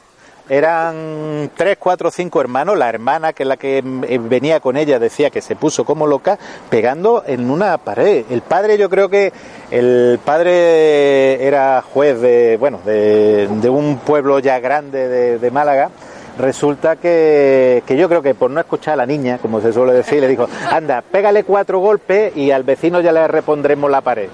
eran 0.48 1.50
tres, 1.56 1.76
cuatro, 1.78 2.10
cinco 2.10 2.40
hermanos. 2.40 2.76
La 2.78 2.88
hermana, 2.88 3.32
que 3.32 3.44
es 3.44 3.48
la 3.48 3.56
que 3.56 3.78
eh, 3.78 4.18
venía 4.18 4.60
con 4.60 4.76
ella, 4.76 4.98
decía 4.98 5.30
que 5.30 5.40
se 5.40 5.56
puso 5.56 5.84
como 5.84 6.06
loca 6.06 6.38
pegando 6.70 7.24
en 7.26 7.50
una 7.50 7.78
pared. 7.78 8.24
El 8.30 8.42
padre, 8.42 8.78
yo 8.78 8.90
creo 8.90 9.08
que 9.08 9.32
el 9.70 10.18
padre 10.24 11.44
era 11.46 11.82
juez 11.82 12.20
de, 12.20 12.56
bueno, 12.58 12.80
de, 12.84 13.48
de 13.48 13.68
un 13.68 13.98
pueblo 13.98 14.38
ya 14.38 14.58
grande 14.60 15.08
de, 15.08 15.38
de 15.38 15.50
Málaga 15.50 15.90
resulta 16.38 16.96
que, 16.96 17.82
que, 17.86 17.96
yo 17.96 18.08
creo 18.08 18.22
que 18.22 18.34
por 18.34 18.50
no 18.50 18.60
escuchar 18.60 18.94
a 18.94 18.96
la 18.98 19.06
niña, 19.06 19.38
como 19.38 19.60
se 19.60 19.72
suele 19.72 19.92
decir, 19.92 20.20
le 20.20 20.28
dijo, 20.28 20.48
anda, 20.70 21.02
pégale 21.02 21.44
cuatro 21.44 21.78
golpes 21.78 22.36
y 22.36 22.50
al 22.50 22.62
vecino 22.62 23.00
ya 23.00 23.12
le 23.12 23.26
repondremos 23.28 23.90
la 23.90 24.00
pared. 24.00 24.28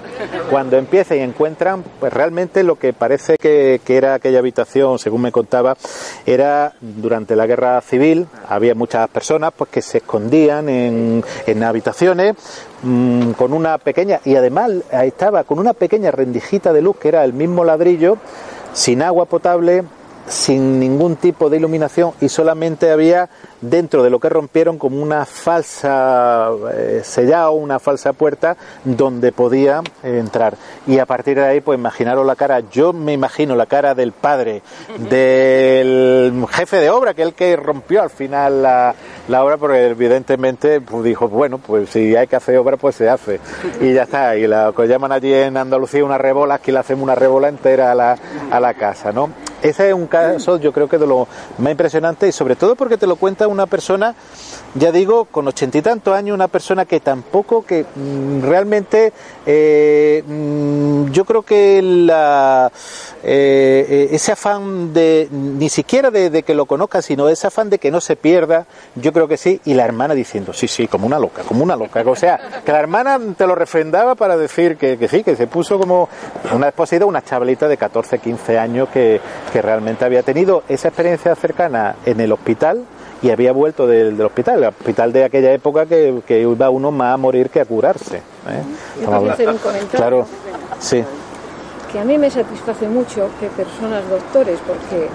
Cuando 0.49 0.77
empieza 0.77 1.15
y 1.15 1.19
encuentran, 1.19 1.83
pues 1.99 2.11
realmente 2.11 2.63
lo 2.63 2.75
que 2.75 2.93
parece 2.93 3.37
que, 3.37 3.81
que 3.83 3.97
era 3.97 4.15
aquella 4.15 4.39
habitación, 4.39 4.99
según 4.99 5.21
me 5.21 5.31
contaba, 5.31 5.75
era 6.25 6.73
durante 6.81 7.35
la 7.35 7.47
guerra 7.47 7.79
civil, 7.81 8.27
había 8.47 8.75
muchas 8.75 9.07
personas 9.09 9.51
pues 9.55 9.69
que 9.69 9.81
se 9.81 9.99
escondían 9.99 10.69
en, 10.69 11.23
en 11.45 11.63
habitaciones 11.63 12.35
mmm, 12.83 13.31
con 13.31 13.53
una 13.53 13.77
pequeña, 13.77 14.19
y 14.25 14.35
además 14.35 14.71
estaba 14.91 15.43
con 15.43 15.59
una 15.59 15.73
pequeña 15.73 16.11
rendijita 16.11 16.73
de 16.73 16.81
luz 16.81 16.97
que 16.97 17.07
era 17.07 17.23
el 17.23 17.33
mismo 17.33 17.63
ladrillo, 17.63 18.17
sin 18.73 19.01
agua 19.01 19.25
potable, 19.25 19.83
sin 20.31 20.79
ningún 20.79 21.17
tipo 21.17 21.49
de 21.49 21.57
iluminación 21.57 22.13
y 22.21 22.29
solamente 22.29 22.89
había 22.89 23.29
dentro 23.61 24.03
de 24.03 24.09
lo 24.09 24.19
que 24.19 24.29
rompieron 24.29 24.77
como 24.77 25.01
una 25.01 25.25
falsa 25.25 26.49
eh, 26.73 27.01
sellado, 27.03 27.53
una 27.53 27.79
falsa 27.79 28.13
puerta 28.13 28.57
donde 28.83 29.31
podía 29.31 29.81
eh, 30.03 30.17
entrar. 30.19 30.55
Y 30.87 30.99
a 30.99 31.05
partir 31.05 31.37
de 31.37 31.45
ahí, 31.45 31.61
pues 31.61 31.77
imaginaros 31.77 32.25
la 32.25 32.35
cara, 32.35 32.61
yo 32.71 32.91
me 32.93 33.13
imagino 33.13 33.55
la 33.55 33.67
cara 33.67 33.95
del 33.95 34.11
padre, 34.11 34.61
del 35.09 36.45
jefe 36.49 36.77
de 36.77 36.89
obra, 36.89 37.13
que 37.13 37.21
es 37.21 37.27
el 37.27 37.33
que 37.33 37.55
rompió 37.55 38.01
al 38.01 38.09
final 38.09 38.61
la, 38.61 38.95
obra, 39.43 39.57
porque 39.57 39.87
evidentemente 39.87 40.81
pues, 40.81 41.03
dijo, 41.03 41.27
bueno, 41.27 41.59
pues 41.59 41.89
si 41.89 42.15
hay 42.15 42.27
que 42.27 42.35
hacer 42.35 42.57
obra, 42.57 42.77
pues 42.77 42.95
se 42.95 43.09
hace. 43.09 43.39
Y 43.79 43.93
ya 43.93 44.03
está, 44.03 44.35
y 44.35 44.47
la 44.47 44.73
que 44.75 44.87
llaman 44.87 45.11
allí 45.11 45.33
en 45.33 45.57
Andalucía 45.57 46.03
una 46.03 46.17
rebola, 46.17 46.55
aquí 46.55 46.71
le 46.71 46.79
hacemos 46.79 47.03
una 47.03 47.15
rebola 47.15 47.47
entera 47.47 47.91
a 47.91 47.95
la, 47.95 48.17
a 48.49 48.59
la 48.59 48.73
casa, 48.73 49.11
¿no? 49.11 49.29
Ese 49.61 49.89
es 49.89 49.93
un 49.93 50.07
caso, 50.07 50.57
yo 50.57 50.73
creo 50.73 50.89
que 50.89 50.97
de 50.97 51.05
lo 51.05 51.27
más 51.59 51.71
impresionante 51.71 52.27
y 52.27 52.31
sobre 52.31 52.55
todo 52.55 52.75
porque 52.75 52.97
te 52.97 53.05
lo 53.05 53.15
cuenta 53.15 53.47
una 53.51 53.65
persona, 53.65 54.15
ya 54.75 54.91
digo, 54.91 55.25
con 55.25 55.47
ochenta 55.47 55.77
y 55.77 55.81
tantos 55.81 56.15
años, 56.15 56.33
una 56.33 56.47
persona 56.47 56.85
que 56.85 56.99
tampoco, 56.99 57.65
que 57.65 57.85
mmm, 57.95 58.41
realmente 58.41 59.13
eh, 59.45 60.23
mmm, 60.25 61.11
yo 61.11 61.25
creo 61.25 61.43
que 61.43 61.81
la, 61.81 62.71
eh, 63.23 64.09
ese 64.11 64.31
afán 64.31 64.93
de, 64.93 65.27
ni 65.31 65.69
siquiera 65.69 66.09
de, 66.11 66.29
de, 66.29 66.43
que 66.43 66.55
lo 66.55 66.65
conozca, 66.65 67.01
sino 67.01 67.29
ese 67.29 67.47
afán 67.47 67.69
de 67.69 67.79
que 67.79 67.91
no 67.91 68.01
se 68.01 68.15
pierda, 68.15 68.65
yo 68.95 69.13
creo 69.13 69.27
que 69.27 69.37
sí, 69.37 69.59
y 69.65 69.73
la 69.73 69.85
hermana 69.85 70.13
diciendo, 70.13 70.53
sí, 70.53 70.67
sí, 70.67 70.87
como 70.87 71.05
una 71.05 71.19
loca, 71.19 71.43
como 71.43 71.63
una 71.63 71.75
loca, 71.75 72.03
o 72.05 72.15
sea, 72.15 72.61
que 72.65 72.71
la 72.71 72.79
hermana 72.79 73.19
te 73.37 73.45
lo 73.45 73.55
refrendaba 73.55 74.15
para 74.15 74.37
decir 74.37 74.77
que, 74.77 74.97
que 74.97 75.07
sí, 75.07 75.23
que 75.23 75.35
se 75.35 75.47
puso 75.47 75.77
como 75.77 76.09
una 76.53 76.69
esposita, 76.69 77.05
una 77.05 77.23
chavalita 77.23 77.67
de 77.67 77.77
14, 77.77 78.19
15 78.19 78.57
años 78.57 78.89
que 78.89 79.19
que 79.51 79.61
realmente 79.61 80.05
había 80.05 80.23
tenido 80.23 80.63
esa 80.67 80.87
experiencia 80.87 81.35
cercana 81.35 81.95
en 82.05 82.19
el 82.19 82.31
hospital 82.31 82.85
y 83.21 83.29
había 83.29 83.51
vuelto 83.51 83.85
del, 83.85 84.17
del 84.17 84.25
hospital, 84.25 84.63
el 84.63 84.69
hospital 84.69 85.13
de 85.13 85.23
aquella 85.25 85.53
época 85.53 85.85
que, 85.85 86.21
que, 86.25 86.41
iba 86.41 86.69
uno 86.69 86.91
más 86.91 87.13
a 87.13 87.17
morir 87.17 87.49
que 87.49 87.61
a 87.61 87.65
curarse. 87.65 88.17
¿eh? 88.17 89.01
Yo 89.01 89.31
hacer 89.31 89.49
un 89.49 89.57
comentario. 89.57 89.89
Claro, 89.91 90.27
sí. 90.79 91.03
Que 91.91 91.99
a 91.99 92.03
mí 92.03 92.17
me 92.17 92.31
satisface 92.31 92.87
mucho 92.87 93.29
que 93.39 93.47
personas 93.47 94.07
doctores, 94.09 94.59
porque 94.65 95.07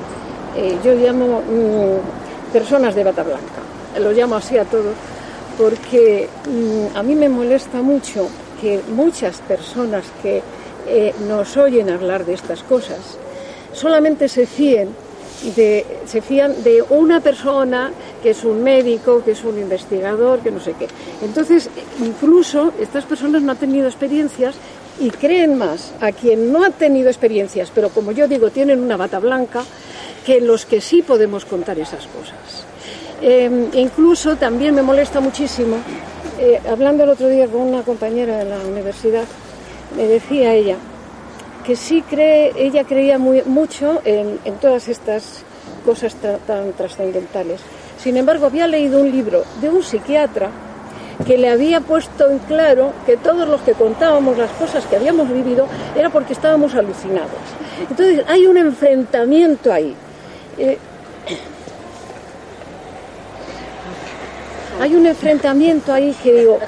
eh, 0.57 0.79
yo 0.85 0.95
llamo 0.95 1.41
mmm, 1.41 2.53
personas 2.53 2.95
de 2.95 3.03
bata 3.03 3.23
blanca, 3.25 3.99
lo 4.01 4.13
llamo 4.13 4.37
así 4.37 4.57
a 4.57 4.65
todos, 4.65 4.95
porque 5.59 6.29
mmm, 6.49 6.97
a 6.97 7.03
mí 7.03 7.17
me 7.17 7.29
molesta 7.29 7.83
mucho 7.83 8.29
que 8.61 8.81
muchas 8.89 9.39
personas 9.41 10.05
que 10.23 10.43
eh, 10.87 11.13
nos 11.27 11.57
oyen 11.57 11.91
hablar 11.91 12.25
de 12.25 12.35
estas 12.35 12.63
cosas, 12.63 13.19
solamente 13.73 14.29
se 14.29 14.47
fíen 14.47 14.91
de, 15.55 15.85
se 16.07 16.21
fían 16.23 16.63
de 16.65 16.83
una 16.83 17.21
persona 17.21 17.93
que 18.23 18.31
es 18.31 18.45
un 18.45 18.63
médico, 18.63 19.23
que 19.25 19.33
es 19.33 19.45
un 19.45 19.59
investigador, 19.59 20.41
que 20.41 20.51
no 20.51 20.61
sé 20.61 20.75
qué. 20.79 20.89
Entonces, 21.23 21.69
incluso 22.01 22.73
estas 22.81 23.05
personas 23.05 23.43
no 23.43 23.53
han 23.53 23.59
tenido 23.59 23.87
experiencias 23.87 24.55
y 24.99 25.11
creen 25.11 25.57
más 25.57 25.93
a 26.01 26.13
quien 26.13 26.53
no 26.53 26.65
ha 26.65 26.71
tenido 26.71 27.09
experiencias, 27.09 27.71
pero 27.75 27.91
como 27.91 28.13
yo 28.13 28.29
digo, 28.29 28.51
tienen 28.51 28.81
una 28.81 28.97
bata 28.97 29.19
blanca, 29.19 29.65
que 30.25 30.41
los 30.41 30.67
que 30.67 30.81
sí 30.81 31.03
podemos 31.03 31.45
contar 31.45 31.79
esas 31.79 32.07
cosas. 32.07 32.65
Eh, 33.23 33.69
incluso 33.75 34.37
también 34.37 34.75
me 34.75 34.83
molesta 34.83 35.21
muchísimo, 35.21 35.77
eh, 36.41 36.61
hablando 36.69 37.05
el 37.05 37.11
otro 37.11 37.29
día 37.29 37.47
con 37.47 37.61
una 37.61 37.83
compañera 37.83 38.39
de 38.39 38.45
la 38.45 38.59
universidad, 38.59 39.25
me 39.97 40.07
decía 40.07 40.53
ella, 40.53 40.77
que 41.67 41.75
sí 41.75 42.03
cree, 42.03 42.53
ella 42.57 42.85
creía 42.85 43.19
muy, 43.19 43.43
mucho 43.43 44.01
en, 44.05 44.39
en, 44.45 44.55
todas 44.55 44.87
estas 44.87 45.43
cosas 45.85 46.15
tan, 46.47 46.73
trascendentales. 46.73 47.61
Sin 47.99 48.17
embargo, 48.17 48.47
había 48.47 48.69
leído 48.69 49.01
un 49.01 49.11
libro 49.11 49.43
de 49.61 49.69
un 49.69 49.83
psiquiatra 49.83 50.51
que 51.27 51.37
le 51.37 51.49
había 51.49 51.81
puesto 51.81 52.31
en 52.31 52.39
claro 52.39 52.93
que 53.05 53.17
todos 53.17 53.49
los 53.49 53.61
que 53.63 53.73
contábamos 53.73 54.39
las 54.39 54.51
cosas 54.53 54.87
que 54.87 54.97
habíamos 54.97 55.29
vivido 55.33 55.67
era 55.97 56.09
porque 56.11 56.35
estábamos 56.35 56.75
alucinados. 56.75 57.31
Entonces, 57.91 58.25
hay 58.29 58.47
un 58.47 58.59
enfrentamiento 58.59 59.73
ahí. 59.73 59.95
Eh, 60.59 60.79
hay 64.81 64.95
un 64.95 65.07
enfrentamiento 65.07 65.93
ahí 65.93 66.15
que 66.23 66.33
digo, 66.33 66.59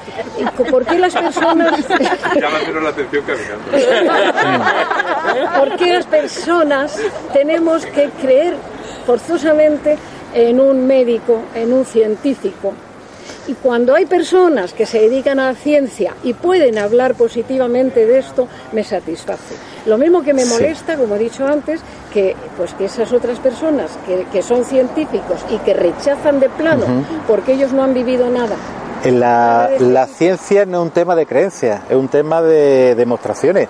¿por 0.69 0.85
qué 0.85 0.99
las 0.99 1.13
personas... 1.13 1.87
Llama 2.35 2.59
menos 2.65 2.83
la 2.83 2.89
atención 2.89 3.23
caminando. 3.25 3.63
¿Por 5.59 5.77
qué 5.77 5.93
las 5.93 6.05
personas 6.05 6.99
tenemos 7.33 7.85
que 7.85 8.09
creer 8.21 8.55
forzosamente 9.05 9.97
en 10.33 10.59
un 10.59 10.85
médico, 10.87 11.43
en 11.53 11.73
un 11.73 11.85
científico? 11.85 12.73
Y 13.49 13.55
cuando 13.55 13.95
hay 13.95 14.05
personas 14.05 14.73
que 14.73 14.85
se 14.85 14.99
dedican 14.99 15.39
a 15.39 15.47
la 15.47 15.55
ciencia 15.55 16.13
y 16.23 16.35
pueden 16.35 16.77
hablar 16.77 17.15
positivamente 17.15 18.05
de 18.05 18.19
esto, 18.19 18.47
me 18.73 18.83
satisface. 18.83 19.55
Lo 19.87 19.97
mismo 19.97 20.21
que 20.21 20.35
me 20.35 20.45
molesta, 20.45 20.93
sí. 20.93 21.01
como 21.01 21.15
he 21.15 21.17
dicho 21.17 21.47
antes, 21.47 21.81
que, 22.13 22.35
pues, 22.57 22.75
que 22.75 22.85
esas 22.85 23.11
otras 23.11 23.39
personas 23.39 23.89
que, 24.05 24.27
que 24.31 24.43
son 24.43 24.65
científicos 24.65 25.43
y 25.49 25.57
que 25.65 25.73
rechazan 25.73 26.39
de 26.39 26.47
plano 26.49 26.85
uh 26.85 26.89
-huh. 26.89 27.25
porque 27.27 27.53
ellos 27.53 27.73
no 27.73 27.81
han 27.83 27.95
vivido 27.95 28.29
nada. 28.29 28.55
La, 29.05 29.71
la, 29.79 30.05
ciencia 30.05 30.65
no 30.65 30.81
es 30.81 30.83
un 30.83 30.91
tema 30.91 31.15
de 31.15 31.25
creencias, 31.25 31.81
es 31.89 31.95
un 31.95 32.09
tema 32.09 32.43
de 32.43 32.93
demostraciones. 32.93 33.67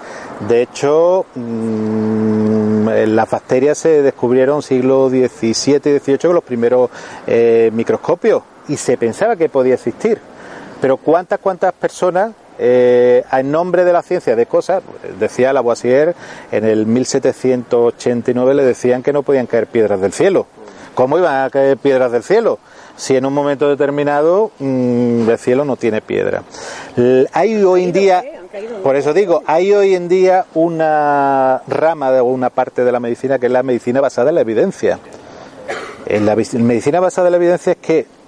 De 0.50 0.62
hecho, 0.62 1.26
mmm, 1.36 2.90
las 3.16 3.30
bacterias 3.30 3.78
se 3.78 4.02
descubrieron 4.02 4.62
siglo 4.62 5.08
XVII 5.10 5.96
y 5.96 6.00
XVIII 6.00 6.18
con 6.18 6.36
los 6.36 6.44
primeros 6.44 6.90
eh, 7.26 7.70
microscopios 7.74 8.42
y 8.70 8.78
se 8.78 8.96
pensaba 8.98 9.36
que 9.36 9.50
podía 9.50 9.74
existir. 9.74 10.20
Pero 10.80 10.96
cuántas, 10.96 11.40
cuántas 11.40 11.74
personas 11.74 12.32
eh, 12.62 13.24
en 13.32 13.52
nombre 13.52 13.86
de 13.86 13.94
la 13.94 14.02
ciencia 14.02 14.36
de 14.36 14.46
cosas, 14.46 14.84
decía 15.18 15.54
Lavoisier 15.54 16.14
en 16.52 16.66
el 16.66 16.86
1789 16.86 18.54
le 18.54 18.64
decían 18.66 19.02
que 19.02 19.14
no 19.14 19.24
podían 19.24 19.48
caer 19.48 19.68
piedras 19.68 20.02
del 20.02 20.12
cielo. 20.12 20.46
¿Cómo 20.94 21.18
iban 21.18 21.46
a 21.46 21.50
caer 21.50 21.78
piedras 21.78 22.12
del 22.12 22.24
cielo? 22.24 22.60
Si 22.98 23.16
en 23.16 23.26
un 23.26 23.34
momento 23.34 23.70
determinado 23.70 24.52
mmm, 24.60 25.30
el 25.30 25.38
cielo 25.38 25.64
no 25.64 25.78
tiene 25.78 26.02
piedra. 26.02 26.44
Hay 27.32 27.64
hoy 27.64 27.86
en 27.86 27.94
día, 27.94 28.26
por 28.84 28.98
eso 28.98 29.14
digo, 29.14 29.42
hay 29.46 29.72
hoy 29.72 29.96
en 29.96 30.10
día 30.10 30.46
una 30.54 31.62
rama 31.66 32.12
de 32.12 32.20
una 32.20 32.50
parte 32.50 32.84
de 32.84 32.92
la 32.92 33.00
medicina 33.00 33.40
que 33.40 33.46
es 33.46 33.52
la 33.54 33.64
medicina 33.64 34.02
basada 34.02 34.30
en 34.30 34.36
la 34.36 34.42
evidencia. 34.42 35.00
En 36.08 36.26
la 36.26 36.36
medicina 36.36 37.00
basada 37.00 37.28
en 37.28 37.32
la 37.32 37.38
evidencia 37.38 37.72
es 37.72 37.78
que 37.78 38.19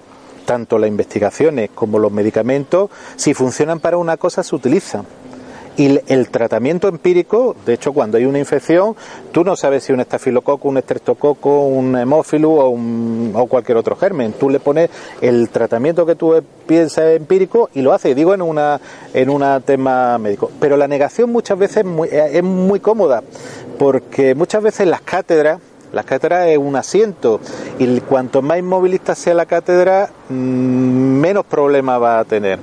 tanto 0.44 0.78
las 0.78 0.88
investigaciones 0.88 1.70
como 1.74 1.98
los 1.98 2.12
medicamentos, 2.12 2.90
si 3.16 3.34
funcionan 3.34 3.80
para 3.80 3.96
una 3.96 4.16
cosa, 4.16 4.42
se 4.42 4.54
utilizan. 4.54 5.04
Y 5.74 5.98
el 6.06 6.28
tratamiento 6.28 6.86
empírico, 6.86 7.56
de 7.64 7.72
hecho, 7.72 7.94
cuando 7.94 8.18
hay 8.18 8.26
una 8.26 8.38
infección, 8.38 8.94
tú 9.32 9.42
no 9.42 9.56
sabes 9.56 9.84
si 9.84 9.92
un 9.92 10.00
estafilococo, 10.00 10.68
un 10.68 10.76
estreptococo, 10.76 11.66
un 11.66 11.96
hemófilo 11.96 12.50
o, 12.50 12.68
un, 12.68 13.32
o, 13.34 13.46
cualquier 13.46 13.78
otro 13.78 13.96
germen. 13.96 14.34
Tú 14.34 14.50
le 14.50 14.60
pones 14.60 14.90
el 15.22 15.48
tratamiento 15.48 16.04
que 16.04 16.14
tú 16.14 16.34
piensas 16.66 17.16
empírico 17.16 17.70
y 17.72 17.80
lo 17.80 17.94
haces, 17.94 18.14
digo, 18.14 18.34
en 18.34 18.42
una 18.42 18.78
en 19.14 19.30
un 19.30 19.42
tema 19.64 20.18
médico. 20.18 20.50
Pero 20.60 20.76
la 20.76 20.86
negación 20.86 21.32
muchas 21.32 21.58
veces 21.58 21.78
es 21.78 21.86
muy, 21.86 22.08
es 22.10 22.42
muy 22.42 22.80
cómoda, 22.80 23.22
porque 23.78 24.34
muchas 24.34 24.62
veces 24.62 24.86
las 24.86 25.00
cátedras 25.00 25.58
la 25.92 26.02
cátedra 26.02 26.48
es 26.48 26.58
un 26.58 26.76
asiento 26.76 27.40
y 27.78 28.00
cuanto 28.00 28.42
más 28.42 28.58
inmovilista 28.58 29.14
sea 29.14 29.34
la 29.34 29.46
cátedra, 29.46 30.10
menos 30.28 31.44
problemas 31.44 32.00
va 32.00 32.18
a 32.18 32.24
tener. 32.24 32.58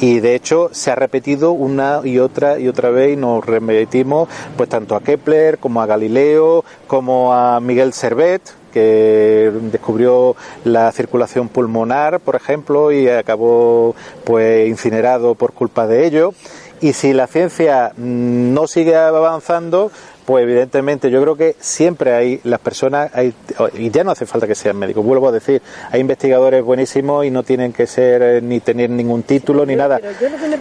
Y 0.00 0.18
de 0.18 0.34
hecho 0.34 0.68
se 0.72 0.90
ha 0.90 0.96
repetido 0.96 1.52
una 1.52 2.00
y 2.02 2.18
otra 2.18 2.58
y 2.58 2.66
otra 2.66 2.90
vez 2.90 3.12
y 3.12 3.16
nos 3.16 3.44
remetimos 3.46 4.28
pues 4.56 4.68
tanto 4.68 4.96
a 4.96 5.00
Kepler 5.00 5.58
como 5.58 5.80
a 5.80 5.86
Galileo 5.86 6.64
como 6.88 7.32
a 7.32 7.60
Miguel 7.60 7.92
Servet, 7.92 8.42
que 8.72 9.52
descubrió 9.70 10.34
la 10.64 10.90
circulación 10.92 11.48
pulmonar, 11.48 12.18
por 12.20 12.34
ejemplo, 12.34 12.90
y 12.90 13.08
acabó 13.08 13.94
pues 14.24 14.68
incinerado 14.68 15.34
por 15.34 15.52
culpa 15.52 15.86
de 15.86 16.06
ello. 16.06 16.34
Y 16.80 16.94
si 16.94 17.12
la 17.12 17.28
ciencia 17.28 17.92
mm, 17.96 18.52
no 18.52 18.66
sigue 18.66 18.96
avanzando, 18.96 19.92
pues 20.24 20.44
evidentemente 20.44 21.10
yo 21.10 21.20
creo 21.22 21.36
que 21.36 21.56
siempre 21.58 22.14
hay 22.14 22.40
las 22.44 22.60
personas, 22.60 23.10
hay, 23.14 23.34
y 23.74 23.90
ya 23.90 24.04
no 24.04 24.10
hace 24.10 24.26
falta 24.26 24.46
que 24.46 24.54
sean 24.54 24.76
médicos, 24.76 25.04
vuelvo 25.04 25.28
a 25.28 25.32
decir, 25.32 25.62
hay 25.90 26.00
investigadores 26.00 26.62
buenísimos 26.62 27.24
y 27.24 27.30
no 27.30 27.42
tienen 27.42 27.72
que 27.72 27.86
ser 27.86 28.22
eh, 28.22 28.40
ni 28.40 28.60
tener 28.60 28.90
ningún 28.90 29.22
título 29.22 29.66
ni 29.66 29.76
nada. 29.76 30.00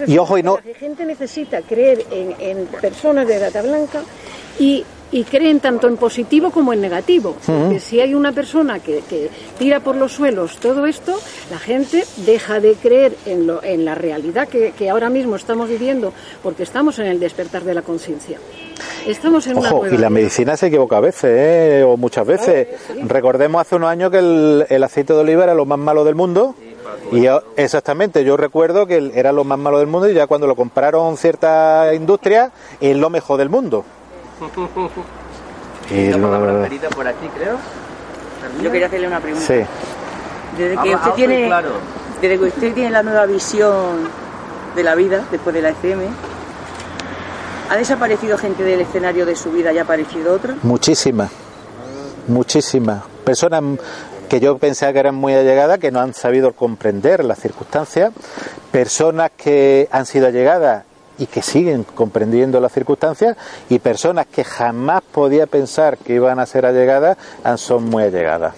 y 0.07 0.17
ojo, 0.17 0.37
y 0.37 0.43
no... 0.43 0.59
La 0.65 0.73
gente 0.73 1.05
necesita 1.05 1.61
creer 1.61 2.05
en, 2.11 2.35
en 2.39 2.67
personas 2.67 3.27
de 3.27 3.39
data 3.39 3.61
blanca 3.61 4.01
y 4.59 4.83
y 5.11 5.23
creen 5.23 5.59
tanto 5.59 5.87
en 5.87 5.97
positivo 5.97 6.51
como 6.51 6.73
en 6.73 6.81
negativo. 6.81 7.35
Porque 7.45 7.79
si 7.79 7.99
hay 7.99 8.13
una 8.13 8.31
persona 8.31 8.79
que, 8.79 9.03
que, 9.09 9.29
tira 9.59 9.81
por 9.81 9.95
los 9.95 10.13
suelos 10.13 10.57
todo 10.57 10.85
esto, 10.85 11.19
la 11.49 11.59
gente 11.59 12.05
deja 12.25 12.59
de 12.59 12.73
creer 12.75 13.15
en, 13.25 13.45
lo, 13.45 13.63
en 13.63 13.85
la 13.85 13.95
realidad 13.95 14.47
que, 14.47 14.71
que, 14.71 14.89
ahora 14.89 15.09
mismo 15.09 15.35
estamos 15.35 15.69
viviendo, 15.69 16.13
porque 16.41 16.63
estamos 16.63 16.97
en 16.99 17.07
el 17.07 17.19
despertar 17.19 17.63
de 17.63 17.73
la 17.73 17.81
conciencia. 17.81 18.39
Estamos 19.05 19.47
en 19.47 19.57
Ojo, 19.57 19.87
y 19.87 19.97
la 19.97 20.09
medicina 20.09 20.55
se 20.57 20.67
equivoca 20.67 20.97
a 20.97 20.99
veces, 20.99 21.31
¿eh? 21.33 21.83
o 21.83 21.97
muchas 21.97 22.25
veces. 22.25 22.67
Recordemos 23.07 23.61
hace 23.61 23.75
unos 23.75 23.89
años 23.89 24.11
que 24.11 24.19
el, 24.19 24.65
el, 24.69 24.83
aceite 24.83 25.13
de 25.13 25.19
oliva 25.19 25.43
era 25.43 25.53
lo 25.53 25.65
más 25.65 25.79
malo 25.79 26.03
del 26.03 26.15
mundo. 26.15 26.55
Y 27.11 27.21
yo, 27.21 27.41
exactamente, 27.57 28.23
yo 28.23 28.37
recuerdo 28.37 28.87
que 28.87 29.11
era 29.15 29.31
lo 29.31 29.43
más 29.43 29.59
malo 29.59 29.79
del 29.79 29.87
mundo 29.87 30.09
y 30.09 30.13
ya 30.13 30.27
cuando 30.27 30.47
lo 30.47 30.55
compraron 30.55 31.17
cierta 31.17 31.93
industria 31.93 32.51
es 32.79 32.95
lo 32.95 33.09
mejor 33.09 33.37
del 33.37 33.49
mundo. 33.49 33.83
Y 35.89 36.13
una 36.13 36.29
por 36.95 37.07
aquí, 37.07 37.27
creo. 37.35 37.57
Yo 38.63 38.71
quería 38.71 38.87
hacerle 38.87 39.07
una 39.07 39.19
pregunta. 39.19 39.45
Sí. 39.45 39.61
Desde 40.57 40.81
que 40.81 40.95
usted 40.95 41.11
tiene, 41.11 41.47
claro. 41.47 41.71
desde 42.21 42.37
que 42.37 42.45
usted 42.45 42.73
tiene 42.73 42.91
la 42.91 43.03
nueva 43.03 43.25
visión 43.25 44.07
de 44.75 44.83
la 44.83 44.95
vida 44.95 45.25
después 45.31 45.53
de 45.53 45.61
la 45.61 45.69
FM, 45.69 46.05
¿ha 47.71 47.77
desaparecido 47.77 48.37
gente 48.37 48.63
del 48.63 48.81
escenario 48.81 49.25
de 49.25 49.33
su 49.37 49.49
vida 49.49 49.71
y 49.71 49.77
ha 49.77 49.83
aparecido 49.83 50.33
otra? 50.33 50.57
Muchísimas, 50.61 51.31
muchísimas. 52.27 53.03
Personas 53.23 53.63
que 54.27 54.41
yo 54.41 54.57
pensaba 54.57 54.91
que 54.91 54.99
eran 54.99 55.15
muy 55.15 55.33
allegadas, 55.33 55.79
que 55.79 55.89
no 55.89 56.01
han 56.01 56.13
sabido 56.13 56.51
comprender 56.51 57.23
las 57.23 57.39
circunstancias, 57.39 58.11
personas 58.73 59.31
que 59.37 59.87
han 59.89 60.05
sido 60.05 60.27
allegadas 60.27 60.83
y 61.17 61.27
que 61.27 61.41
siguen 61.41 61.85
comprendiendo 61.85 62.59
las 62.59 62.73
circunstancias 62.73 63.37
y 63.69 63.79
personas 63.79 64.25
que 64.25 64.43
jamás 64.43 65.01
podía 65.09 65.47
pensar 65.47 65.97
que 65.97 66.15
iban 66.15 66.39
a 66.39 66.45
ser 66.45 66.65
allegadas 66.65 67.17
son 67.55 67.85
muy 67.85 68.03
allegadas. 68.03 68.53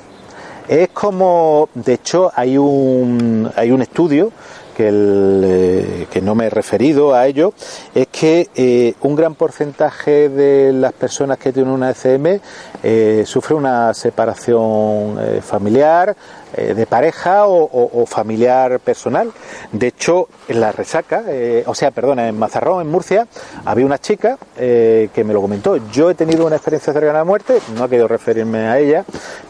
Es 0.68 0.90
como, 0.90 1.70
de 1.76 1.94
hecho, 1.94 2.32
hay 2.34 2.58
un, 2.58 3.52
hay 3.56 3.70
un 3.70 3.84
estudio 3.84 4.32
que, 4.74 4.88
el, 4.88 5.42
eh, 5.46 6.22
no 6.22 6.36
me 6.36 6.46
he 6.46 6.50
referido 6.50 7.14
a 7.14 7.28
ello, 7.28 7.54
es 7.94 8.08
que 8.08 8.50
eh, 8.56 8.94
un 9.02 9.16
gran 9.16 9.36
porcentaje 9.36 10.30
de 10.30 10.74
las 10.74 10.94
personas 10.94 11.38
que 11.38 11.52
tienen 11.52 11.72
una 11.72 11.92
ECM 11.92 12.40
eh, 12.84 13.24
sufre 13.26 13.56
una 13.56 13.94
separación 13.94 15.20
familiar, 15.42 16.16
de 16.54 16.86
pareja 16.86 17.48
o, 17.48 17.64
o, 18.00 18.06
familiar 18.06 18.80
personal. 18.80 19.32
De 19.72 19.88
hecho, 19.88 20.28
en 20.48 20.60
la 20.60 20.72
resaca, 20.72 21.24
o 21.66 21.74
sea, 21.74 21.90
perdona, 21.90 22.28
en 22.28 22.38
Mazarrón, 22.38 22.82
en 22.82 22.92
Murcia, 22.92 23.28
había 23.66 23.88
una 23.88 23.98
chica 23.98 24.38
que 24.56 25.24
me 25.26 25.34
lo 25.34 25.42
comentó. 25.42 25.78
Yo 25.92 26.12
he 26.12 26.16
tenido 26.16 26.46
una 26.46 26.58
experiencia 26.58 26.94
cercana 26.94 27.16
a 27.16 27.22
la 27.22 27.24
muerte, 27.24 27.58
no 27.76 27.86
he 27.86 27.90
querido 27.90 28.08
referirme 28.08 28.68
a 28.68 28.78
ella, 28.78 29.04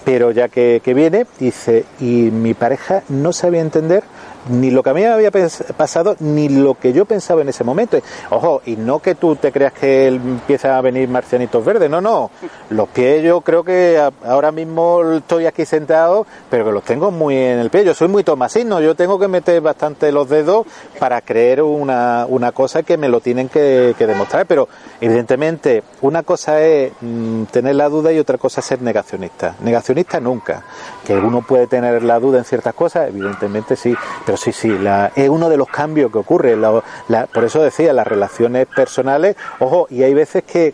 pero 0.05 0.32
ya 0.32 0.47
que 0.47 0.93
viene, 0.95 1.26
dice, 1.39 1.84
y 1.99 2.32
mi 2.32 2.53
pareja 2.53 3.03
no 3.09 3.34
sabía 3.34 3.59
entender 3.59 4.03
ni 4.49 4.71
lo 4.71 4.83
que 4.83 4.89
a 4.89 4.93
mí 4.93 5.01
me 5.01 5.07
había 5.07 5.31
pasado, 5.77 6.15
ni 6.19 6.49
lo 6.49 6.75
que 6.75 6.93
yo 6.93 7.05
pensaba 7.05 7.41
en 7.41 7.49
ese 7.49 7.63
momento. 7.63 7.97
Ojo, 8.29 8.61
y 8.65 8.75
no 8.75 8.99
que 8.99 9.15
tú 9.15 9.35
te 9.35 9.51
creas 9.51 9.73
que 9.73 10.07
empieza 10.07 10.77
a 10.77 10.81
venir 10.81 11.07
marcianitos 11.09 11.63
verdes, 11.63 11.89
no, 11.89 12.01
no. 12.01 12.31
Los 12.69 12.89
pies 12.89 13.23
yo 13.23 13.41
creo 13.41 13.63
que 13.63 14.01
ahora 14.25 14.51
mismo 14.51 15.01
estoy 15.13 15.45
aquí 15.45 15.65
sentado, 15.65 16.25
pero 16.49 16.65
que 16.65 16.71
los 16.71 16.83
tengo 16.83 17.11
muy 17.11 17.35
en 17.35 17.59
el 17.59 17.69
pie. 17.69 17.85
Yo 17.85 17.93
soy 17.93 18.07
muy 18.07 18.23
tomasino, 18.23 18.81
yo 18.81 18.95
tengo 18.95 19.19
que 19.19 19.27
meter 19.27 19.61
bastante 19.61 20.11
los 20.11 20.29
dedos 20.29 20.65
para 20.99 21.21
creer 21.21 21.61
una, 21.61 22.25
una 22.27 22.51
cosa 22.51 22.83
que 22.83 22.97
me 22.97 23.09
lo 23.09 23.21
tienen 23.21 23.49
que, 23.49 23.95
demostrar. 23.97 24.45
Pero 24.45 24.67
evidentemente, 24.99 25.83
una 26.01 26.23
cosa 26.23 26.61
es 26.61 26.91
mmm, 27.01 27.43
tener 27.45 27.75
la 27.75 27.89
duda 27.89 28.11
y 28.11 28.19
otra 28.19 28.37
cosa 28.37 28.59
es 28.61 28.65
ser 28.65 28.81
negacionista. 28.81 29.55
Negacionista 29.61 30.19
nunca. 30.19 30.63
Que 31.05 31.15
uno 31.15 31.41
puede 31.41 31.67
tener 31.67 32.03
la 32.03 32.19
duda 32.19 32.39
en 32.39 32.45
ciertas 32.45 32.73
cosas, 32.73 33.09
evidentemente 33.09 33.75
sí. 33.75 33.95
Sí, 34.38 34.51
sí, 34.51 34.69
la, 34.69 35.11
es 35.15 35.29
uno 35.29 35.49
de 35.49 35.57
los 35.57 35.67
cambios 35.67 36.11
que 36.11 36.17
ocurre. 36.17 36.55
La, 36.55 36.81
la, 37.07 37.27
por 37.27 37.43
eso 37.43 37.61
decía, 37.61 37.93
las 37.93 38.07
relaciones 38.07 38.67
personales, 38.67 39.36
ojo, 39.59 39.88
y 39.89 40.03
hay 40.03 40.13
veces 40.13 40.43
que 40.43 40.73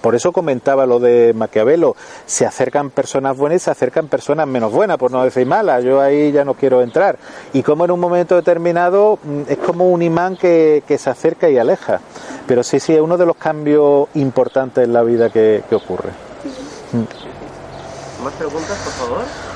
por 0.00 0.14
eso 0.14 0.32
comentaba 0.32 0.86
lo 0.86 0.98
de 0.98 1.34
Maquiavelo, 1.34 1.96
se 2.24 2.46
acercan 2.46 2.90
personas 2.90 3.36
buenas 3.36 3.60
y 3.60 3.64
se 3.64 3.70
acercan 3.70 4.08
personas 4.08 4.46
menos 4.46 4.72
buenas, 4.72 4.96
por 4.96 5.10
no 5.10 5.22
decir 5.22 5.46
malas, 5.46 5.84
yo 5.84 6.00
ahí 6.00 6.32
ya 6.32 6.44
no 6.44 6.54
quiero 6.54 6.80
entrar. 6.80 7.18
Y 7.52 7.62
como 7.62 7.84
en 7.84 7.90
un 7.90 8.00
momento 8.00 8.36
determinado 8.36 9.18
es 9.48 9.58
como 9.58 9.90
un 9.90 10.00
imán 10.00 10.36
que, 10.36 10.82
que 10.88 10.96
se 10.96 11.10
acerca 11.10 11.50
y 11.50 11.58
aleja. 11.58 12.00
Pero 12.46 12.62
sí, 12.62 12.80
sí, 12.80 12.94
es 12.94 13.00
uno 13.00 13.18
de 13.18 13.26
los 13.26 13.36
cambios 13.36 14.08
importantes 14.14 14.84
en 14.84 14.92
la 14.92 15.02
vida 15.02 15.28
que, 15.30 15.62
que 15.68 15.74
ocurre. 15.74 16.10
¿Más 18.22 18.32
preguntas, 18.34 18.78
por 18.78 18.92
favor? 18.92 19.53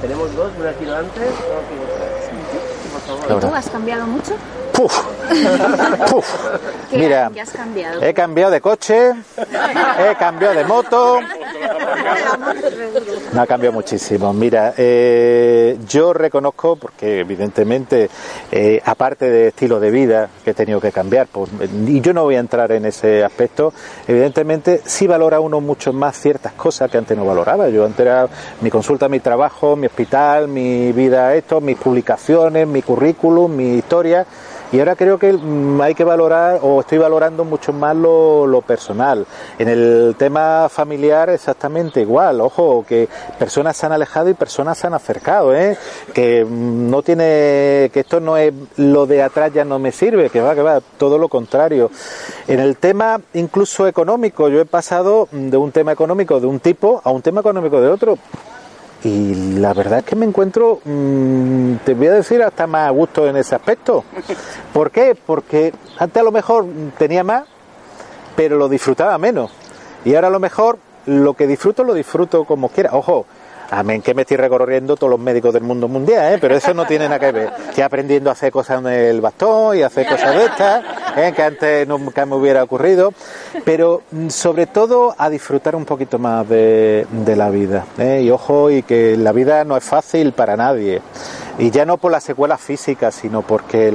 Tenemos 0.00 0.34
dos, 0.36 0.52
una 0.58 0.70
aquí 0.70 0.84
antes, 0.84 1.32
otra 1.32 1.58
aquí 1.58 1.74
detrás. 1.74 3.40
¿Tú 3.40 3.54
has 3.54 3.68
cambiado 3.68 4.06
mucho? 4.06 4.36
Puf, 4.78 4.96
puf. 6.08 6.34
¿Qué, 6.88 6.98
Mira, 6.98 7.32
¿qué 7.34 7.40
has 7.40 7.50
cambiado? 7.50 8.00
he 8.00 8.14
cambiado 8.14 8.52
de 8.52 8.60
coche, 8.60 9.10
he 9.10 10.14
cambiado 10.16 10.54
de 10.54 10.62
moto. 10.62 11.18
No 13.32 13.42
ha 13.42 13.46
cambiado 13.46 13.72
muchísimo. 13.72 14.32
Mira, 14.32 14.74
eh, 14.76 15.76
yo 15.88 16.12
reconozco, 16.12 16.76
porque 16.76 17.18
evidentemente, 17.18 18.08
eh, 18.52 18.80
aparte 18.84 19.28
de 19.28 19.48
estilo 19.48 19.80
de 19.80 19.90
vida 19.90 20.30
que 20.44 20.52
he 20.52 20.54
tenido 20.54 20.80
que 20.80 20.92
cambiar, 20.92 21.26
pues, 21.26 21.50
y 21.84 22.00
yo 22.00 22.14
no 22.14 22.22
voy 22.22 22.36
a 22.36 22.38
entrar 22.38 22.70
en 22.70 22.86
ese 22.86 23.24
aspecto, 23.24 23.72
evidentemente 24.06 24.82
sí 24.84 25.08
valora 25.08 25.40
uno 25.40 25.60
mucho 25.60 25.92
más 25.92 26.16
ciertas 26.16 26.52
cosas 26.52 26.88
que 26.88 26.98
antes 26.98 27.18
no 27.18 27.24
valoraba. 27.24 27.68
Yo 27.68 27.84
antes 27.84 27.98
era 27.98 28.28
mi 28.60 28.70
consulta, 28.70 29.08
mi 29.08 29.18
trabajo, 29.18 29.74
mi 29.74 29.88
hospital, 29.88 30.46
mi 30.46 30.92
vida, 30.92 31.34
esto, 31.34 31.60
mis 31.60 31.76
publicaciones, 31.76 32.68
mi 32.68 32.82
currículum, 32.82 33.56
mi 33.56 33.74
historia. 33.74 34.24
Y 34.70 34.78
ahora 34.80 34.96
creo 34.96 35.18
que 35.18 35.38
hay 35.82 35.94
que 35.94 36.04
valorar, 36.04 36.60
o 36.62 36.80
estoy 36.80 36.98
valorando 36.98 37.44
mucho 37.44 37.72
más 37.72 37.96
lo, 37.96 38.46
lo, 38.46 38.60
personal. 38.60 39.26
En 39.58 39.68
el 39.68 40.14
tema 40.18 40.68
familiar 40.68 41.30
exactamente 41.30 42.02
igual. 42.02 42.42
Ojo, 42.42 42.84
que 42.86 43.08
personas 43.38 43.78
se 43.78 43.86
han 43.86 43.92
alejado 43.92 44.28
y 44.28 44.34
personas 44.34 44.76
se 44.76 44.86
han 44.86 44.92
acercado, 44.92 45.54
¿eh? 45.54 45.76
Que 46.12 46.44
no 46.48 47.02
tiene, 47.02 47.90
que 47.92 48.00
esto 48.00 48.20
no 48.20 48.36
es 48.36 48.52
lo 48.76 49.06
de 49.06 49.22
atrás 49.22 49.52
ya 49.54 49.64
no 49.64 49.78
me 49.78 49.90
sirve, 49.90 50.28
que 50.28 50.42
va, 50.42 50.54
que 50.54 50.62
va, 50.62 50.80
todo 50.98 51.16
lo 51.16 51.28
contrario. 51.28 51.90
En 52.46 52.60
el 52.60 52.76
tema 52.76 53.20
incluso 53.34 53.86
económico, 53.86 54.48
yo 54.48 54.60
he 54.60 54.66
pasado 54.66 55.28
de 55.32 55.56
un 55.56 55.72
tema 55.72 55.92
económico 55.92 56.40
de 56.40 56.46
un 56.46 56.60
tipo 56.60 57.00
a 57.04 57.10
un 57.10 57.22
tema 57.22 57.40
económico 57.40 57.80
de 57.80 57.88
otro 57.88 58.18
y 59.04 59.58
la 59.58 59.72
verdad 59.74 60.00
es 60.00 60.04
que 60.04 60.16
me 60.16 60.26
encuentro, 60.26 60.80
mmm, 60.84 61.74
te 61.84 61.94
voy 61.94 62.08
a 62.08 62.14
decir, 62.14 62.42
hasta 62.42 62.66
más 62.66 62.88
a 62.88 62.90
gusto 62.90 63.26
en 63.28 63.36
ese 63.36 63.54
aspecto. 63.54 64.04
¿Por 64.72 64.90
qué? 64.90 65.16
Porque 65.26 65.72
antes 65.98 66.20
a 66.20 66.24
lo 66.24 66.32
mejor 66.32 66.66
tenía 66.98 67.22
más, 67.22 67.44
pero 68.36 68.56
lo 68.56 68.68
disfrutaba 68.68 69.16
menos. 69.18 69.50
Y 70.04 70.14
ahora 70.14 70.28
a 70.28 70.30
lo 70.30 70.40
mejor 70.40 70.78
lo 71.06 71.34
que 71.34 71.46
disfruto 71.46 71.84
lo 71.84 71.94
disfruto 71.94 72.44
como 72.44 72.68
quiera. 72.68 72.90
Ojo, 72.92 73.26
Amén 73.70 74.00
que 74.00 74.14
me 74.14 74.22
estoy 74.22 74.38
recorriendo 74.38 74.96
todos 74.96 75.10
los 75.10 75.20
médicos 75.20 75.52
del 75.52 75.62
mundo 75.62 75.88
mundial, 75.88 76.34
¿eh? 76.34 76.38
pero 76.40 76.56
eso 76.56 76.72
no 76.72 76.86
tiene 76.86 77.04
nada 77.04 77.18
que 77.18 77.32
ver. 77.32 77.52
Estoy 77.68 77.82
aprendiendo 77.84 78.30
a 78.30 78.32
hacer 78.32 78.50
cosas 78.50 78.80
en 78.80 78.86
el 78.86 79.20
bastón 79.20 79.76
y 79.76 79.82
a 79.82 79.88
hacer 79.88 80.06
cosas 80.06 80.34
de 80.34 80.44
estas, 80.46 80.84
¿eh? 81.18 81.32
que 81.34 81.42
antes 81.42 81.88
nunca 81.88 82.24
me 82.26 82.36
hubiera 82.36 82.62
ocurrido, 82.62 83.12
pero 83.64 84.02
sobre 84.28 84.66
todo 84.66 85.14
a 85.16 85.28
disfrutar 85.30 85.74
un 85.76 85.84
poquito 85.84 86.18
más 86.18 86.48
de, 86.48 87.06
de 87.10 87.36
la 87.36 87.50
vida. 87.50 87.86
¿eh? 87.98 88.22
Y 88.22 88.30
ojo, 88.30 88.70
y 88.70 88.82
que 88.82 89.16
la 89.16 89.32
vida 89.32 89.64
no 89.64 89.76
es 89.76 89.84
fácil 89.84 90.32
para 90.32 90.56
nadie. 90.56 91.00
Y 91.58 91.70
ya 91.70 91.84
no 91.84 91.96
por 91.96 92.12
las 92.12 92.22
secuelas 92.22 92.60
físicas, 92.60 93.14
sino 93.14 93.42
porque 93.42 93.92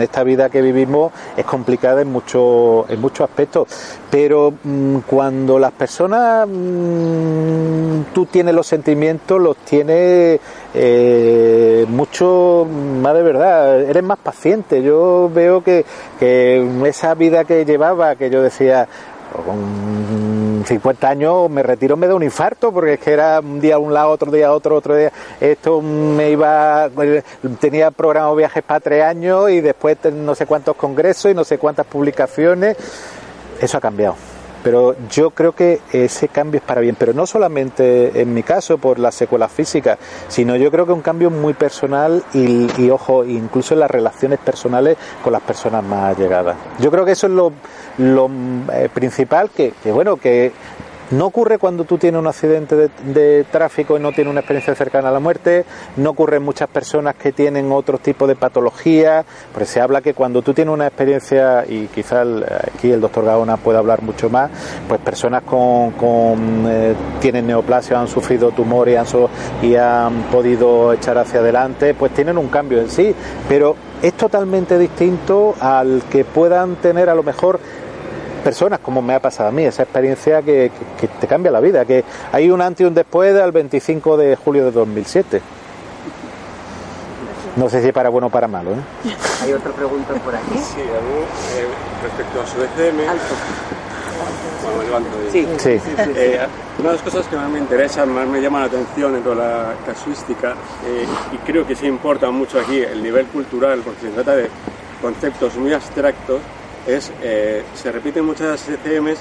esta 0.00 0.22
vida 0.22 0.48
que 0.48 0.62
vivimos 0.62 1.12
es 1.36 1.44
complicada 1.44 2.02
en, 2.02 2.12
mucho, 2.12 2.86
en 2.88 3.00
muchos 3.00 3.28
aspectos. 3.28 3.66
Pero 4.10 4.54
mmm, 4.62 4.98
cuando 5.00 5.58
las 5.58 5.72
personas, 5.72 6.46
mmm, 6.48 8.02
tú 8.14 8.26
tienes 8.26 8.54
los 8.54 8.66
sentimientos, 8.66 9.40
los 9.40 9.56
tienes 9.56 10.38
eh, 10.72 11.84
mucho 11.88 12.66
más 13.02 13.14
de 13.14 13.22
verdad, 13.22 13.80
eres 13.82 14.04
más 14.04 14.18
paciente. 14.18 14.82
Yo 14.82 15.28
veo 15.34 15.64
que, 15.64 15.84
que 16.20 16.64
esa 16.86 17.14
vida 17.14 17.44
que 17.44 17.64
llevaba, 17.64 18.14
que 18.14 18.30
yo 18.30 18.40
decía, 18.40 18.86
con 19.44 20.64
50 20.66 21.08
años 21.08 21.50
me 21.50 21.62
retiro, 21.62 21.96
me 21.96 22.06
da 22.06 22.14
un 22.14 22.22
infarto, 22.22 22.72
porque 22.72 22.94
es 22.94 23.00
que 23.00 23.12
era 23.12 23.40
un 23.40 23.60
día 23.60 23.76
a 23.76 23.78
un 23.78 23.94
lado, 23.94 24.10
otro 24.10 24.30
día 24.30 24.48
a 24.48 24.52
otro, 24.52 24.76
otro 24.76 24.96
día. 24.96 25.12
Esto 25.40 25.80
me 25.80 26.30
iba, 26.30 26.88
tenía 27.60 27.90
programado 27.90 28.36
viajes 28.36 28.62
para 28.62 28.80
tres 28.80 29.04
años 29.04 29.50
y 29.50 29.60
después 29.60 29.98
no 30.12 30.34
sé 30.34 30.46
cuántos 30.46 30.76
congresos 30.76 31.30
y 31.30 31.34
no 31.34 31.44
sé 31.44 31.58
cuántas 31.58 31.86
publicaciones. 31.86 32.76
Eso 33.60 33.78
ha 33.78 33.80
cambiado 33.80 34.29
pero 34.62 34.94
yo 35.10 35.30
creo 35.30 35.52
que 35.52 35.80
ese 35.92 36.28
cambio 36.28 36.58
es 36.58 36.64
para 36.64 36.80
bien, 36.80 36.96
pero 36.98 37.12
no 37.12 37.26
solamente 37.26 38.20
en 38.20 38.34
mi 38.34 38.42
caso 38.42 38.78
por 38.78 38.98
las 38.98 39.14
secuelas 39.14 39.50
físicas, 39.52 39.98
sino 40.28 40.56
yo 40.56 40.70
creo 40.70 40.86
que 40.86 40.92
un 40.92 41.02
cambio 41.02 41.30
muy 41.30 41.54
personal 41.54 42.22
y, 42.34 42.90
ojo, 42.90 43.24
incluso 43.24 43.74
en 43.74 43.80
las 43.80 43.90
relaciones 43.90 44.38
personales 44.38 44.96
con 45.22 45.32
las 45.32 45.42
personas 45.42 45.84
más 45.84 46.16
llegadas. 46.18 46.56
Yo 46.78 46.90
creo 46.90 47.04
que 47.04 47.12
eso 47.12 47.26
es 47.26 47.32
lo, 47.32 48.30
eh, 48.72 48.88
principal, 48.92 49.50
que, 49.50 49.72
que 49.82 49.92
bueno, 49.92 50.16
que 50.16 50.52
no 51.10 51.26
ocurre 51.26 51.58
cuando 51.58 51.84
tú 51.84 51.98
tienes 51.98 52.18
un 52.20 52.26
accidente 52.26 52.90
de, 53.04 53.44
tráfico 53.50 53.96
y 53.96 54.00
no 54.00 54.12
tienes 54.12 54.30
una 54.30 54.40
experiencia 54.40 54.74
cercana 54.74 55.08
a 55.08 55.12
la 55.12 55.20
muerte, 55.20 55.64
no 55.96 56.10
ocurre 56.10 56.36
en 56.36 56.44
muchas 56.44 56.68
personas 56.68 57.16
que 57.16 57.32
tienen 57.32 57.70
otro 57.72 57.98
tipo 57.98 58.26
de 58.26 58.36
patología, 58.36 59.24
porque 59.52 59.66
se 59.66 59.80
habla 59.80 60.00
que 60.00 60.14
cuando 60.14 60.42
tú 60.42 60.54
tienes 60.54 60.72
una 60.72 60.86
experiencia, 60.86 61.64
y 61.68 61.86
quizás 61.86 62.26
aquí 62.74 62.90
el 62.92 63.00
doctor 63.00 63.24
Gaona 63.24 63.56
puede 63.56 63.78
hablar 63.78 64.02
mucho 64.02 64.30
más, 64.30 64.50
pues 64.88 65.00
personas 65.00 65.42
con, 65.42 65.92
eh, 66.66 66.94
tienen 67.20 67.46
neoplasia, 67.46 68.00
han 68.00 68.08
sufrido 68.08 68.50
tumores 68.52 68.90
y 69.62 69.76
han 69.76 70.22
podido 70.30 70.92
echar 70.92 71.18
hacia 71.18 71.40
adelante, 71.40 71.94
pues 71.94 72.12
tienen 72.12 72.38
un 72.38 72.48
cambio 72.48 72.80
en 72.80 72.90
sí, 72.90 73.14
pero 73.48 73.76
es 74.02 74.14
totalmente 74.14 74.78
distinto 74.78 75.54
al 75.60 76.02
que 76.10 76.24
puedan 76.24 76.76
tener 76.76 77.08
a 77.08 77.14
lo 77.14 77.22
mejor 77.22 77.60
personas, 78.40 78.80
como 78.80 79.02
me 79.02 79.14
ha 79.14 79.20
pasado 79.20 79.48
a 79.48 79.52
mí, 79.52 79.64
esa 79.64 79.82
experiencia 79.82 80.42
que, 80.42 80.70
te 81.20 81.26
cambia 81.26 81.50
la 81.50 81.60
vida, 81.60 81.84
que 81.84 82.04
hay 82.32 82.50
un 82.50 82.60
antes 82.60 82.82
y 82.82 82.84
un 82.84 82.94
después 82.94 83.34
del 83.34 83.52
25 83.52 84.16
de 84.16 84.36
julio 84.36 84.64
de 84.64 84.72
2007. 84.72 85.40
No 87.56 87.68
sé 87.68 87.82
si 87.82 87.92
para 87.92 88.08
bueno 88.08 88.28
o 88.28 88.30
para 88.30 88.46
malo. 88.46 88.70
¿eh? 88.70 89.14
Hay 89.42 89.52
otra 89.52 89.72
pregunta 89.72 90.14
por 90.14 90.34
aquí. 90.34 90.56
Sí, 90.56 90.80
eh, 90.80 91.66
respecto 92.02 92.40
a 92.40 92.46
su 92.46 92.62
ECM. 92.62 93.00
Sí. 95.32 95.46
sí. 95.58 95.80
Eh, 96.16 96.38
una 96.78 96.90
de 96.90 96.94
las 96.96 97.02
cosas 97.02 97.26
que 97.26 97.36
más 97.36 97.48
me 97.48 97.58
interesan, 97.58 98.12
más 98.12 98.26
me 98.26 98.40
llama 98.40 98.60
la 98.60 98.66
atención 98.66 99.16
en 99.16 99.22
toda 99.22 99.36
la 99.36 99.74
casuística, 99.86 100.52
eh, 100.86 101.06
y 101.32 101.36
creo 101.38 101.66
que 101.66 101.74
sí 101.74 101.86
importa 101.86 102.30
mucho 102.30 102.58
aquí 102.58 102.78
el 102.78 103.02
nivel 103.02 103.26
cultural, 103.26 103.80
porque 103.84 104.02
se 104.02 104.08
trata 104.08 104.36
de 104.36 104.48
conceptos 105.00 105.56
muy 105.56 105.72
abstractos, 105.72 106.40
es, 106.86 107.12
eh, 107.22 107.62
se 107.74 107.92
repite 107.92 108.20
en 108.20 108.26
muchas 108.26 108.68
ECMs 108.68 109.18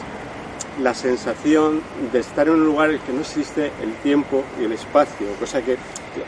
la 0.81 0.93
sensación 0.93 1.81
de 2.11 2.19
estar 2.19 2.47
en 2.47 2.53
un 2.53 2.65
lugar 2.65 2.89
en 2.89 2.95
el 2.95 3.01
que 3.01 3.11
no 3.11 3.21
existe 3.21 3.71
el 3.81 3.93
tiempo 3.95 4.43
y 4.59 4.63
el 4.63 4.71
espacio, 4.71 5.27
cosa 5.39 5.61
que 5.61 5.77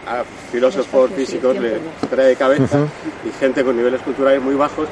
a 0.07 0.23
filósofos 0.51 1.11
físicos 1.11 1.57
les 1.57 1.79
trae 2.09 2.27
de 2.27 2.35
cabeza 2.35 2.79
y 3.25 3.31
gente 3.39 3.63
con 3.63 3.75
niveles 3.77 4.01
culturales 4.01 4.41
muy 4.41 4.55
bajos 4.55 4.87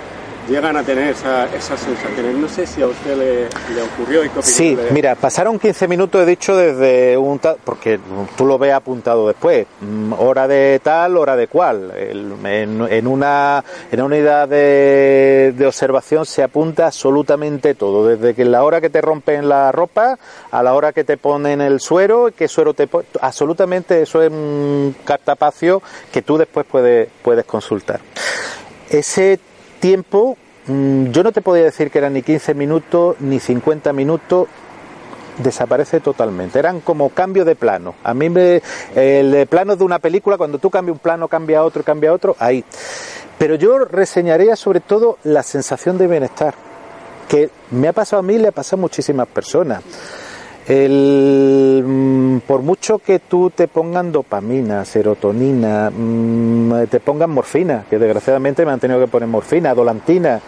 llegan 0.50 0.76
a 0.76 0.84
tener 0.84 1.10
esa, 1.10 1.46
esas 1.46 1.80
sensaciones. 1.80 2.36
No 2.36 2.50
sé 2.50 2.66
si 2.66 2.82
a 2.82 2.88
usted 2.88 3.16
le, 3.18 3.82
ocurrió 3.82 4.26
y 4.26 4.30
qué 4.30 4.42
Sí, 4.42 4.78
mira, 4.92 5.16
pasaron 5.16 5.60
15 5.60 5.88
minutos, 5.88 6.22
he 6.22 6.26
dicho, 6.26 6.56
desde 6.56 7.18
un 7.18 7.40
tal, 7.40 7.58
porque 7.64 8.00
tú 8.36 8.46
lo 8.46 8.58
ves 8.58 8.74
apuntado 8.74 9.28
después, 9.28 9.68
mm, 9.82 10.14
hora 10.14 10.48
de 10.48 10.80
tal, 10.84 11.18
hora 11.18 11.36
de 11.36 11.48
cual. 11.48 11.94
en, 11.96 13.08
una, 13.08 13.64
en 13.92 14.02
una 14.02 14.06
unidad 14.06 14.48
de, 14.48 15.54
de, 15.56 15.68
observación 15.68 16.26
se 16.26 16.44
apunta 16.44 16.88
absolutamente 16.88 17.76
todo, 17.76 18.08
desde 18.08 18.34
que 18.34 18.46
la 18.46 18.64
hora 18.64 18.82
que 18.82 18.90
te 18.90 19.02
rompen 19.02 19.48
la 19.48 19.72
ropa 19.72 20.18
a 20.52 20.64
la 20.64 20.74
hora 20.74 20.92
que 20.94 21.04
te 21.04 21.18
ponen 21.18 21.62
el 21.62 21.80
suero, 21.80 22.30
qué 22.36 22.48
suero 22.48 22.74
te 22.74 22.90
absolutamente 23.22 24.02
eso 24.02 24.22
es 24.24 24.32
un 24.32 24.96
cartapacio 25.06 25.82
que 26.12 26.22
tú 26.22 26.38
después 26.38 26.66
puedes, 26.70 27.10
puedes 27.22 27.46
consultar. 27.46 28.00
Ese 28.90 29.40
tiempo, 29.80 30.38
mm, 30.68 31.08
yo 31.08 31.24
no 31.24 31.32
te 31.32 31.42
podía 31.42 31.64
decir 31.64 31.92
que 31.92 31.98
eran 31.98 32.14
ni 32.14 32.22
15 32.22 32.54
minutos 32.54 33.16
ni 33.20 33.40
50 33.40 33.94
minutos, 33.94 34.48
desaparece 35.38 36.00
totalmente. 36.00 36.60
Eran 36.60 36.82
como 36.82 37.10
cambio 37.10 37.46
de 37.46 37.56
plano. 37.56 37.96
A 38.04 38.14
mí 38.14 38.30
me, 38.30 38.62
el 38.96 39.48
plano 39.48 39.76
de 39.76 39.84
una 39.84 40.00
película, 40.00 40.38
cuando 40.38 40.60
tú 40.60 40.70
cambias 40.70 40.96
un 40.96 41.00
plano, 41.00 41.28
cambia 41.28 41.64
otro, 41.64 41.84
cambia 41.84 42.14
otro, 42.14 42.36
ahí. 42.40 42.64
Pero 43.38 43.56
yo 43.56 43.80
reseñaría 43.80 44.56
sobre 44.56 44.82
todo 44.82 45.18
la 45.24 45.44
sensación 45.44 45.98
de 45.98 46.08
bienestar, 46.08 46.54
que 47.30 47.50
me 47.72 47.88
ha 47.88 47.94
pasado 47.94 48.20
a 48.20 48.24
mí 48.24 48.36
y 48.36 48.40
le 48.40 48.50
ha 48.50 48.52
pasado 48.52 48.82
a 48.82 48.82
muchísimas 48.82 49.28
personas. 49.28 49.82
El, 50.70 51.84
mm, 51.84 52.40
por 52.42 52.62
mucho 52.62 53.00
que 53.00 53.18
tú 53.18 53.50
te 53.50 53.68
pongan 53.68 54.12
dopamina, 54.12 54.86
serotonina, 54.86 55.90
mm, 55.90 56.86
te 56.92 57.00
pongan 57.00 57.32
morfina, 57.32 57.86
que 57.90 57.98
desgraciadamente 57.98 58.64
me 58.68 58.74
han 58.74 58.80
tenido 58.80 59.00
que 59.00 59.08
poner 59.08 59.28
morfina, 59.28 59.74
dolantina, 59.74 60.40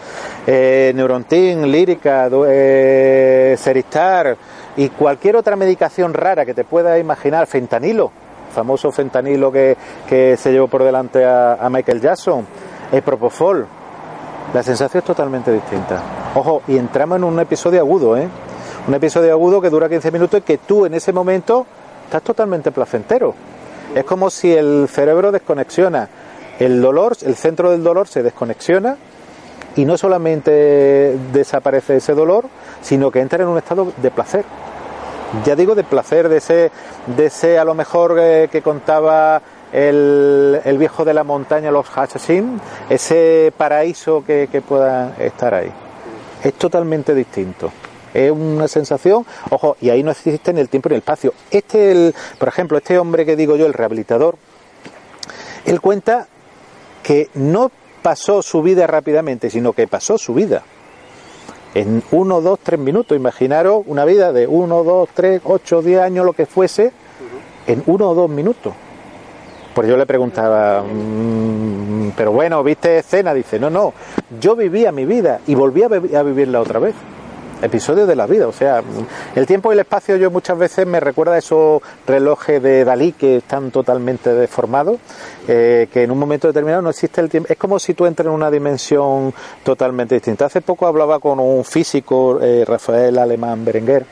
eh, 0.46 0.92
neurontin, 0.94 1.68
lírica, 1.68 2.30
eh, 2.46 3.56
seristar 3.58 4.36
y 4.76 4.90
cualquier 4.90 5.34
otra 5.34 5.56
medicación 5.56 6.14
rara 6.14 6.46
que 6.46 6.54
te 6.54 6.62
puedas 6.62 7.00
imaginar, 7.00 7.48
fentanilo, 7.48 8.12
famoso 8.54 8.92
fentanilo 8.92 9.50
que, 9.50 9.76
que 10.08 10.36
se 10.36 10.52
llevó 10.52 10.68
por 10.68 10.84
delante 10.84 11.24
a, 11.24 11.54
a 11.54 11.68
Michael 11.68 12.00
Jackson, 12.00 12.46
el 12.92 13.02
propofol, 13.02 13.66
la 14.54 14.62
sensación 14.62 15.00
es 15.00 15.04
totalmente 15.04 15.52
distinta. 15.52 16.00
Ojo, 16.36 16.62
y 16.68 16.76
entramos 16.76 17.16
en 17.16 17.24
un 17.24 17.40
episodio 17.40 17.80
agudo, 17.80 18.16
¿eh? 18.16 18.28
Un 18.86 18.94
episodio 18.94 19.32
agudo 19.32 19.60
que 19.60 19.70
dura 19.70 19.88
15 19.88 20.10
minutos 20.10 20.40
y 20.40 20.42
que 20.42 20.58
tú 20.58 20.86
en 20.86 20.94
ese 20.94 21.12
momento 21.12 21.66
estás 22.04 22.22
totalmente 22.22 22.72
placentero. 22.72 23.34
Es 23.94 24.04
como 24.04 24.28
si 24.28 24.52
el 24.52 24.88
cerebro 24.90 25.30
desconexiona. 25.30 26.08
El 26.58 26.82
dolor, 26.82 27.16
el 27.22 27.36
centro 27.36 27.70
del 27.70 27.82
dolor 27.82 28.08
se 28.08 28.22
desconexiona 28.22 28.96
y 29.76 29.84
no 29.84 29.96
solamente 29.96 31.16
desaparece 31.32 31.96
ese 31.96 32.14
dolor, 32.14 32.46
sino 32.80 33.10
que 33.10 33.20
entra 33.20 33.42
en 33.42 33.48
un 33.48 33.58
estado 33.58 33.92
de 33.96 34.10
placer. 34.10 34.44
Ya 35.44 35.56
digo 35.56 35.74
de 35.74 35.84
placer, 35.84 36.28
de 36.28 36.38
ese, 36.38 36.70
de 37.16 37.26
ese 37.26 37.58
a 37.58 37.64
lo 37.64 37.74
mejor 37.74 38.16
eh, 38.18 38.48
que 38.50 38.62
contaba 38.62 39.40
el, 39.72 40.60
el, 40.64 40.76
viejo 40.76 41.04
de 41.04 41.14
la 41.14 41.24
montaña, 41.24 41.70
los 41.70 41.88
Hashashin, 41.88 42.60
ese 42.90 43.52
paraíso 43.56 44.22
que, 44.26 44.48
que 44.52 44.60
pueda 44.60 45.16
estar 45.18 45.54
ahí. 45.54 45.72
Es 46.44 46.54
totalmente 46.54 47.14
distinto. 47.14 47.72
Es 48.14 48.30
una 48.30 48.68
sensación, 48.68 49.24
ojo, 49.50 49.76
y 49.80 49.90
ahí 49.90 50.02
no 50.02 50.10
existe 50.10 50.50
en 50.50 50.58
el 50.58 50.68
tiempo 50.68 50.88
ni 50.88 50.96
el 50.96 50.98
espacio. 50.98 51.32
Este, 51.50 51.92
el, 51.92 52.14
por 52.38 52.48
ejemplo, 52.48 52.76
este 52.76 52.98
hombre 52.98 53.24
que 53.24 53.36
digo 53.36 53.56
yo, 53.56 53.66
el 53.66 53.72
rehabilitador, 53.72 54.36
él 55.64 55.80
cuenta 55.80 56.26
que 57.02 57.30
no 57.34 57.70
pasó 58.02 58.42
su 58.42 58.62
vida 58.62 58.86
rápidamente, 58.86 59.48
sino 59.48 59.72
que 59.72 59.86
pasó 59.86 60.18
su 60.18 60.34
vida. 60.34 60.62
En 61.74 62.02
uno, 62.10 62.42
dos, 62.42 62.58
tres 62.62 62.78
minutos. 62.78 63.16
Imaginaros 63.16 63.84
una 63.86 64.04
vida 64.04 64.32
de 64.32 64.46
uno, 64.46 64.84
dos, 64.84 65.08
tres, 65.14 65.40
ocho, 65.44 65.80
diez 65.80 66.00
años, 66.00 66.26
lo 66.26 66.34
que 66.34 66.44
fuese, 66.44 66.92
en 67.66 67.82
uno 67.86 68.10
o 68.10 68.14
dos 68.14 68.28
minutos. 68.28 68.74
Pues 69.74 69.88
yo 69.88 69.96
le 69.96 70.04
preguntaba, 70.04 70.82
mm, 70.82 72.10
pero 72.14 72.32
bueno, 72.32 72.62
¿viste 72.62 72.98
escena? 72.98 73.32
Dice, 73.32 73.58
no, 73.58 73.70
no, 73.70 73.94
yo 74.38 74.54
vivía 74.54 74.92
mi 74.92 75.06
vida 75.06 75.40
y 75.46 75.54
volví 75.54 75.82
a 75.82 76.22
vivirla 76.22 76.60
otra 76.60 76.78
vez 76.78 76.94
episodios 77.62 78.06
de 78.06 78.16
la 78.16 78.26
vida. 78.26 78.46
O 78.48 78.52
sea, 78.52 78.82
el 79.34 79.46
tiempo 79.46 79.70
y 79.70 79.74
el 79.74 79.80
espacio 79.80 80.16
yo 80.16 80.30
muchas 80.30 80.58
veces 80.58 80.86
me 80.86 81.00
recuerda 81.00 81.34
a 81.34 81.38
esos 81.38 81.80
relojes 82.06 82.62
de 82.62 82.84
Dalí 82.84 83.12
que 83.12 83.36
están 83.36 83.70
totalmente 83.70 84.34
deformados, 84.34 84.98
eh, 85.48 85.88
que 85.92 86.02
en 86.02 86.10
un 86.10 86.18
momento 86.18 86.48
determinado 86.48 86.82
no 86.82 86.90
existe 86.90 87.20
el 87.20 87.30
tiempo. 87.30 87.48
Es 87.50 87.58
como 87.58 87.78
si 87.78 87.94
tú 87.94 88.06
entras 88.06 88.26
en 88.26 88.32
una 88.32 88.50
dimensión 88.50 89.32
totalmente 89.62 90.16
distinta. 90.16 90.46
Hace 90.46 90.60
poco 90.60 90.86
hablaba 90.86 91.18
con 91.20 91.40
un 91.40 91.64
físico, 91.64 92.38
eh, 92.42 92.64
Rafael 92.66 93.18
Alemán 93.18 93.64
Berenguer, 93.64 94.04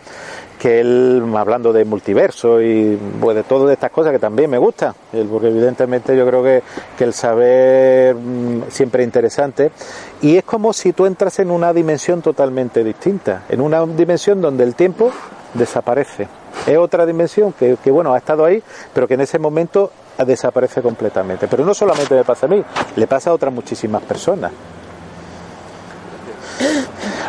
que 0.61 0.79
él, 0.79 1.25
hablando 1.35 1.73
de 1.73 1.87
multiverso 1.87 2.61
y 2.61 2.99
pues, 3.19 3.35
de 3.35 3.45
todas 3.45 3.73
estas 3.73 3.91
cosas 3.91 4.13
que 4.13 4.19
también 4.19 4.51
me 4.51 4.59
gusta, 4.59 4.95
porque 5.31 5.49
evidentemente 5.49 6.15
yo 6.15 6.27
creo 6.27 6.43
que, 6.43 6.63
que 6.99 7.05
el 7.05 7.15
saber 7.15 8.15
mm, 8.15 8.65
siempre 8.69 9.03
es 9.03 9.07
interesante, 9.07 9.73
y 10.21 10.37
es 10.37 10.45
como 10.45 10.75
si 10.75 10.93
tú 10.93 11.07
entras 11.07 11.39
en 11.39 11.51
una 11.51 11.73
dimensión 11.73 12.21
totalmente 12.21 12.85
distinta, 12.85 13.45
en 13.49 13.63
una 13.63 13.87
dimensión 13.87 14.43
donde 14.43 14.65
el 14.65 14.75
tiempo 14.75 15.11
desaparece. 15.55 16.29
Es 16.67 16.77
otra 16.77 17.07
dimensión 17.07 17.55
que, 17.55 17.79
que 17.83 17.91
bueno, 17.91 18.13
ha 18.13 18.19
estado 18.19 18.45
ahí, 18.45 18.63
pero 18.93 19.09
que 19.09 19.15
en 19.15 19.23
ese 19.23 19.39
momento 19.39 19.91
desaparece 20.27 20.83
completamente. 20.83 21.49
Pero 21.49 21.65
no 21.65 21.73
solamente 21.73 22.15
me 22.15 22.25
pasa 22.25 22.45
a 22.45 22.51
mí, 22.51 22.63
le 22.97 23.07
pasa 23.07 23.31
a 23.31 23.33
otras 23.33 23.53
muchísimas 23.53 24.03
personas. 24.03 24.53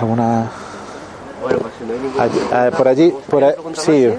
¿Alguna 0.02 0.52
bueno, 1.42 1.60
pues 1.60 1.74
si 1.78 1.86
no 1.86 1.94
hay 1.94 2.00
ningún... 2.00 2.52
Ah, 2.52 2.72
por 2.76 2.88
allí, 2.88 3.14
por 3.30 3.44
ahí, 3.44 3.54
sí. 3.74 4.14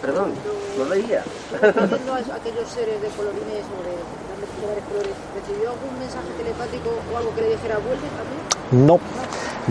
Perdón, 0.00 0.32
no 0.78 0.84
leía. 0.94 1.22
aquellos 1.54 2.68
seres 2.68 3.00
de 3.00 3.08
colorines 3.08 3.64
o 3.72 3.82
de 3.84 4.24
¿Recibió 4.64 5.70
algún 5.70 5.98
mensaje 5.98 6.28
telepático 6.38 6.90
o 7.12 7.18
algo 7.18 7.34
que 7.34 7.42
le 7.42 7.48
dijera 7.50 7.76
vuelve 7.76 8.08
también? 8.16 8.86
No. 8.86 9.00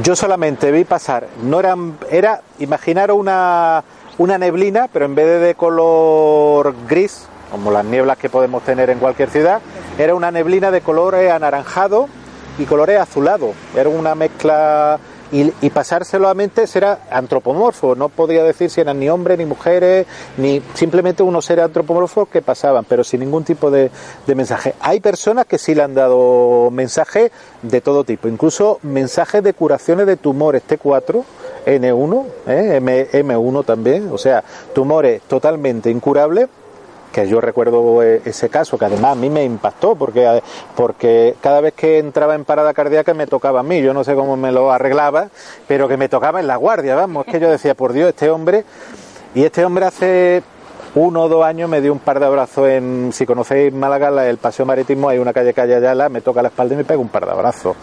Yo 0.02 0.16
solamente 0.16 0.72
vi 0.72 0.84
pasar, 0.84 1.28
no 1.44 1.60
eran, 1.60 1.98
era, 2.10 2.42
imaginaros 2.60 3.18
una, 3.18 3.84
una 4.18 4.38
neblina, 4.38 4.88
pero 4.92 5.06
en 5.06 5.16
vez 5.16 5.42
de 5.42 5.56
color 5.56 6.74
gris, 6.88 7.28
como 7.52 7.72
las 7.72 7.86
nieblas 7.86 8.18
que 8.18 8.30
podemos 8.30 8.64
tener 8.64 8.90
en 8.90 9.00
cualquier 9.00 9.30
ciudad, 9.30 9.62
era 9.98 10.16
una 10.16 10.32
neblina 10.32 10.72
de 10.72 10.82
colores 10.82 11.32
anaranjado 11.32 12.08
y 12.58 12.66
colores 12.66 13.00
azulado. 13.00 13.54
Era 13.76 13.90
una 13.90 14.16
mezcla 14.16 15.00
y, 15.34 15.70
pasárselo 15.72 16.30
a 16.30 16.36
mente 16.36 16.68
será 16.68 17.00
antropomorfo, 17.10 17.96
no 17.96 18.10
podía 18.10 18.44
decir 18.44 18.70
si 18.70 18.82
eran 18.82 19.00
ni 19.00 19.10
hombres 19.10 19.40
ni 19.40 19.46
mujeres, 19.46 20.06
ni 20.38 20.62
simplemente 20.76 21.24
unos 21.24 21.46
seres 21.46 21.66
antropomorfos 21.66 22.28
que 22.28 22.44
pasaban, 22.44 22.86
pero 22.88 23.04
sin 23.04 23.22
ningún 23.22 23.44
tipo 23.44 23.72
de, 23.72 23.90
mensaje. 24.28 24.76
Hay 24.80 25.00
personas 25.00 25.48
que 25.48 25.58
sí 25.58 25.74
le 25.74 25.82
han 25.82 25.96
dado 25.96 26.70
mensajes 26.72 27.32
de 27.64 27.82
todo 27.82 28.04
tipo, 28.04 28.28
incluso 28.28 28.80
mensajes 28.84 29.44
de 29.44 29.54
curaciones 29.54 30.06
de 30.06 30.18
tumores 30.18 30.62
T4, 30.68 31.24
N1, 31.66 32.26
¿eh? 32.48 32.76
M, 32.76 33.10
M1 33.12 33.66
también, 33.66 34.10
o 34.12 34.18
sea, 34.20 34.44
tumores 34.74 35.22
totalmente 35.24 35.90
incurables 35.90 36.48
que 37.14 37.28
yo 37.28 37.40
recuerdo 37.40 38.04
eh, 38.04 38.22
ese 38.26 38.50
caso, 38.50 38.78
que 38.78 38.86
además 38.86 39.14
a 39.14 39.16
mí 39.16 39.30
me 39.30 39.46
impactó, 39.46 39.96
porque, 39.96 40.26
eh, 40.26 40.44
porque 40.76 41.36
cada 41.40 41.62
vez 41.62 41.74
que 41.74 42.00
entraba 42.00 42.36
en 42.36 42.44
parada 42.44 42.74
cardíaca 42.74 43.14
me 43.14 43.28
tocaba 43.28 43.62
a 43.62 43.64
mí, 43.64 43.82
yo 43.82 43.94
no 43.94 44.04
sé 44.04 44.16
cómo 44.16 44.36
me 44.36 44.52
lo 44.52 44.72
arreglaba, 44.72 45.30
pero 45.68 45.88
que 45.88 45.96
me 45.96 46.10
tocaba 46.10 46.42
en 46.42 46.48
la 46.48 46.58
guardia, 46.58 46.96
vamos, 46.96 47.26
es 47.28 47.32
que 47.32 47.40
yo 47.40 47.50
decía, 47.50 47.76
por 47.76 47.94
Dios, 47.94 48.10
este 48.10 48.30
hombre, 48.30 48.66
y 49.36 49.44
este 49.44 49.64
hombre 49.64 49.86
hace 49.86 50.44
uno 50.96 51.24
o 51.24 51.30
dos 51.30 51.46
años 51.46 51.70
me 51.70 51.82
dio 51.82 51.94
un 51.94 52.00
par 52.00 52.20
de 52.20 52.26
abrazos 52.26 52.68
en, 52.68 53.12
si 53.14 53.26
conocéis 53.26 53.72
Málaga, 53.74 54.28
el 54.28 54.38
Paseo 54.38 54.66
Marítimo, 54.66 55.08
hay 55.08 55.20
una 55.20 55.34
calle 55.34 55.54
calle 55.54 55.76
Ayala, 55.76 56.10
me 56.10 56.22
toca 56.22 56.42
la 56.42 56.50
espalda 56.50 56.74
y 56.74 56.78
me 56.78 56.84
pega 56.84 57.00
un 57.00 57.10
par 57.10 57.26
de 57.26 57.32
abrazos 57.32 57.76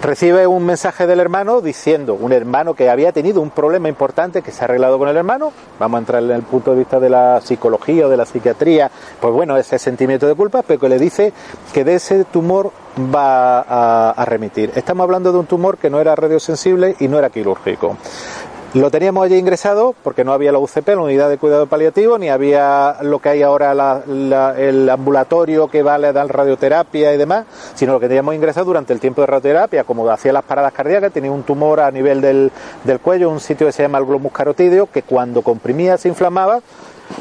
recibe 0.00 0.46
un 0.46 0.64
mensaje 0.64 1.06
del 1.06 1.20
hermano 1.20 1.60
diciendo, 1.60 2.14
un 2.14 2.32
hermano 2.32 2.74
que 2.74 2.88
había 2.88 3.12
tenido 3.12 3.40
un 3.40 3.50
problema 3.50 3.88
importante 3.88 4.42
que 4.42 4.52
se 4.52 4.62
ha 4.62 4.64
arreglado 4.64 4.98
con 4.98 5.08
el 5.08 5.16
hermano, 5.16 5.52
vamos 5.78 5.98
a 5.98 6.00
entrar 6.00 6.22
en 6.22 6.30
el 6.30 6.42
punto 6.42 6.72
de 6.72 6.78
vista 6.78 7.00
de 7.00 7.10
la 7.10 7.40
psicología 7.40 8.06
o 8.06 8.08
de 8.08 8.16
la 8.16 8.24
psiquiatría, 8.24 8.90
pues 9.20 9.32
bueno, 9.32 9.56
ese 9.56 9.78
sentimiento 9.78 10.26
de 10.26 10.34
culpa, 10.34 10.62
pero 10.62 10.78
que 10.78 10.88
le 10.88 10.98
dice 10.98 11.32
que 11.72 11.84
de 11.84 11.96
ese 11.96 12.24
tumor 12.24 12.70
va 13.14 13.60
a, 13.60 14.10
a 14.10 14.24
remitir. 14.24 14.72
Estamos 14.74 15.04
hablando 15.04 15.32
de 15.32 15.38
un 15.38 15.46
tumor 15.46 15.78
que 15.78 15.90
no 15.90 16.00
era 16.00 16.14
radiosensible 16.14 16.96
y 16.98 17.08
no 17.08 17.18
era 17.18 17.30
quirúrgico. 17.30 17.96
Lo 18.74 18.90
teníamos 18.90 19.24
allí 19.24 19.36
ingresado 19.36 19.94
porque 20.04 20.24
no 20.24 20.34
había 20.34 20.52
la 20.52 20.58
UCP, 20.58 20.88
la 20.88 21.00
unidad 21.00 21.30
de 21.30 21.38
cuidado 21.38 21.66
paliativo, 21.68 22.18
ni 22.18 22.28
había 22.28 22.96
lo 23.00 23.18
que 23.18 23.30
hay 23.30 23.42
ahora 23.42 24.02
el 24.06 24.90
ambulatorio 24.90 25.68
que 25.68 25.82
vale 25.82 26.08
a 26.08 26.12
dar 26.12 26.28
radioterapia 26.28 27.14
y 27.14 27.16
demás, 27.16 27.46
sino 27.74 27.94
lo 27.94 28.00
que 28.00 28.08
teníamos 28.08 28.34
ingresado 28.34 28.66
durante 28.66 28.92
el 28.92 29.00
tiempo 29.00 29.22
de 29.22 29.26
radioterapia, 29.28 29.84
como 29.84 30.06
hacía 30.10 30.34
las 30.34 30.44
paradas 30.44 30.74
cardíacas, 30.74 31.10
tenía 31.14 31.32
un 31.32 31.44
tumor 31.44 31.80
a 31.80 31.90
nivel 31.90 32.20
del, 32.20 32.52
del 32.84 33.00
cuello, 33.00 33.30
un 33.30 33.40
sitio 33.40 33.66
que 33.66 33.72
se 33.72 33.84
llama 33.84 33.96
el 33.96 34.04
glomus 34.04 34.32
carotídeo, 34.32 34.86
que 34.92 35.02
cuando 35.02 35.40
comprimía 35.40 35.96
se 35.96 36.08
inflamaba 36.10 36.60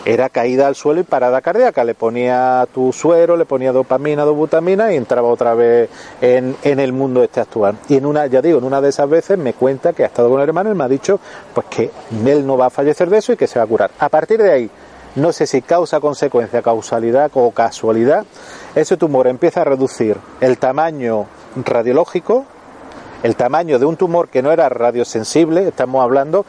era 0.05 0.29
caída 0.29 0.67
al 0.67 0.75
suelo 0.75 1.01
y 1.01 1.03
parada 1.03 1.41
cardíaca. 1.41 1.83
Le 1.83 1.93
ponía 1.93 2.67
tu 2.73 2.93
suero, 2.93 3.38
le 3.38 3.45
ponía 3.45 3.71
dopamina, 3.71 4.23
dobutamina 4.23 4.91
y 4.93 4.95
entraba 4.95 5.27
otra 5.27 5.53
vez 5.53 5.89
en, 6.21 6.55
el 6.63 6.93
mundo 6.93 7.23
este 7.23 7.39
actual. 7.39 7.77
Y 7.89 7.95
en 7.95 8.05
una, 8.05 8.27
ya 8.27 8.41
digo, 8.41 8.59
en 8.59 8.63
una 8.63 8.81
de 8.81 8.89
esas 8.89 9.09
veces 9.09 9.38
me 9.38 9.53
cuenta 9.53 9.93
que 9.93 10.03
ha 10.03 10.07
estado 10.07 10.29
con 10.29 10.41
el 10.41 10.47
hermano 10.47 10.71
y 10.71 10.75
me 10.75 10.83
ha 10.83 10.89
dicho 10.89 11.19
pues 11.53 11.67
que 11.67 11.91
él 12.25 12.45
no 12.45 12.57
va 12.57 12.67
a 12.67 12.69
fallecer 12.69 13.09
de 13.09 13.17
eso 13.17 13.33
y 13.33 13.38
que 13.38 13.47
se 13.47 13.59
va 13.59 13.65
a 13.65 13.67
curar. 13.67 13.91
A 13.99 14.09
partir 14.09 14.41
de 14.41 14.51
ahí, 14.51 14.69
no 15.15 15.31
sé 15.31 15.47
si 15.47 15.61
causa, 15.61 15.99
consecuencia, 15.99 16.61
causalidad 16.61 17.31
o 17.33 17.51
casualidad, 17.51 18.25
ese 18.75 18.97
tumor 18.97 19.27
empieza 19.27 19.61
a 19.61 19.63
reducir 19.63 20.17
el 20.41 20.57
tamaño 20.57 21.25
radiológico, 21.55 22.45
el 23.23 23.35
tamaño 23.35 23.79
de 23.79 23.85
un 23.85 23.97
tumor 23.97 24.29
que 24.29 24.43
no 24.43 24.51
era 24.51 24.69
radiosensible, 24.69 25.67
estamos 25.67 26.03
hablando 26.03 26.45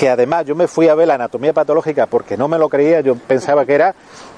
que 0.00 0.08
además 0.08 0.46
yo 0.46 0.54
me 0.54 0.66
fui 0.66 0.88
a 0.88 0.94
ver 0.94 1.08
la 1.08 1.16
anatomía 1.16 1.52
patológica 1.52 2.06
porque 2.06 2.38
no 2.38 2.48
me 2.48 2.56
lo 2.56 2.70
creía, 2.70 3.02
yo 3.02 3.16
pensaba 3.16 3.66
que 3.66 3.74
era 3.74 3.94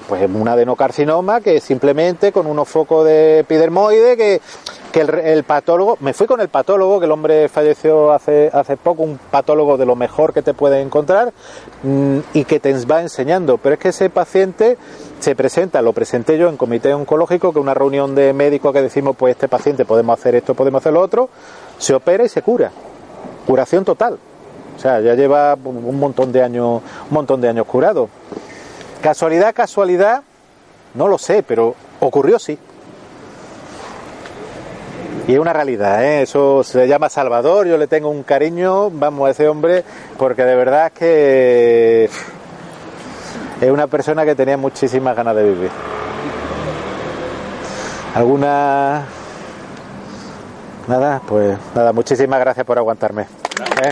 pues 0.09 0.29
un 0.29 0.45
adenocarcinoma 0.45 1.39
que 1.39 1.61
simplemente 1.61 2.33
con 2.33 2.47
unos 2.47 2.67
focos 2.67 3.05
de 3.05 3.39
epidermoide 3.39 4.17
que, 4.17 4.41
que 4.91 4.99
el, 4.99 5.45
patólogo, 5.45 5.97
me 6.01 6.11
fui 6.11 6.27
con 6.27 6.41
el 6.41 6.49
patólogo, 6.49 6.99
que 6.99 7.05
el 7.05 7.13
hombre 7.13 7.47
falleció 7.47 8.11
hace, 8.11 8.49
hace 8.51 8.75
poco, 8.75 9.03
un 9.03 9.17
patólogo 9.17 9.77
de 9.77 9.85
lo 9.85 9.95
mejor 9.95 10.33
que 10.33 10.41
te 10.41 10.53
puede 10.53 10.81
encontrar 10.81 11.31
mm, 11.83 12.17
y 12.33 12.43
que 12.43 12.59
te 12.59 12.73
va 12.83 12.99
enseñando, 12.99 13.57
pero 13.57 13.75
es 13.75 13.79
que 13.79 13.89
ese 13.89 14.09
paciente 14.09 14.77
se 15.21 15.33
presenta, 15.33 15.81
lo 15.81 15.93
presenté 15.93 16.37
yo 16.37 16.49
en 16.49 16.57
comité 16.57 16.93
oncológico, 16.93 17.53
que 17.53 17.59
una 17.59 17.73
reunión 17.73 18.15
de 18.15 18.33
médicos 18.33 18.73
que 18.73 18.81
decimos, 18.81 19.15
pues 19.15 19.31
este 19.31 19.47
paciente 19.47 19.85
podemos 19.85 20.19
hacer 20.19 20.35
esto, 20.35 20.55
podemos 20.55 20.81
hacer 20.81 20.91
lo 20.91 20.99
otro, 20.99 21.29
se 21.77 21.93
opera 21.93 22.25
y 22.25 22.27
se 22.27 22.41
cura, 22.41 22.69
curación 23.45 23.85
total. 23.85 24.19
Sea, 24.83 24.99
ya 24.99 25.15
lleva 25.15 25.55
un 25.63 25.97
montón 25.97 26.33
de 26.33 26.43
años, 26.43 26.81
un 27.09 27.13
montón 27.13 27.39
de 27.39 27.47
años 27.47 27.65
curado. 27.65 28.09
Casualidad, 29.01 29.55
casualidad, 29.55 30.23
no 30.93 31.07
lo 31.07 31.17
sé, 31.17 31.41
pero 31.41 31.73
ocurrió 32.01 32.37
sí. 32.37 32.59
Y 35.25 35.33
es 35.35 35.39
una 35.39 35.53
realidad, 35.53 36.03
¿eh? 36.03 36.23
eso 36.23 36.65
se 36.65 36.85
llama 36.85 37.07
Salvador, 37.07 37.65
yo 37.65 37.77
le 37.77 37.87
tengo 37.87 38.09
un 38.09 38.23
cariño, 38.23 38.89
vamos, 38.89 39.29
a 39.29 39.31
ese 39.31 39.47
hombre, 39.47 39.85
porque 40.17 40.43
de 40.43 40.55
verdad 40.57 40.87
es 40.87 40.91
que 40.91 42.09
es 43.61 43.71
una 43.71 43.87
persona 43.87 44.25
que 44.25 44.35
tenía 44.35 44.57
muchísimas 44.57 45.15
ganas 45.15 45.37
de 45.37 45.43
vivir. 45.43 45.71
¿Alguna...? 48.15 49.05
Nada, 50.89 51.21
pues 51.25 51.57
nada, 51.73 51.93
muchísimas 51.93 52.41
gracias 52.41 52.65
por 52.65 52.77
aguantarme. 52.77 53.21
¿eh? 53.81 53.91